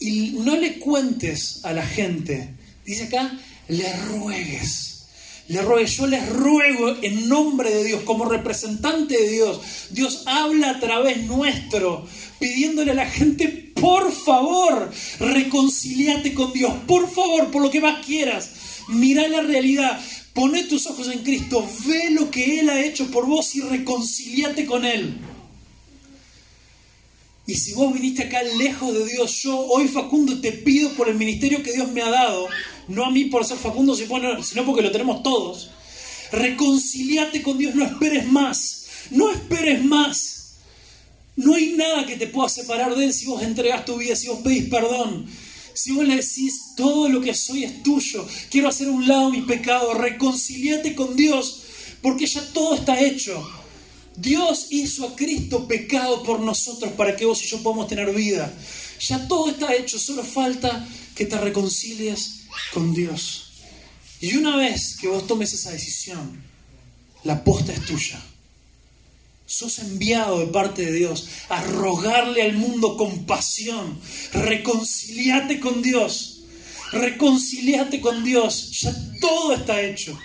y 0.01 0.31
no 0.39 0.57
le 0.57 0.79
cuentes 0.79 1.61
a 1.65 1.75
la 1.75 1.87
gente, 1.87 2.55
dice 2.87 3.05
acá, 3.05 3.39
le 3.69 3.93
ruegues. 4.07 4.89
Le 5.49 5.61
ruegues, 5.61 5.97
yo 5.97 6.07
les 6.07 6.27
ruego 6.31 6.97
en 7.03 7.29
nombre 7.29 7.71
de 7.71 7.85
Dios, 7.85 8.03
como 8.05 8.25
representante 8.25 9.21
de 9.21 9.29
Dios. 9.29 9.61
Dios 9.91 10.23
habla 10.25 10.71
a 10.71 10.81
través 10.81 11.25
nuestro, 11.27 12.07
pidiéndole 12.39 12.93
a 12.93 12.95
la 12.95 13.11
gente, 13.11 13.49
por 13.75 14.11
favor, 14.13 14.91
reconciliate 15.19 16.33
con 16.33 16.53
Dios, 16.53 16.73
por 16.87 17.11
favor, 17.11 17.51
por 17.51 17.61
lo 17.61 17.71
que 17.71 17.81
más 17.81 18.07
quieras 18.07 18.62
Mira 18.89 19.29
la 19.29 19.43
realidad, 19.43 20.01
pone 20.35 20.65
tus 20.65 20.87
ojos 20.87 21.09
en 21.09 21.21
Cristo, 21.21 21.67
ve 21.87 22.11
lo 22.11 22.31
que 22.31 22.61
Él 22.61 22.71
ha 22.71 22.85
hecho 22.85 23.11
por 23.11 23.27
vos 23.27 23.55
y 23.55 23.61
reconciliate 23.61 24.67
con 24.67 24.85
Él. 24.85 25.15
Y 27.47 27.55
si 27.55 27.73
vos 27.73 27.93
viniste 27.93 28.25
acá 28.25 28.43
lejos 28.43 28.95
de 28.95 29.05
Dios, 29.07 29.43
yo 29.43 29.59
hoy 29.59 29.89
Facundo 29.89 30.41
te 30.41 30.53
pido 30.53 30.91
por 30.91 31.09
el 31.09 31.17
ministerio 31.17 31.63
que 31.63 31.73
Dios 31.73 31.91
me 31.91 32.03
ha 32.03 32.09
dado, 32.09 32.49
no 32.89 33.05
a 33.05 33.11
mí 33.11 33.25
por 33.27 33.45
ser 33.45 33.59
Facundo, 33.59 33.95
sino 33.95 34.65
porque 34.65 34.83
lo 34.83 34.93
tenemos 34.93 35.23
todos. 35.23 35.71
Reconciliate 36.31 37.43
con 37.43 37.59
Dios, 37.59 37.75
no 37.75 37.85
esperes 37.85 38.27
más, 38.27 38.87
no 39.11 39.31
esperes 39.31 39.85
más. 39.85 40.39
No 41.35 41.55
hay 41.55 41.73
nada 41.73 42.07
que 42.07 42.17
te 42.17 42.27
pueda 42.27 42.49
separar 42.49 42.95
de 42.95 43.07
Él 43.07 43.13
si 43.13 43.27
vos 43.27 43.43
entregas 43.43 43.85
tu 43.85 43.97
vida, 43.97 44.15
si 44.15 44.29
vos 44.29 44.41
pedís 44.41 44.69
perdón. 44.69 45.27
Si 45.75 45.93
vos 45.93 46.07
le 46.07 46.17
decís, 46.17 46.75
todo 46.77 47.09
lo 47.09 47.21
que 47.21 47.35
soy 47.35 47.65
es 47.65 47.83
tuyo, 47.83 48.27
quiero 48.51 48.69
hacer 48.69 48.89
un 48.89 49.07
lado 49.09 49.31
mi 49.31 49.43
pecado, 49.43 49.95
reconciliate 49.95 50.95
con 50.95 51.17
Dios, 51.17 51.63
porque 52.01 52.27
ya 52.27 52.43
todo 52.53 52.75
está 52.75 53.01
hecho. 53.01 53.49
Dios 54.17 54.67
hizo 54.71 55.09
a 55.09 55.17
Cristo 55.17 55.67
pecado 55.67 56.23
por 56.23 56.41
nosotros 56.41 56.93
para 56.93 57.17
que 57.17 57.25
vos 57.25 57.43
y 57.43 57.47
yo 57.47 57.63
podamos 57.63 57.89
tener 57.89 58.15
vida. 58.15 58.53
Ya 59.01 59.27
todo 59.27 59.51
está 59.51 59.75
hecho, 59.75 59.99
solo 59.99 60.23
falta 60.23 60.87
que 61.15 61.27
te 61.27 61.39
reconcilies 61.39 62.43
con 62.73 62.95
Dios. 62.95 63.53
Y 64.21 64.37
una 64.37 64.57
vez 64.57 64.97
que 65.01 65.09
vos 65.09 65.27
tomes 65.27 65.53
esa 65.53 65.73
decisión, 65.73 66.43
la 67.25 67.43
posta 67.43 67.73
es 67.73 67.85
tuya. 67.87 68.23
Sos 69.53 69.81
enviado 69.81 70.41
de 70.41 70.47
parte 70.47 70.83
de 70.83 70.93
Dios 70.93 71.29
a 71.51 71.63
rogarle 71.63 72.41
al 72.41 72.55
mundo 72.55 72.97
compasión. 72.97 74.01
Reconciliate 74.33 75.61
con 75.61 75.83
Dios. 75.83 76.45
Reconciliate 76.91 78.01
con 78.01 78.25
Dios. 78.25 78.81
Ya 78.81 78.97
todo 79.21 79.53
está 79.53 79.83
hecho. 79.83 80.19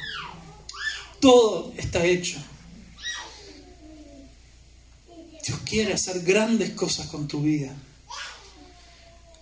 Todo 1.19 1.73
está 1.75 2.05
hecho. 2.05 2.37
Dios 5.45 5.59
quiere 5.65 5.93
hacer 5.93 6.21
grandes 6.21 6.69
cosas 6.69 7.07
con 7.07 7.27
tu 7.27 7.41
vida. 7.41 7.75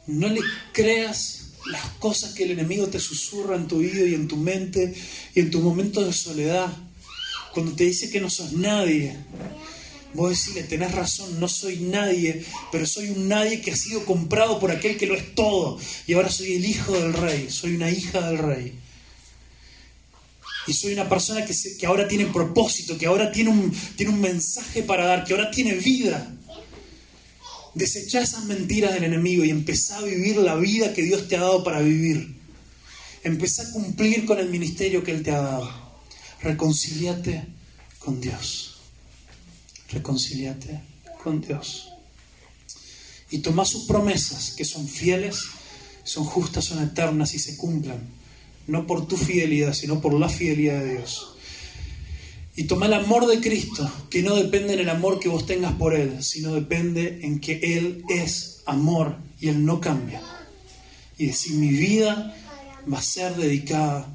No 0.07 0.29
le 0.29 0.41
creas 0.73 1.49
las 1.67 1.85
cosas 1.99 2.33
que 2.33 2.45
el 2.45 2.51
enemigo 2.51 2.87
te 2.87 2.99
susurra 2.99 3.55
en 3.55 3.67
tu 3.67 3.77
oído 3.77 4.07
y 4.07 4.15
en 4.15 4.27
tu 4.27 4.37
mente 4.37 4.95
y 5.35 5.41
en 5.41 5.51
tu 5.51 5.61
momento 5.61 6.03
de 6.03 6.11
soledad. 6.11 6.75
Cuando 7.53 7.73
te 7.73 7.85
dice 7.85 8.09
que 8.09 8.19
no 8.19 8.29
sos 8.29 8.51
nadie, 8.53 9.15
Vos 10.15 10.29
decirle, 10.29 10.63
tenés 10.63 10.93
razón, 10.93 11.41
no 11.41 11.49
soy 11.49 11.77
nadie, 11.79 12.45
pero 12.71 12.85
soy 12.85 13.09
un 13.09 13.27
nadie 13.27 13.59
que 13.59 13.71
ha 13.71 13.75
sido 13.75 14.05
comprado 14.05 14.59
por 14.59 14.71
aquel 14.71 14.97
que 14.97 15.07
lo 15.07 15.15
es 15.15 15.35
todo. 15.35 15.77
Y 16.07 16.13
ahora 16.13 16.29
soy 16.29 16.53
el 16.53 16.65
hijo 16.65 16.93
del 16.93 17.11
rey, 17.13 17.47
soy 17.49 17.75
una 17.75 17.91
hija 17.91 18.25
del 18.29 18.37
rey. 18.37 18.73
Y 20.67 20.73
soy 20.73 20.93
una 20.93 21.09
persona 21.09 21.45
que, 21.45 21.53
que 21.77 21.85
ahora 21.85 22.07
tiene 22.07 22.27
propósito, 22.27 22.97
que 22.97 23.07
ahora 23.07 23.29
tiene 23.29 23.49
un, 23.49 23.71
tiene 23.97 24.13
un 24.13 24.21
mensaje 24.21 24.83
para 24.83 25.05
dar, 25.05 25.25
que 25.25 25.33
ahora 25.33 25.51
tiene 25.51 25.73
vida. 25.73 26.33
Desechá 27.73 28.21
esas 28.21 28.45
mentiras 28.45 28.93
del 28.93 29.03
enemigo 29.03 29.43
y 29.43 29.49
empezá 29.49 29.97
a 29.97 30.03
vivir 30.03 30.37
la 30.37 30.55
vida 30.55 30.93
que 30.93 31.03
Dios 31.03 31.27
te 31.27 31.35
ha 31.35 31.41
dado 31.41 31.61
para 31.61 31.81
vivir. 31.81 32.35
Empezá 33.21 33.63
a 33.63 33.71
cumplir 33.71 34.25
con 34.25 34.39
el 34.39 34.49
ministerio 34.49 35.03
que 35.03 35.11
Él 35.11 35.23
te 35.23 35.31
ha 35.31 35.41
dado. 35.41 35.69
Reconciliate 36.41 37.43
con 37.99 38.21
Dios 38.21 38.74
reconciliate 39.95 40.81
con 41.23 41.41
Dios. 41.41 41.89
Y 43.31 43.39
toma 43.39 43.65
sus 43.65 43.85
promesas, 43.85 44.51
que 44.51 44.65
son 44.65 44.87
fieles, 44.87 45.39
son 46.03 46.23
justas, 46.23 46.65
son 46.65 46.83
eternas 46.83 47.33
y 47.33 47.39
se 47.39 47.57
cumplan. 47.57 47.99
No 48.67 48.85
por 48.85 49.07
tu 49.07 49.17
fidelidad, 49.17 49.73
sino 49.73 49.99
por 49.99 50.13
la 50.13 50.29
fidelidad 50.29 50.79
de 50.79 50.97
Dios. 50.97 51.31
Y 52.55 52.65
toma 52.65 52.85
el 52.85 52.93
amor 52.93 53.27
de 53.27 53.41
Cristo, 53.41 53.91
que 54.09 54.21
no 54.21 54.35
depende 54.35 54.73
en 54.73 54.79
el 54.79 54.89
amor 54.89 55.19
que 55.19 55.27
vos 55.27 55.45
tengas 55.45 55.73
por 55.73 55.93
Él, 55.93 56.23
sino 56.23 56.53
depende 56.53 57.19
en 57.23 57.39
que 57.39 57.59
Él 57.77 58.03
es 58.07 58.61
amor 58.65 59.17
y 59.41 59.49
Él 59.49 59.65
no 59.65 59.81
cambia. 59.81 60.21
Y 61.17 61.27
decir, 61.27 61.55
mi 61.55 61.69
vida 61.69 62.35
va 62.91 62.99
a 62.99 63.01
ser 63.01 63.35
dedicada 63.35 64.07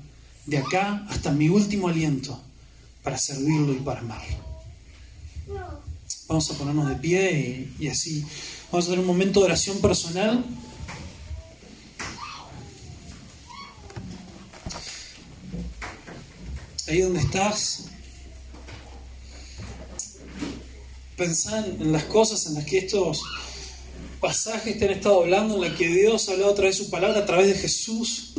de 0.46 0.58
acá 0.58 1.06
hasta 1.10 1.32
mi 1.32 1.48
último 1.48 1.88
aliento 1.88 2.40
para 3.02 3.18
servirlo 3.18 3.72
y 3.72 3.78
para 3.78 4.00
amarlo. 4.00 4.49
Vamos 6.30 6.48
a 6.48 6.54
ponernos 6.54 6.88
de 6.88 6.94
pie 6.94 7.72
y, 7.80 7.88
así 7.88 8.24
vamos 8.70 8.84
a 8.84 8.90
tener 8.90 9.00
un 9.00 9.06
momento 9.06 9.40
de 9.40 9.46
oración 9.46 9.78
personal. 9.80 10.44
Ahí 16.86 17.00
donde 17.00 17.18
estás, 17.18 17.86
pensar 21.16 21.66
en 21.66 21.90
las 21.90 22.04
cosas 22.04 22.46
en 22.46 22.54
las 22.54 22.64
que 22.64 22.78
estos 22.78 23.22
pasajes 24.20 24.78
te 24.78 24.84
han 24.84 24.92
estado 24.92 25.22
hablando, 25.22 25.56
en 25.56 25.62
las 25.62 25.76
que 25.76 25.88
Dios 25.88 26.28
ha 26.28 26.32
hablado 26.32 26.52
a 26.52 26.54
través 26.54 26.78
de 26.78 26.84
su 26.84 26.90
palabra, 26.90 27.20
a 27.20 27.26
través 27.26 27.48
de 27.48 27.54
Jesús. 27.54 28.34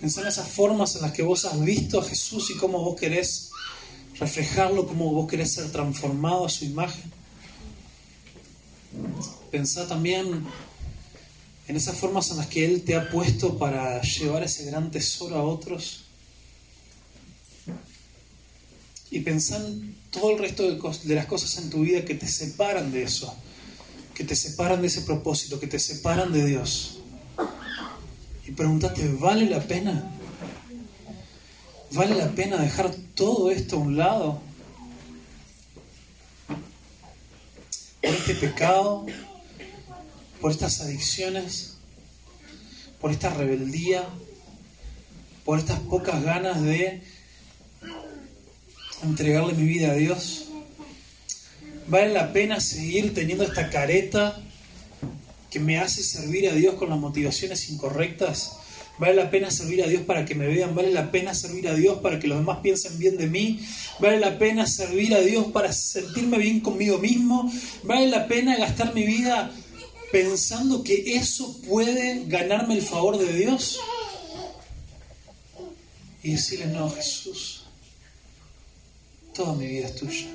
Pensar 0.00 0.24
en 0.24 0.28
esas 0.28 0.48
formas 0.48 0.96
en 0.96 1.02
las 1.02 1.12
que 1.12 1.22
vos 1.22 1.44
has 1.44 1.60
visto 1.62 2.00
a 2.00 2.04
Jesús 2.04 2.50
y 2.50 2.56
cómo 2.56 2.82
vos 2.82 2.98
querés 2.98 3.47
reflejarlo, 4.18 4.86
cómo 4.86 5.12
vos 5.12 5.28
querés 5.28 5.52
ser 5.52 5.70
transformado 5.70 6.46
a 6.46 6.48
su 6.48 6.64
imagen. 6.64 7.10
Pensar 9.50 9.86
también 9.86 10.44
en 11.66 11.76
esas 11.76 11.96
formas 11.96 12.30
en 12.30 12.38
las 12.38 12.46
que 12.46 12.64
Él 12.64 12.82
te 12.82 12.96
ha 12.96 13.10
puesto 13.10 13.58
para 13.58 14.00
llevar 14.02 14.42
ese 14.42 14.64
gran 14.64 14.90
tesoro 14.90 15.36
a 15.36 15.42
otros 15.42 16.04
y 19.10 19.20
pensar 19.20 19.64
en 19.64 19.96
todo 20.10 20.32
el 20.32 20.38
resto 20.38 20.62
de, 20.64 21.14
las 21.14 21.26
cosas 21.26 21.62
en 21.62 21.70
tu 21.70 21.80
vida 21.80 22.04
que 22.04 22.14
te 22.14 22.26
separan 22.26 22.92
de 22.92 23.04
eso, 23.04 23.34
que 24.14 24.24
te 24.24 24.36
separan 24.36 24.80
de 24.80 24.88
ese 24.88 25.02
propósito, 25.02 25.60
que 25.60 25.66
te 25.66 25.78
separan 25.78 26.32
de 26.32 26.44
Dios. 26.44 26.98
Y 28.46 28.52
pregúntate, 28.52 29.08
¿vale 29.14 29.46
la 29.46 29.60
pena? 29.60 30.17
¿Vale 31.90 32.14
la 32.14 32.28
pena 32.28 32.58
dejar 32.58 32.94
todo 33.14 33.50
esto 33.50 33.76
a 33.76 33.78
un 33.78 33.96
lado? 33.96 34.42
Por 38.02 38.14
este 38.14 38.34
pecado, 38.34 39.06
por 40.40 40.50
estas 40.50 40.80
adicciones, 40.82 41.78
por 43.00 43.10
esta 43.10 43.30
rebeldía, 43.30 44.06
por 45.44 45.58
estas 45.58 45.80
pocas 45.80 46.22
ganas 46.22 46.62
de 46.62 47.02
entregarle 49.02 49.54
mi 49.54 49.64
vida 49.64 49.92
a 49.92 49.94
Dios? 49.94 50.44
¿Vale 51.86 52.12
la 52.12 52.34
pena 52.34 52.60
seguir 52.60 53.14
teniendo 53.14 53.44
esta 53.44 53.70
careta 53.70 54.38
que 55.50 55.58
me 55.58 55.78
hace 55.78 56.02
servir 56.02 56.50
a 56.50 56.54
Dios 56.54 56.74
con 56.74 56.90
las 56.90 56.98
motivaciones 56.98 57.70
incorrectas? 57.70 58.58
¿Vale 58.98 59.14
la 59.14 59.30
pena 59.30 59.50
servir 59.50 59.82
a 59.82 59.86
Dios 59.86 60.02
para 60.02 60.24
que 60.24 60.34
me 60.34 60.46
vean? 60.46 60.74
¿Vale 60.74 60.90
la 60.90 61.10
pena 61.10 61.34
servir 61.34 61.68
a 61.68 61.74
Dios 61.74 61.98
para 61.98 62.18
que 62.18 62.26
los 62.26 62.38
demás 62.38 62.58
piensen 62.62 62.98
bien 62.98 63.16
de 63.16 63.28
mí? 63.28 63.60
¿Vale 64.00 64.18
la 64.18 64.38
pena 64.38 64.66
servir 64.66 65.14
a 65.14 65.20
Dios 65.20 65.46
para 65.52 65.72
sentirme 65.72 66.38
bien 66.38 66.60
conmigo 66.60 66.98
mismo? 66.98 67.50
¿Vale 67.84 68.08
la 68.08 68.26
pena 68.26 68.56
gastar 68.56 68.94
mi 68.94 69.04
vida 69.04 69.52
pensando 70.10 70.82
que 70.82 71.14
eso 71.16 71.60
puede 71.68 72.24
ganarme 72.26 72.74
el 72.74 72.82
favor 72.82 73.18
de 73.18 73.32
Dios? 73.32 73.78
Y 76.22 76.32
decirle, 76.32 76.66
no, 76.66 76.90
Jesús, 76.90 77.58
Toda 79.38 79.52
mi 79.52 79.68
vida 79.68 79.86
es 79.86 79.94
tuya. 79.94 80.26